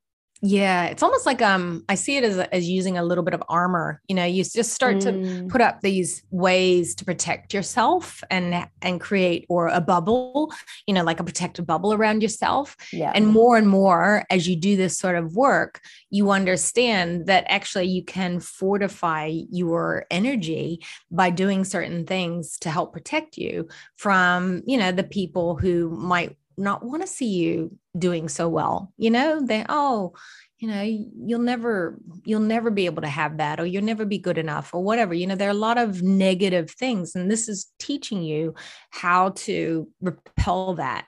yeah, 0.43 0.85
it's 0.85 1.03
almost 1.03 1.27
like 1.27 1.39
um 1.43 1.83
I 1.87 1.93
see 1.93 2.17
it 2.17 2.23
as 2.23 2.39
as 2.39 2.67
using 2.67 2.97
a 2.97 3.03
little 3.03 3.23
bit 3.23 3.35
of 3.35 3.43
armor. 3.47 4.01
You 4.07 4.15
know, 4.15 4.25
you 4.25 4.43
just 4.43 4.73
start 4.73 4.97
mm. 4.97 5.01
to 5.01 5.47
put 5.47 5.61
up 5.61 5.81
these 5.81 6.23
ways 6.31 6.95
to 6.95 7.05
protect 7.05 7.53
yourself 7.53 8.23
and 8.31 8.67
and 8.81 8.99
create 8.99 9.45
or 9.49 9.67
a 9.67 9.79
bubble, 9.79 10.51
you 10.87 10.95
know, 10.95 11.03
like 11.03 11.19
a 11.19 11.23
protective 11.23 11.67
bubble 11.67 11.93
around 11.93 12.23
yourself. 12.23 12.75
Yeah. 12.91 13.11
And 13.13 13.27
more 13.27 13.55
and 13.55 13.69
more 13.69 14.25
as 14.31 14.47
you 14.47 14.55
do 14.55 14.75
this 14.75 14.97
sort 14.97 15.15
of 15.15 15.35
work, 15.35 15.79
you 16.09 16.31
understand 16.31 17.27
that 17.27 17.45
actually 17.47 17.85
you 17.85 18.03
can 18.03 18.39
fortify 18.39 19.31
your 19.51 20.07
energy 20.09 20.83
by 21.11 21.29
doing 21.29 21.63
certain 21.65 22.07
things 22.07 22.57
to 22.59 22.71
help 22.71 22.93
protect 22.93 23.37
you 23.37 23.67
from, 23.95 24.63
you 24.65 24.77
know, 24.77 24.91
the 24.91 25.03
people 25.03 25.55
who 25.55 25.91
might 25.91 26.35
not 26.57 26.83
want 26.83 27.01
to 27.01 27.07
see 27.07 27.29
you 27.29 27.77
doing 27.97 28.29
so 28.29 28.47
well 28.47 28.93
you 28.97 29.09
know 29.09 29.45
they 29.45 29.65
oh 29.67 30.13
you 30.59 30.67
know 30.67 30.81
you'll 30.81 31.39
never 31.39 31.97
you'll 32.23 32.39
never 32.39 32.69
be 32.69 32.85
able 32.85 33.01
to 33.01 33.07
have 33.07 33.37
that 33.37 33.59
or 33.59 33.65
you'll 33.65 33.83
never 33.83 34.05
be 34.05 34.17
good 34.17 34.37
enough 34.37 34.73
or 34.73 34.81
whatever 34.81 35.13
you 35.13 35.27
know 35.27 35.35
there 35.35 35.49
are 35.49 35.51
a 35.51 35.53
lot 35.53 35.77
of 35.77 36.01
negative 36.01 36.71
things 36.71 37.15
and 37.15 37.29
this 37.29 37.49
is 37.49 37.71
teaching 37.79 38.23
you 38.23 38.53
how 38.91 39.29
to 39.29 39.89
repel 39.99 40.75
that 40.75 41.05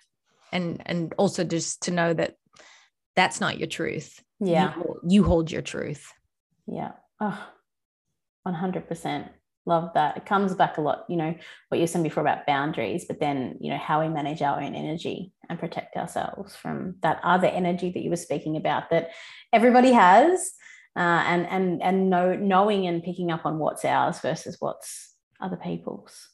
and 0.52 0.82
and 0.86 1.14
also 1.18 1.44
just 1.44 1.84
to 1.84 1.92
know 1.92 2.14
that 2.14 2.36
that's 3.16 3.42
not 3.42 3.60
your 3.60 3.68
truth. 3.68 4.24
Yeah. 4.40 4.76
you, 4.76 5.00
you 5.08 5.24
hold 5.24 5.52
your 5.52 5.62
truth. 5.62 6.12
Yeah. 6.68 6.92
Oh 7.20 7.48
100% 8.48 9.30
love 9.66 9.92
that. 9.94 10.18
It 10.18 10.26
comes 10.26 10.54
back 10.56 10.78
a 10.78 10.82
lot 10.82 11.06
you 11.10 11.18
know 11.18 11.36
what 11.70 11.80
you 11.80 11.88
said 11.88 12.04
before 12.04 12.22
about 12.22 12.46
boundaries 12.46 13.06
but 13.06 13.20
then 13.20 13.58
you 13.60 13.72
know 13.72 13.78
how 13.78 14.02
we 14.02 14.10
manage 14.10 14.42
our 14.42 14.62
own 14.62 14.76
energy 14.76 15.32
and 15.50 15.60
protect 15.60 15.96
ourselves 15.96 16.56
from 16.56 16.96
that 17.02 17.20
other 17.24 17.48
energy 17.48 17.92
that 17.92 18.02
you 18.02 18.10
were 18.10 18.16
speaking 18.16 18.56
about 18.56 18.90
that 18.90 19.10
everybody 19.52 19.92
has 19.92 20.54
uh, 20.96 21.24
and 21.26 21.48
and 21.48 21.82
and 21.82 22.10
know, 22.10 22.36
knowing 22.36 22.88
and 22.88 23.04
picking 23.04 23.32
up 23.32 23.46
on 23.46 23.58
what's 23.58 23.84
ours 23.84 24.20
versus 24.20 24.58
what's 24.60 25.14
other 25.42 25.58
people's. 25.58 26.30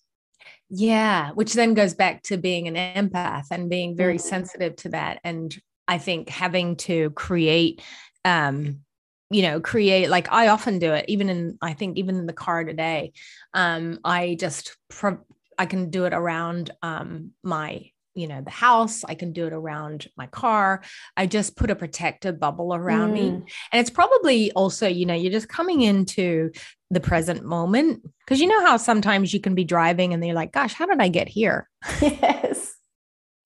Yeah 0.70 1.32
which 1.32 1.54
then 1.54 1.74
goes 1.74 1.94
back 1.94 2.24
to 2.24 2.38
being 2.38 2.68
an 2.68 2.76
empath 2.76 3.46
and 3.52 3.70
being 3.70 3.96
very 3.96 4.18
mm-hmm. 4.18 4.28
sensitive 4.28 4.76
to 4.78 4.90
that. 4.90 5.20
And 5.24 5.58
i 5.88 5.98
think 5.98 6.30
having 6.30 6.76
to 6.76 7.10
create 7.12 7.82
um 8.24 8.82
you 9.30 9.42
know 9.42 9.60
create 9.60 10.10
like 10.10 10.32
i 10.32 10.48
often 10.48 10.80
do 10.80 10.94
it 10.94 11.06
even 11.08 11.30
in 11.30 11.58
i 11.62 11.74
think 11.74 11.98
even 11.98 12.18
in 12.18 12.26
the 12.26 12.34
car 12.34 12.64
today 12.64 13.12
um 13.54 14.00
i 14.04 14.36
just 14.40 14.78
pro- 14.90 15.26
i 15.58 15.66
can 15.66 15.90
do 15.90 16.06
it 16.06 16.14
around 16.14 16.72
um 16.82 17.32
my 17.44 17.90
you 18.16 18.28
know 18.28 18.42
the 18.42 18.50
house 18.50 19.04
i 19.06 19.14
can 19.14 19.32
do 19.32 19.46
it 19.46 19.54
around 19.54 20.08
my 20.18 20.26
car 20.28 20.82
i 21.16 21.26
just 21.26 21.56
put 21.56 21.70
a 21.70 21.76
protective 21.76 22.40
bubble 22.40 22.74
around 22.74 23.12
mm. 23.12 23.14
me 23.14 23.28
and 23.30 23.46
it's 23.74 23.90
probably 23.90 24.52
also 24.54 24.88
you 24.88 25.06
know 25.06 25.14
you're 25.14 25.32
just 25.32 25.48
coming 25.48 25.82
into 25.82 26.52
the 26.90 27.00
present 27.00 27.46
moment 27.46 28.04
because 28.26 28.42
you 28.42 28.48
know 28.48 28.66
how 28.66 28.78
sometimes 28.78 29.34
you 29.34 29.40
can 29.40 29.54
be 29.54 29.64
driving 29.64 30.14
and 30.14 30.24
they're 30.24 30.34
like 30.34 30.52
gosh 30.52 30.74
how 30.74 30.86
did 30.86 31.00
i 31.00 31.08
get 31.08 31.30
here 31.30 31.70
yes 32.02 32.76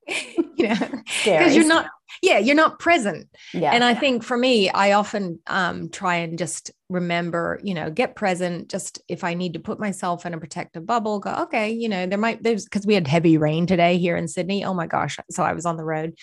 you 0.63 0.69
know 0.69 1.03
because 1.23 1.55
you're 1.55 1.67
not 1.67 1.87
yeah 2.21 2.37
you're 2.37 2.55
not 2.55 2.79
present. 2.79 3.27
Yeah. 3.53 3.71
And 3.71 3.83
i 3.83 3.93
think 3.93 4.23
for 4.23 4.37
me 4.37 4.69
i 4.69 4.93
often 4.93 5.39
um, 5.47 5.89
try 5.89 6.15
and 6.15 6.37
just 6.37 6.71
remember 6.89 7.59
you 7.63 7.73
know 7.73 7.89
get 7.89 8.15
present. 8.15 8.69
Just 8.69 9.01
if 9.07 9.23
i 9.23 9.33
need 9.33 9.53
to 9.53 9.59
put 9.59 9.79
myself 9.79 10.25
in 10.25 10.33
a 10.33 10.39
protective 10.39 10.85
bubble 10.85 11.19
go 11.19 11.33
okay 11.43 11.71
you 11.71 11.89
know 11.89 12.05
there 12.05 12.17
might 12.17 12.43
there's 12.43 12.65
because 12.65 12.85
we 12.85 12.93
had 12.93 13.07
heavy 13.07 13.37
rain 13.37 13.65
today 13.65 13.97
here 13.97 14.15
in 14.17 14.27
sydney. 14.27 14.63
Oh 14.63 14.73
my 14.73 14.87
gosh 14.87 15.17
so 15.29 15.43
i 15.43 15.53
was 15.53 15.65
on 15.65 15.77
the 15.77 15.83
road 15.83 16.17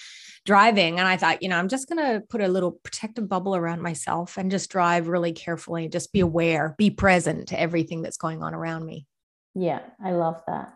driving 0.47 0.99
and 0.99 1.07
i 1.07 1.17
thought 1.17 1.43
you 1.43 1.49
know 1.49 1.59
i'm 1.59 1.69
just 1.69 1.89
going 1.89 1.99
to 1.99 2.21
put 2.29 2.41
a 2.41 2.49
little 2.49 2.73
protective 2.83 3.29
bubble 3.29 3.55
around 3.55 3.83
myself 3.83 4.39
and 4.39 4.51
just 4.51 4.71
drive 4.71 5.07
really 5.09 5.33
carefully 5.33 5.89
just 5.89 6.13
be 6.13 6.21
aware 6.21 6.75
be 6.79 6.91
present 6.91 7.49
to 7.49 7.61
everything 7.61 8.01
that's 8.03 8.17
going 8.17 8.43
on 8.43 8.55
around 8.55 8.85
me. 8.85 9.07
Yeah 9.55 9.81
i 10.03 10.13
love 10.13 10.41
that 10.47 10.73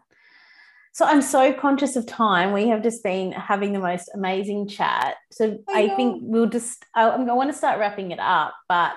so 0.95 1.05
I'm 1.05 1.22
so 1.22 1.53
conscious 1.53 1.97
of 1.97 2.07
time. 2.07 2.53
We 2.53 2.68
have 2.68 2.80
just 2.80 3.03
been 3.03 3.32
having 3.32 3.72
the 3.72 3.80
most 3.80 4.09
amazing 4.14 4.68
chat. 4.68 5.16
So 5.32 5.59
I, 5.68 5.82
I 5.82 5.97
think 5.97 6.20
we'll 6.22 6.47
just, 6.47 6.84
I, 6.95 7.09
I 7.09 7.32
want 7.32 7.51
to 7.51 7.57
start 7.57 7.80
wrapping 7.80 8.12
it 8.12 8.20
up. 8.20 8.55
But 8.68 8.95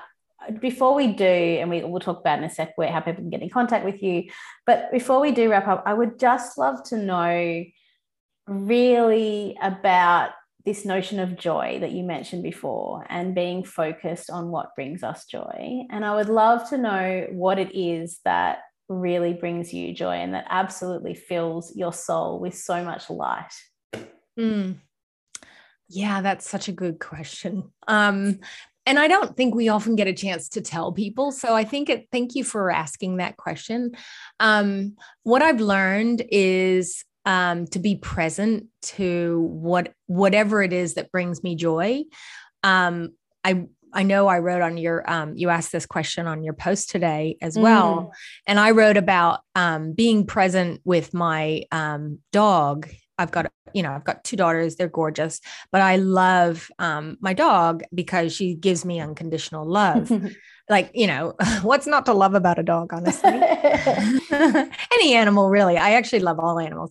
before 0.60 0.94
we 0.94 1.08
do, 1.08 1.24
and 1.24 1.68
we, 1.68 1.82
will 1.82 1.98
talk 1.98 2.20
about 2.20 2.38
in 2.38 2.44
a 2.44 2.50
sec 2.50 2.78
where 2.78 2.92
how 2.92 3.00
people 3.00 3.22
can 3.22 3.30
get 3.30 3.42
in 3.42 3.50
contact 3.50 3.84
with 3.84 4.00
you. 4.00 4.30
But 4.64 4.92
before 4.92 5.20
we 5.20 5.32
do 5.32 5.50
wrap 5.50 5.66
up, 5.66 5.82
I 5.86 5.94
would 5.94 6.20
just 6.20 6.56
love 6.56 6.84
to 6.84 6.96
know 6.96 7.64
really 8.46 9.58
about 9.60 10.30
this 10.64 10.84
notion 10.84 11.18
of 11.18 11.36
joy 11.36 11.78
that 11.80 11.90
you 11.90 12.04
mentioned 12.04 12.44
before 12.44 13.06
and 13.08 13.34
being 13.34 13.64
focused 13.64 14.30
on 14.30 14.50
what 14.50 14.76
brings 14.76 15.02
us 15.02 15.24
joy. 15.24 15.82
And 15.90 16.04
I 16.04 16.14
would 16.14 16.28
love 16.28 16.68
to 16.70 16.78
know 16.78 17.26
what 17.32 17.58
it 17.58 17.76
is 17.76 18.20
that 18.24 18.60
really 18.88 19.34
brings 19.34 19.72
you 19.72 19.92
joy 19.94 20.16
and 20.16 20.34
that 20.34 20.46
absolutely 20.48 21.14
fills 21.14 21.74
your 21.76 21.92
soul 21.92 22.40
with 22.40 22.56
so 22.56 22.84
much 22.84 23.10
light? 23.10 23.52
Mm. 24.38 24.76
Yeah, 25.88 26.20
that's 26.20 26.48
such 26.48 26.68
a 26.68 26.72
good 26.72 26.98
question. 26.98 27.72
Um, 27.86 28.40
and 28.86 28.98
I 28.98 29.06
don't 29.06 29.36
think 29.36 29.54
we 29.54 29.68
often 29.68 29.96
get 29.96 30.06
a 30.06 30.14
chance 30.14 30.48
to 30.50 30.62
tell 30.62 30.92
people. 30.92 31.30
So 31.30 31.54
I 31.54 31.64
think 31.64 31.90
it, 31.90 32.08
thank 32.10 32.34
you 32.34 32.44
for 32.44 32.70
asking 32.70 33.18
that 33.18 33.36
question. 33.36 33.92
Um, 34.40 34.96
what 35.24 35.42
I've 35.42 35.60
learned 35.60 36.24
is 36.30 37.04
um, 37.26 37.66
to 37.66 37.78
be 37.78 37.96
present 37.96 38.66
to 38.80 39.46
what 39.52 39.92
whatever 40.06 40.62
it 40.62 40.72
is 40.72 40.94
that 40.94 41.12
brings 41.12 41.42
me 41.42 41.54
joy. 41.54 42.04
Um, 42.62 43.10
I 43.44 43.66
I 43.92 44.02
know 44.02 44.26
I 44.26 44.38
wrote 44.38 44.62
on 44.62 44.76
your, 44.76 45.08
um, 45.10 45.34
you 45.36 45.48
asked 45.48 45.72
this 45.72 45.86
question 45.86 46.26
on 46.26 46.42
your 46.42 46.54
post 46.54 46.90
today 46.90 47.36
as 47.40 47.58
well. 47.58 47.96
Mm. 47.96 48.10
And 48.46 48.60
I 48.60 48.72
wrote 48.72 48.96
about 48.96 49.40
um, 49.54 49.92
being 49.92 50.26
present 50.26 50.80
with 50.84 51.14
my 51.14 51.64
um, 51.72 52.18
dog. 52.32 52.88
I've 53.18 53.30
got, 53.30 53.50
you 53.74 53.82
know, 53.82 53.92
I've 53.92 54.04
got 54.04 54.24
two 54.24 54.36
daughters. 54.36 54.76
They're 54.76 54.88
gorgeous, 54.88 55.40
but 55.72 55.80
I 55.80 55.96
love 55.96 56.70
um, 56.78 57.16
my 57.20 57.32
dog 57.32 57.82
because 57.94 58.34
she 58.34 58.54
gives 58.54 58.84
me 58.84 59.00
unconditional 59.00 59.66
love. 59.66 60.10
like 60.68 60.90
you 60.94 61.06
know 61.06 61.34
what's 61.62 61.86
not 61.86 62.06
to 62.06 62.12
love 62.12 62.34
about 62.34 62.58
a 62.58 62.62
dog 62.62 62.92
honestly 62.92 63.30
any 64.92 65.14
animal 65.14 65.48
really 65.48 65.76
i 65.76 65.92
actually 65.92 66.18
love 66.18 66.38
all 66.38 66.58
animals 66.58 66.90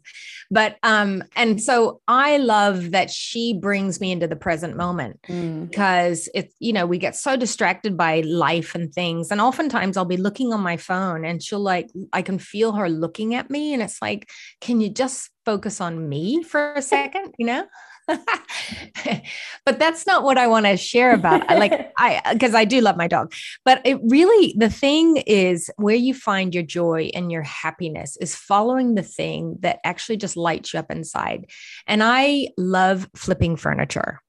but 0.49 0.77
um 0.83 1.23
and 1.35 1.61
so 1.61 2.01
i 2.07 2.37
love 2.37 2.91
that 2.91 3.09
she 3.09 3.53
brings 3.53 3.99
me 3.99 4.11
into 4.11 4.27
the 4.27 4.35
present 4.35 4.75
moment 4.75 5.19
mm. 5.27 5.69
because 5.69 6.29
it's 6.33 6.53
you 6.59 6.73
know 6.73 6.85
we 6.85 6.97
get 6.97 7.15
so 7.15 7.35
distracted 7.35 7.97
by 7.97 8.21
life 8.21 8.75
and 8.75 8.93
things 8.93 9.31
and 9.31 9.41
oftentimes 9.41 9.97
i'll 9.97 10.05
be 10.05 10.17
looking 10.17 10.53
on 10.53 10.61
my 10.61 10.77
phone 10.77 11.25
and 11.25 11.43
she'll 11.43 11.59
like 11.59 11.89
i 12.13 12.21
can 12.21 12.39
feel 12.39 12.71
her 12.71 12.89
looking 12.89 13.35
at 13.35 13.49
me 13.49 13.73
and 13.73 13.83
it's 13.83 14.01
like 14.01 14.29
can 14.61 14.81
you 14.81 14.89
just 14.89 15.29
focus 15.45 15.79
on 15.79 16.09
me 16.09 16.43
for 16.43 16.66
a 16.75 16.81
second 16.81 17.33
you 17.37 17.45
know 17.45 17.65
but 19.65 19.79
that's 19.79 20.07
not 20.07 20.23
what 20.23 20.37
I 20.37 20.47
want 20.47 20.65
to 20.65 20.77
share 20.77 21.13
about. 21.13 21.47
Like 21.49 21.91
I 21.97 22.21
because 22.33 22.55
I 22.55 22.65
do 22.65 22.79
love 22.81 22.95
my 22.95 23.07
dog. 23.07 23.33
But 23.65 23.81
it 23.85 23.99
really 24.03 24.55
the 24.57 24.69
thing 24.69 25.17
is 25.27 25.69
where 25.75 25.95
you 25.95 26.13
find 26.13 26.53
your 26.53 26.63
joy 26.63 27.09
and 27.13 27.31
your 27.31 27.43
happiness 27.43 28.17
is 28.21 28.35
following 28.35 28.95
the 28.95 29.03
thing 29.03 29.57
that 29.59 29.79
actually 29.83 30.17
just 30.17 30.37
lights 30.37 30.73
you 30.73 30.79
up 30.79 30.89
inside. 30.89 31.49
And 31.85 32.01
I 32.01 32.49
love 32.57 33.09
flipping 33.15 33.57
furniture. 33.57 34.21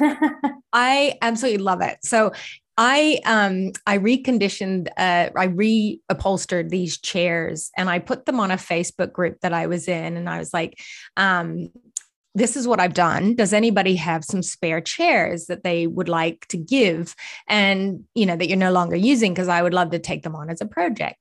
I 0.72 1.16
absolutely 1.22 1.62
love 1.62 1.80
it. 1.80 1.98
So 2.02 2.32
I 2.78 3.20
um 3.24 3.72
I 3.86 3.98
reconditioned 3.98 4.88
uh 4.96 5.30
I 5.36 5.48
reupholstered 5.48 6.68
these 6.68 6.98
chairs 6.98 7.70
and 7.76 7.88
I 7.88 7.98
put 7.98 8.26
them 8.26 8.38
on 8.40 8.50
a 8.50 8.56
Facebook 8.56 9.12
group 9.12 9.40
that 9.40 9.52
I 9.52 9.66
was 9.66 9.88
in 9.88 10.16
and 10.16 10.28
I 10.28 10.38
was 10.38 10.52
like 10.52 10.78
um 11.16 11.70
this 12.36 12.54
is 12.54 12.68
what 12.68 12.80
I've 12.80 12.92
done. 12.92 13.34
Does 13.34 13.54
anybody 13.54 13.96
have 13.96 14.22
some 14.22 14.42
spare 14.42 14.82
chairs 14.82 15.46
that 15.46 15.64
they 15.64 15.86
would 15.86 16.10
like 16.10 16.46
to 16.48 16.58
give 16.58 17.14
and, 17.48 18.04
you 18.14 18.26
know, 18.26 18.36
that 18.36 18.46
you're 18.46 18.58
no 18.58 18.72
longer 18.72 18.94
using? 18.94 19.32
Because 19.32 19.48
I 19.48 19.62
would 19.62 19.72
love 19.72 19.90
to 19.92 19.98
take 19.98 20.22
them 20.22 20.36
on 20.36 20.50
as 20.50 20.60
a 20.60 20.66
project. 20.66 21.16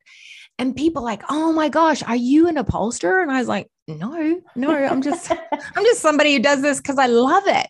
And 0.60 0.76
people 0.76 1.04
like, 1.04 1.24
oh 1.30 1.54
my 1.54 1.70
gosh, 1.70 2.04
are 2.04 2.18
you 2.18 2.50
an 2.50 2.58
upholsterer? 2.58 3.22
And 3.22 3.32
I 3.32 3.40
was 3.40 3.48
like, 3.48 3.70
no, 3.88 4.42
no, 4.56 4.72
I'm 4.72 5.02
just 5.02 5.32
I'm 5.32 5.84
just 5.84 6.02
somebody 6.02 6.34
who 6.34 6.40
does 6.40 6.62
this 6.62 6.80
because 6.80 6.98
I 6.98 7.08
love 7.08 7.44
it. 7.46 7.68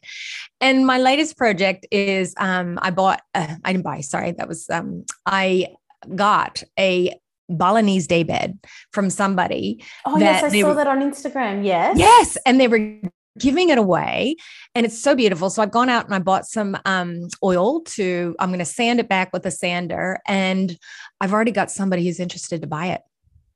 And 0.61 0.88
my 0.88 0.97
latest 0.97 1.38
project 1.38 1.86
is 1.91 2.34
um, 2.38 2.80
I 2.82 2.91
bought 2.91 3.22
uh, 3.34 3.55
I 3.63 3.74
didn't 3.74 3.84
buy, 3.84 4.01
sorry, 4.01 4.32
that 4.32 4.47
was 4.47 4.70
um, 4.70 5.05
I 5.26 5.68
got 6.16 6.63
a 6.80 7.13
Balinese 7.49 8.07
day 8.07 8.24
bed 8.24 8.57
from 8.91 9.09
somebody. 9.09 9.84
Oh 10.05 10.18
yes, 10.18 10.43
I 10.43 10.61
saw 10.61 10.70
were, 10.70 10.74
that 10.76 10.88
on 10.88 10.99
Instagram. 10.99 11.66
Yes. 11.66 11.97
Yes, 11.97 12.38
and 12.45 12.59
they 12.59 12.68
were 12.68 13.01
giving 13.38 13.68
it 13.68 13.78
away 13.78 14.34
and 14.76 14.86
it's 14.86 14.97
so 14.97 15.13
beautiful 15.13 15.49
so 15.49 15.61
i've 15.61 15.70
gone 15.70 15.89
out 15.89 16.05
and 16.05 16.16
i 16.16 16.20
bought 16.20 16.45
some 16.45 16.78
um, 16.86 17.28
oil 17.43 17.82
to 17.82 18.34
i'm 18.39 18.47
going 18.47 18.59
to 18.59 18.66
sand 18.66 18.97
it 18.97 19.09
back 19.09 19.34
with 19.34 19.45
a 19.45 19.51
sander 19.51 20.20
and 20.26 20.78
i've 21.20 21.34
already 21.34 21.51
got 21.51 21.70
somebody 21.70 22.05
who's 22.05 22.22
interested 22.22 22.61
to 22.61 22.68
buy 22.68 22.88
it 22.88 23.01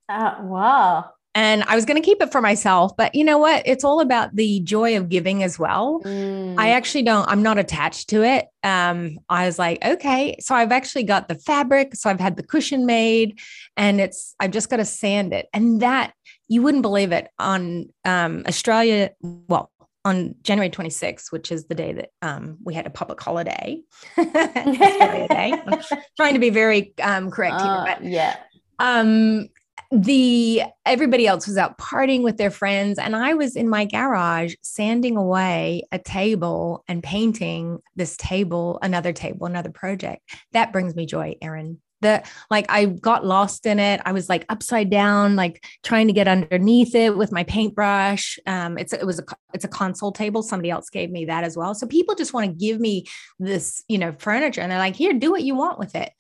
uh, 0.10 0.36
wow 0.42 1.10
and 1.36 1.64
I 1.64 1.76
was 1.76 1.86
going 1.86 2.02
to 2.02 2.06
keep 2.06 2.22
it 2.22 2.32
for 2.32 2.42
myself, 2.42 2.98
but 2.98 3.14
you 3.14 3.24
know 3.24 3.38
what? 3.38 3.62
It's 3.66 3.84
all 3.84 4.02
about 4.02 4.36
the 4.36 4.62
joy 4.62 4.98
of 4.98 5.10
giving 5.10 5.44
as 5.44 5.60
well. 5.60 6.02
Mm. 6.04 6.56
I 6.58 6.72
actually 6.72 7.04
don't, 7.04 7.28
I'm 7.30 7.44
not 7.44 7.60
attached 7.60 8.10
to 8.10 8.24
it. 8.24 8.48
Um, 8.64 9.20
I 9.30 9.46
was 9.46 9.60
like, 9.60 9.84
okay. 9.86 10.38
So 10.40 10.56
I've 10.56 10.72
actually 10.72 11.04
got 11.04 11.28
the 11.28 11.36
fabric. 11.36 11.96
So 11.96 12.10
I've 12.10 12.20
had 12.20 12.36
the 12.36 12.44
cushion 12.44 12.86
made 12.88 13.40
and 13.78 14.02
it's, 14.02 14.36
I've 14.40 14.52
just 14.52 14.70
got 14.70 14.78
to 14.78 14.86
sand 14.86 15.34
it. 15.34 15.48
And 15.54 15.82
that 15.82 16.14
you 16.48 16.64
wouldn't 16.64 16.82
believe 16.82 17.12
it 17.12 17.30
on 17.38 17.90
um, 18.06 18.44
Australia. 18.48 19.12
Well, 19.22 19.72
on 20.06 20.34
January 20.42 20.70
26th, 20.70 21.32
which 21.32 21.52
is 21.52 21.66
the 21.66 21.76
day 21.76 21.94
that 21.94 22.10
um, 22.24 22.58
we 22.64 22.74
had 22.74 22.88
a 22.88 22.90
public 22.90 23.22
holiday. 23.22 23.82
day. 24.18 25.54
trying 26.18 26.34
to 26.34 26.40
be 26.40 26.50
very 26.50 26.94
um, 27.04 27.30
correct 27.30 27.56
uh, 27.60 27.86
here, 27.86 27.96
but 27.96 28.04
yeah. 28.04 28.38
Um, 28.80 29.50
the 29.92 30.62
everybody 30.86 31.26
else 31.26 31.48
was 31.48 31.58
out 31.58 31.80
partying 31.80 32.22
with 32.22 32.38
their 32.38 32.52
friends 32.52 33.00
and 33.00 33.16
i 33.16 33.34
was 33.34 33.56
in 33.56 33.68
my 33.68 33.86
garage 33.86 34.54
sanding 34.62 35.18
away 35.18 35.82
a 35.92 35.98
table 35.98 36.84
and 36.88 37.02
painting 37.02 37.80
this 37.96 38.16
table 38.18 38.78
another 38.82 39.14
table 39.14 39.48
another 39.48 39.72
project. 39.72 40.22
That 40.54 40.72
brings 40.72 40.96
me 40.96 41.06
joy 41.06 41.36
erin. 41.42 41.80
The 42.02 42.24
like 42.50 42.66
i 42.70 42.86
got 42.86 43.26
lost 43.26 43.66
in 43.66 43.80
it. 43.80 44.00
I 44.06 44.12
was 44.12 44.30
like 44.30 44.46
upside 44.48 44.90
down 44.90 45.36
like 45.36 45.66
trying 45.84 46.08
to 46.08 46.14
get 46.14 46.28
underneath 46.28 46.96
it 46.96 47.18
with 47.18 47.32
my 47.32 47.44
paintbrush. 47.44 48.40
Um 48.46 48.78
it's 48.78 48.94
it 48.94 49.06
was 49.06 49.20
a 49.20 49.24
it's 49.54 49.66
a 49.66 49.70
console 49.70 50.12
table. 50.12 50.44
Somebody 50.44 50.70
else 50.70 50.90
gave 50.90 51.10
me 51.10 51.26
that 51.26 51.44
as 51.44 51.58
well. 51.58 51.74
So 51.74 51.88
people 51.88 52.16
just 52.16 52.34
want 52.34 52.46
to 52.46 52.66
give 52.66 52.80
me 52.80 53.06
this 53.40 53.84
you 53.88 53.98
know 53.98 54.14
furniture 54.20 54.62
and 54.62 54.72
they're 54.72 54.80
like 54.80 54.96
here 54.96 55.14
do 55.14 55.32
what 55.32 55.44
you 55.44 55.56
want 55.56 55.80
with 55.80 55.96
it. 55.96 56.12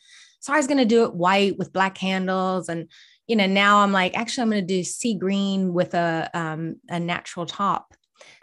So 0.42 0.54
I 0.54 0.58
was 0.58 0.68
going 0.68 0.78
to 0.78 0.86
do 0.86 1.04
it 1.04 1.14
white 1.14 1.58
with 1.58 1.74
black 1.74 1.98
handles 1.98 2.70
and 2.70 2.88
you 3.30 3.36
know, 3.36 3.46
now 3.46 3.78
I'm 3.78 3.92
like, 3.92 4.18
actually, 4.18 4.42
I'm 4.42 4.50
going 4.50 4.68
to 4.68 4.74
do 4.76 4.84
sea 4.84 5.14
green 5.14 5.72
with 5.72 5.94
a 5.94 6.30
um, 6.34 6.78
a 6.90 7.00
natural 7.00 7.46
top. 7.46 7.94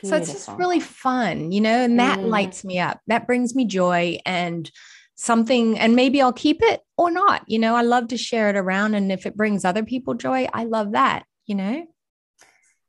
Beautiful. 0.01 0.09
So 0.09 0.23
it's 0.23 0.33
just 0.33 0.59
really 0.59 0.79
fun, 0.79 1.51
you 1.51 1.61
know, 1.61 1.83
and 1.83 1.99
that 1.99 2.21
mm. 2.21 2.29
lights 2.29 2.65
me 2.65 2.79
up. 2.79 3.01
That 3.09 3.27
brings 3.27 3.55
me 3.57 3.65
joy 3.65 4.21
and 4.25 4.71
something, 5.17 5.77
and 5.77 5.97
maybe 5.97 6.23
I'll 6.23 6.33
keep 6.33 6.63
it 6.63 6.83
or 6.97 7.11
not. 7.11 7.43
You 7.49 7.59
know, 7.59 7.75
I 7.75 7.83
love 7.83 8.09
to 8.09 8.17
share 8.17 8.49
it 8.49 8.57
around. 8.57 8.95
And 8.95 9.11
if 9.11 9.27
it 9.27 9.37
brings 9.37 9.65
other 9.65 9.83
people 9.83 10.15
joy, 10.15 10.47
I 10.55 10.65
love 10.65 10.93
that, 10.93 11.25
you 11.47 11.57
know. 11.57 11.85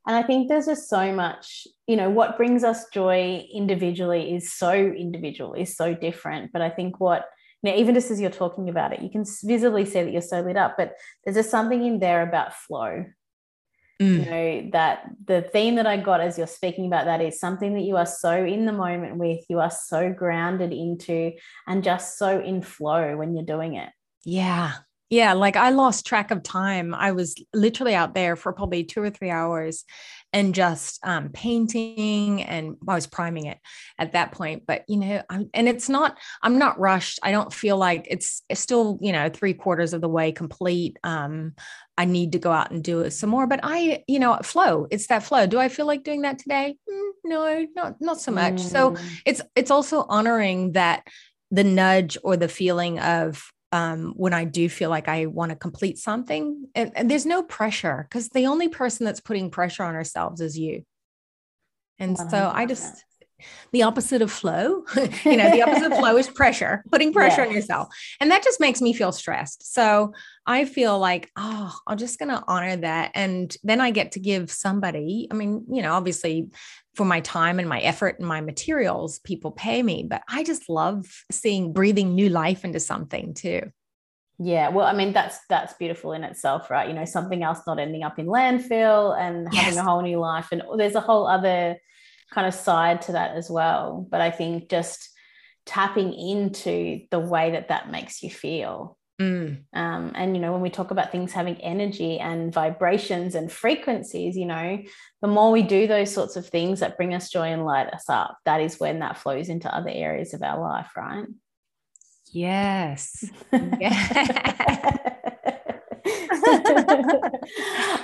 And 0.06 0.16
I 0.16 0.22
think 0.22 0.48
there's 0.48 0.68
just 0.68 0.88
so 0.88 1.12
much, 1.12 1.68
you 1.88 1.96
know, 1.96 2.12
what 2.12 2.38
brings 2.38 2.64
us 2.64 2.86
joy 2.94 3.44
individually 3.52 4.36
is 4.36 4.54
so 4.54 4.72
individual, 4.72 5.56
is 5.56 5.76
so 5.76 5.96
different. 5.96 6.52
But 6.54 6.62
I 6.62 6.70
think 6.70 7.00
what 7.00 7.26
now, 7.68 7.76
even 7.76 7.94
just 7.94 8.12
as 8.12 8.20
you're 8.20 8.30
talking 8.30 8.70
about 8.70 8.94
it, 8.94 9.02
you 9.02 9.10
can 9.10 9.26
visibly 9.44 9.86
see 9.86 10.02
that 10.02 10.12
you're 10.12 10.22
so 10.22 10.42
lit 10.42 10.58
up, 10.58 10.76
but 10.78 10.96
there's 11.24 11.38
just 11.38 11.50
something 11.52 11.84
in 11.86 12.00
there 12.00 12.22
about 12.22 12.54
flow. 12.54 13.06
Mm. 14.02 14.26
You 14.26 14.32
know, 14.32 14.70
that 14.74 15.10
the 15.26 15.42
theme 15.42 15.76
that 15.76 15.88
I 15.88 15.98
got 15.98 16.22
as 16.22 16.38
you're 16.38 16.46
speaking 16.46 16.86
about 16.86 17.06
that 17.06 17.20
is 17.20 17.40
something 17.40 17.74
that 17.74 17.82
you 17.82 17.98
are 17.98 18.06
so 18.06 18.46
in 18.46 18.66
the 18.66 18.72
moment 18.72 19.18
with, 19.18 19.44
you 19.50 19.60
are 19.60 19.72
so 19.72 20.14
grounded 20.14 20.72
into, 20.72 21.32
and 21.66 21.84
just 21.84 22.18
so 22.18 22.40
in 22.40 22.62
flow 22.62 23.18
when 23.18 23.34
you're 23.36 23.46
doing 23.46 23.76
it. 23.76 23.90
Yeah. 24.24 24.74
Yeah, 25.10 25.34
like 25.34 25.56
I 25.56 25.70
lost 25.70 26.06
track 26.06 26.32
of 26.32 26.44
time. 26.44 26.94
I 26.94 27.14
was 27.14 27.42
literally 27.54 27.96
out 27.96 28.14
there 28.14 28.36
for 28.36 28.52
probably 28.52 28.84
two 28.84 29.02
or 29.02 29.10
three 29.10 29.30
hours 29.30 29.86
and 30.34 30.54
just 30.54 31.00
um, 31.06 31.30
painting 31.30 32.44
and 32.44 32.76
I 32.88 32.96
was 32.96 33.08
priming 33.08 33.46
it 33.46 33.58
at 33.98 34.12
that 34.12 34.34
point. 34.34 34.64
But, 34.68 34.84
you 34.88 34.98
know, 34.98 35.24
I'm, 35.30 35.50
and 35.54 35.68
it's 35.68 35.90
not, 35.90 36.18
I'm 36.44 36.60
not 36.60 36.80
rushed. 36.80 37.20
I 37.24 37.32
don't 37.32 37.54
feel 37.54 37.78
like 37.78 38.08
it's, 38.10 38.44
it's 38.50 38.60
still, 38.60 39.00
you 39.02 39.14
know, 39.14 39.30
three 39.30 39.54
quarters 39.54 39.94
of 39.94 40.02
the 40.02 40.10
way 40.10 40.32
complete. 40.32 41.00
Um, 41.04 41.54
I 41.98 42.06
need 42.06 42.34
to 42.34 42.40
go 42.40 42.52
out 42.52 42.72
and 42.72 42.84
do 42.84 43.02
it 43.02 43.12
some 43.12 43.30
more, 43.30 43.48
but 43.48 43.62
I, 43.64 44.04
you 44.08 44.20
know, 44.20 44.38
flow, 44.44 44.88
it's 44.92 45.08
that 45.08 45.24
flow. 45.24 45.48
Do 45.48 45.60
I 45.60 45.70
feel 45.70 45.88
like 45.88 46.04
doing 46.04 46.22
that 46.24 46.40
today? 46.40 46.78
Mm, 46.90 47.10
no, 47.24 47.68
not, 47.76 48.02
not 48.02 48.20
so 48.20 48.32
much. 48.32 48.56
Mm. 48.56 48.60
So 48.60 48.96
it's, 49.26 49.42
it's 49.56 49.72
also 49.72 50.06
honoring 50.08 50.74
that 50.74 51.08
the 51.50 51.64
nudge 51.64 52.18
or 52.24 52.36
the 52.36 52.50
feeling 52.50 53.00
of 53.00 53.52
um, 53.72 54.14
when 54.16 54.34
I 54.34 54.46
do 54.46 54.70
feel 54.70 54.90
like 54.90 55.08
I 55.08 55.26
want 55.26 55.52
to 55.52 55.56
complete 55.56 55.98
something. 55.98 56.68
And, 56.76 56.92
and 56.96 57.12
there's 57.12 57.26
no 57.26 57.44
pressure 57.44 58.08
because 58.10 58.30
the 58.30 58.48
only 58.48 58.70
person 58.70 59.06
that's 59.06 59.20
putting 59.20 59.52
pressure 59.52 59.84
on 59.84 59.96
ourselves 59.96 60.42
is 60.42 60.58
you. 60.58 60.84
And 62.00 62.16
100%. 62.16 62.32
so 62.32 62.52
I 62.54 62.66
just, 62.66 63.04
the 63.72 63.84
opposite 63.84 64.22
of 64.22 64.32
flow, 64.32 64.84
you 65.26 65.38
know, 65.38 65.52
the 65.52 65.64
opposite 65.64 65.92
of 65.92 65.98
flow 65.98 66.18
is 66.18 66.28
pressure, 66.30 66.84
putting 66.92 67.12
pressure 67.12 67.42
yes. 67.42 67.50
on 67.50 67.54
yourself. 67.54 67.88
And 68.22 68.32
that 68.32 68.44
just 68.44 68.60
makes 68.60 68.82
me 68.82 68.94
feel 68.94 69.12
stressed. 69.12 69.74
So 69.74 70.14
I 70.46 70.66
feel 70.66 70.98
like, 70.98 71.30
oh, 71.36 71.76
I'm 71.86 71.98
just 71.98 72.20
going 72.20 72.30
to 72.30 72.44
honor 72.48 72.78
that. 72.78 73.12
And 73.16 73.56
then 73.64 73.82
I 73.82 73.92
get 73.92 74.14
to 74.14 74.20
give 74.20 74.50
somebody, 74.50 75.28
I 75.30 75.36
mean, 75.36 75.66
you 75.70 75.82
know, 75.82 75.94
obviously 75.94 76.50
for 76.98 77.06
my 77.06 77.22
time 77.22 77.60
and 77.60 77.70
my 77.70 77.80
effort 77.82 78.18
and 78.18 78.28
my 78.28 78.42
materials, 78.42 79.20
people 79.20 79.52
pay 79.52 79.84
me, 79.84 80.06
but 80.10 80.24
I 80.28 80.44
just 80.44 80.68
love 80.68 81.06
seeing 81.32 81.72
breathing 81.72 82.16
new 82.16 82.28
life 82.28 82.66
into 82.66 82.80
something 82.80 83.36
too. 83.36 83.72
Yeah, 84.40 84.70
well, 84.70 84.86
I 84.86 84.94
mean 84.94 85.14
that's 85.14 85.40
that's 85.48 85.74
beautiful 85.74 86.14
in 86.14 86.24
itself, 86.24 86.70
right? 86.70 86.88
You 86.88 86.96
know, 86.96 87.06
something 87.06 87.44
else 87.44 87.60
not 87.66 87.80
ending 87.80 88.04
up 88.04 88.20
in 88.20 88.26
landfill 88.26 89.18
and 89.20 89.48
having 89.54 89.78
a 89.78 89.84
whole 89.84 90.02
new 90.02 90.20
life, 90.20 90.48
and 90.52 90.64
there's 90.78 90.96
a 90.96 91.00
whole 91.00 91.28
other 91.28 91.78
kind 92.32 92.48
of 92.48 92.54
side 92.54 93.02
to 93.04 93.14
that 93.14 93.36
as 93.36 93.50
well. 93.50 94.06
But 94.10 94.22
I 94.22 94.32
think 94.32 94.70
just 94.70 95.10
tapping 95.66 96.14
into 96.14 97.02
the 97.12 97.20
way 97.20 97.52
that 97.52 97.70
that 97.70 97.92
makes 97.92 98.24
you 98.24 98.30
feel 98.30 98.97
Mm. 99.20 99.64
Um, 99.74 100.12
and 100.14 100.36
you 100.36 100.42
know, 100.42 100.52
when 100.52 100.62
we 100.62 100.70
talk 100.70 100.92
about 100.92 101.12
things 101.12 101.34
having 101.34 101.56
energy 101.62 102.20
and 102.20 102.54
vibrations 102.54 103.34
and 103.34 103.52
frequencies, 103.52 104.38
you 104.38 104.46
know, 104.46 104.80
the 105.22 105.28
more 105.28 105.52
we 105.52 105.64
do 105.64 105.88
those 105.88 106.14
sorts 106.14 106.36
of 106.36 106.48
things 106.48 106.82
that 106.82 106.98
bring 106.98 107.16
us 107.16 107.32
joy 107.32 107.48
and 107.48 107.66
light 107.66 107.92
us 107.94 108.10
up, 108.10 108.38
that 108.46 108.62
is 108.62 108.80
when 108.80 109.00
that 109.00 109.18
flows 109.18 109.50
into 109.50 109.74
other 109.74 109.90
areas 109.90 110.34
of 110.34 110.44
our 110.44 110.60
life, 110.60 110.92
right? 110.96 111.26
Yes. 112.32 113.26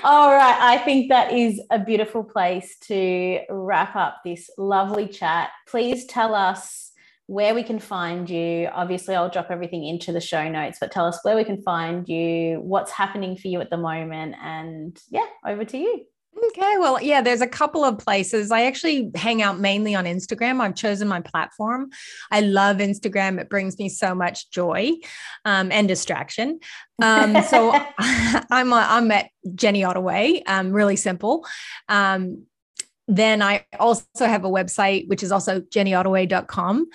All 0.03 0.33
right. 0.33 0.57
I 0.59 0.81
think 0.83 1.09
that 1.09 1.31
is 1.31 1.61
a 1.69 1.79
beautiful 1.79 2.23
place 2.23 2.77
to 2.87 3.41
wrap 3.49 3.95
up 3.95 4.21
this 4.25 4.49
lovely 4.57 5.07
chat. 5.07 5.51
Please 5.67 6.05
tell 6.05 6.33
us 6.33 6.92
where 7.33 7.55
we 7.55 7.63
can 7.63 7.79
find 7.79 8.29
you. 8.29 8.69
Obviously, 8.71 9.15
I'll 9.15 9.29
drop 9.29 9.47
everything 9.49 9.85
into 9.85 10.11
the 10.11 10.21
show 10.21 10.47
notes, 10.47 10.77
but 10.79 10.91
tell 10.91 11.05
us 11.05 11.19
where 11.23 11.35
we 11.35 11.43
can 11.43 11.61
find 11.63 12.07
you, 12.07 12.59
what's 12.61 12.91
happening 12.91 13.35
for 13.35 13.47
you 13.47 13.59
at 13.59 13.69
the 13.69 13.77
moment, 13.77 14.35
and 14.41 14.99
yeah, 15.09 15.25
over 15.45 15.65
to 15.65 15.77
you. 15.77 16.05
Okay, 16.49 16.75
well, 16.77 17.01
yeah, 17.01 17.21
there's 17.21 17.41
a 17.41 17.47
couple 17.47 17.83
of 17.83 17.97
places. 17.97 18.51
I 18.51 18.63
actually 18.63 19.11
hang 19.15 19.41
out 19.41 19.59
mainly 19.59 19.95
on 19.95 20.05
Instagram. 20.05 20.61
I've 20.61 20.75
chosen 20.75 21.07
my 21.07 21.21
platform. 21.21 21.89
I 22.31 22.41
love 22.41 22.77
Instagram. 22.77 23.39
It 23.39 23.49
brings 23.49 23.77
me 23.79 23.87
so 23.87 24.13
much 24.13 24.49
joy 24.49 24.91
um, 25.45 25.71
and 25.71 25.87
distraction. 25.87 26.59
Um, 27.01 27.41
so 27.49 27.71
I'm 27.99 28.73
uh, 28.73 28.85
I'm 28.89 29.11
at 29.11 29.29
Jenny 29.55 29.83
Ottaway. 29.83 30.43
Um, 30.45 30.71
really 30.71 30.97
simple. 30.97 31.45
Um, 31.87 32.45
then 33.07 33.41
I 33.41 33.65
also 33.79 34.05
have 34.19 34.45
a 34.45 34.49
website, 34.49 35.07
which 35.07 35.23
is 35.23 35.31
also 35.31 35.59
jennyottaway.com. 35.61 36.87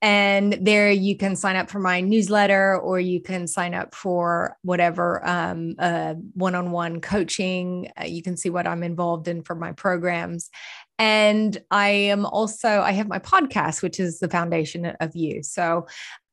And 0.00 0.58
there 0.60 0.90
you 0.92 1.16
can 1.16 1.34
sign 1.34 1.56
up 1.56 1.70
for 1.70 1.80
my 1.80 2.00
newsletter 2.00 2.78
or 2.78 3.00
you 3.00 3.20
can 3.20 3.46
sign 3.48 3.74
up 3.74 3.94
for 3.94 4.56
whatever 4.62 5.26
um, 5.26 5.74
uh, 5.78 6.14
one 6.34 6.54
on 6.54 6.70
one 6.70 7.00
coaching. 7.00 7.90
Uh, 8.00 8.04
you 8.04 8.22
can 8.22 8.36
see 8.36 8.48
what 8.48 8.66
I'm 8.66 8.84
involved 8.84 9.26
in 9.26 9.42
for 9.42 9.56
my 9.56 9.72
programs. 9.72 10.50
And 11.00 11.56
I 11.70 11.88
am 11.88 12.26
also, 12.26 12.68
I 12.68 12.92
have 12.92 13.08
my 13.08 13.18
podcast, 13.18 13.82
which 13.82 13.98
is 13.98 14.20
the 14.20 14.28
foundation 14.28 14.86
of 14.86 15.16
you. 15.16 15.42
So 15.42 15.86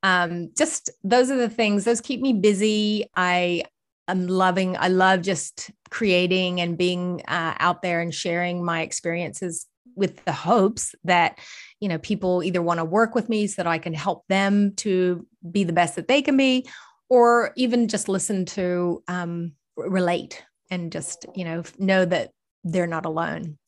um, 0.03 0.51
just 0.55 0.91
those 1.03 1.32
are 1.32 1.38
the 1.38 1.49
things, 1.49 1.86
those 1.86 2.01
keep 2.01 2.22
me 2.22 2.34
busy. 2.34 3.09
I 3.16 3.63
I'm 4.07 4.28
loving, 4.28 4.78
I 4.78 4.89
love 4.89 5.22
just 5.22 5.72
creating 5.89 6.61
and 6.61 6.78
being 6.78 7.24
uh, 7.28 7.55
out 7.57 7.82
there 7.82 8.01
and 8.01 8.13
sharing 8.13 8.63
my 8.63 8.82
experiences 8.82 9.66
with 9.95 10.24
the 10.26 10.32
hopes 10.32 10.93
that, 11.05 11.39
you 11.86 11.90
know, 11.90 12.00
people 12.00 12.42
either 12.42 12.64
want 12.64 12.80
to 12.80 12.84
work 12.84 13.14
with 13.14 13.30
me 13.30 13.46
so 13.46 13.62
that 13.62 13.68
I 13.68 13.78
can 13.78 13.94
help 13.94 14.26
them 14.28 14.74
to 14.78 15.24
be 15.52 15.64
the 15.64 15.72
best 15.72 15.96
that 15.98 16.08
they 16.08 16.24
can 16.24 16.36
be, 16.36 16.68
or 17.10 17.54
even 17.56 17.88
just 17.88 18.10
listen 18.10 18.44
to 18.58 19.04
um, 19.08 19.52
relate 19.78 20.44
and 20.72 20.92
just, 20.92 21.28
you 21.36 21.46
know, 21.46 21.62
know 21.78 22.04
that 22.04 22.32
they're 22.64 22.88
not 22.88 23.06
alone. 23.06 23.60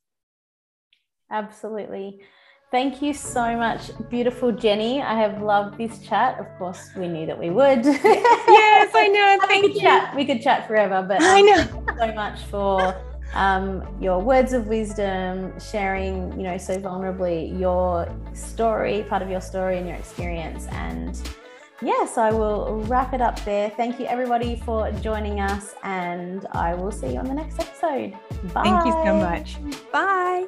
Absolutely. 1.29 2.21
Thank 2.71 3.03
you 3.03 3.13
so 3.13 3.55
much, 3.55 3.91
beautiful 4.09 4.51
Jenny. 4.51 4.99
I 4.99 5.13
have 5.13 5.43
loved 5.43 5.77
this 5.77 5.99
chat. 5.99 6.39
Of 6.39 6.47
course, 6.57 6.89
we 6.97 7.07
knew 7.07 7.27
that 7.27 7.37
we 7.37 7.51
would. 7.51 7.85
yes, 7.85 8.91
I 8.95 9.09
know. 9.13 9.47
Thank 9.47 9.61
we 9.63 9.73
could 9.73 9.75
you. 9.75 9.81
Chat. 9.81 10.15
We 10.15 10.25
could 10.25 10.41
chat 10.41 10.65
forever, 10.65 11.05
but 11.07 11.21
um, 11.21 11.27
I 11.29 11.41
know. 11.41 11.63
Thank 11.63 11.91
you 11.91 11.95
so 11.99 12.13
much 12.15 12.41
for 12.45 12.99
um, 13.33 13.85
your 14.01 14.19
words 14.19 14.53
of 14.53 14.67
wisdom, 14.67 15.57
sharing, 15.59 16.31
you 16.37 16.43
know, 16.43 16.57
so 16.57 16.79
vulnerably 16.79 17.57
your 17.59 18.07
story, 18.33 19.05
part 19.09 19.21
of 19.21 19.29
your 19.29 19.41
story 19.41 19.77
and 19.77 19.87
your 19.87 19.95
experience. 19.95 20.67
And 20.67 21.19
yes, 21.81 22.17
I 22.17 22.31
will 22.31 22.81
wrap 22.87 23.13
it 23.13 23.21
up 23.21 23.43
there. 23.45 23.69
Thank 23.69 23.99
you, 23.99 24.05
everybody, 24.05 24.55
for 24.65 24.91
joining 24.93 25.39
us, 25.39 25.75
and 25.83 26.45
I 26.51 26.73
will 26.73 26.91
see 26.91 27.13
you 27.13 27.19
on 27.19 27.25
the 27.25 27.33
next 27.33 27.59
episode. 27.59 28.13
Bye. 28.53 28.63
Thank 28.63 28.85
you 28.85 28.91
so 28.91 29.15
much. 29.15 29.91
Bye. 29.91 30.47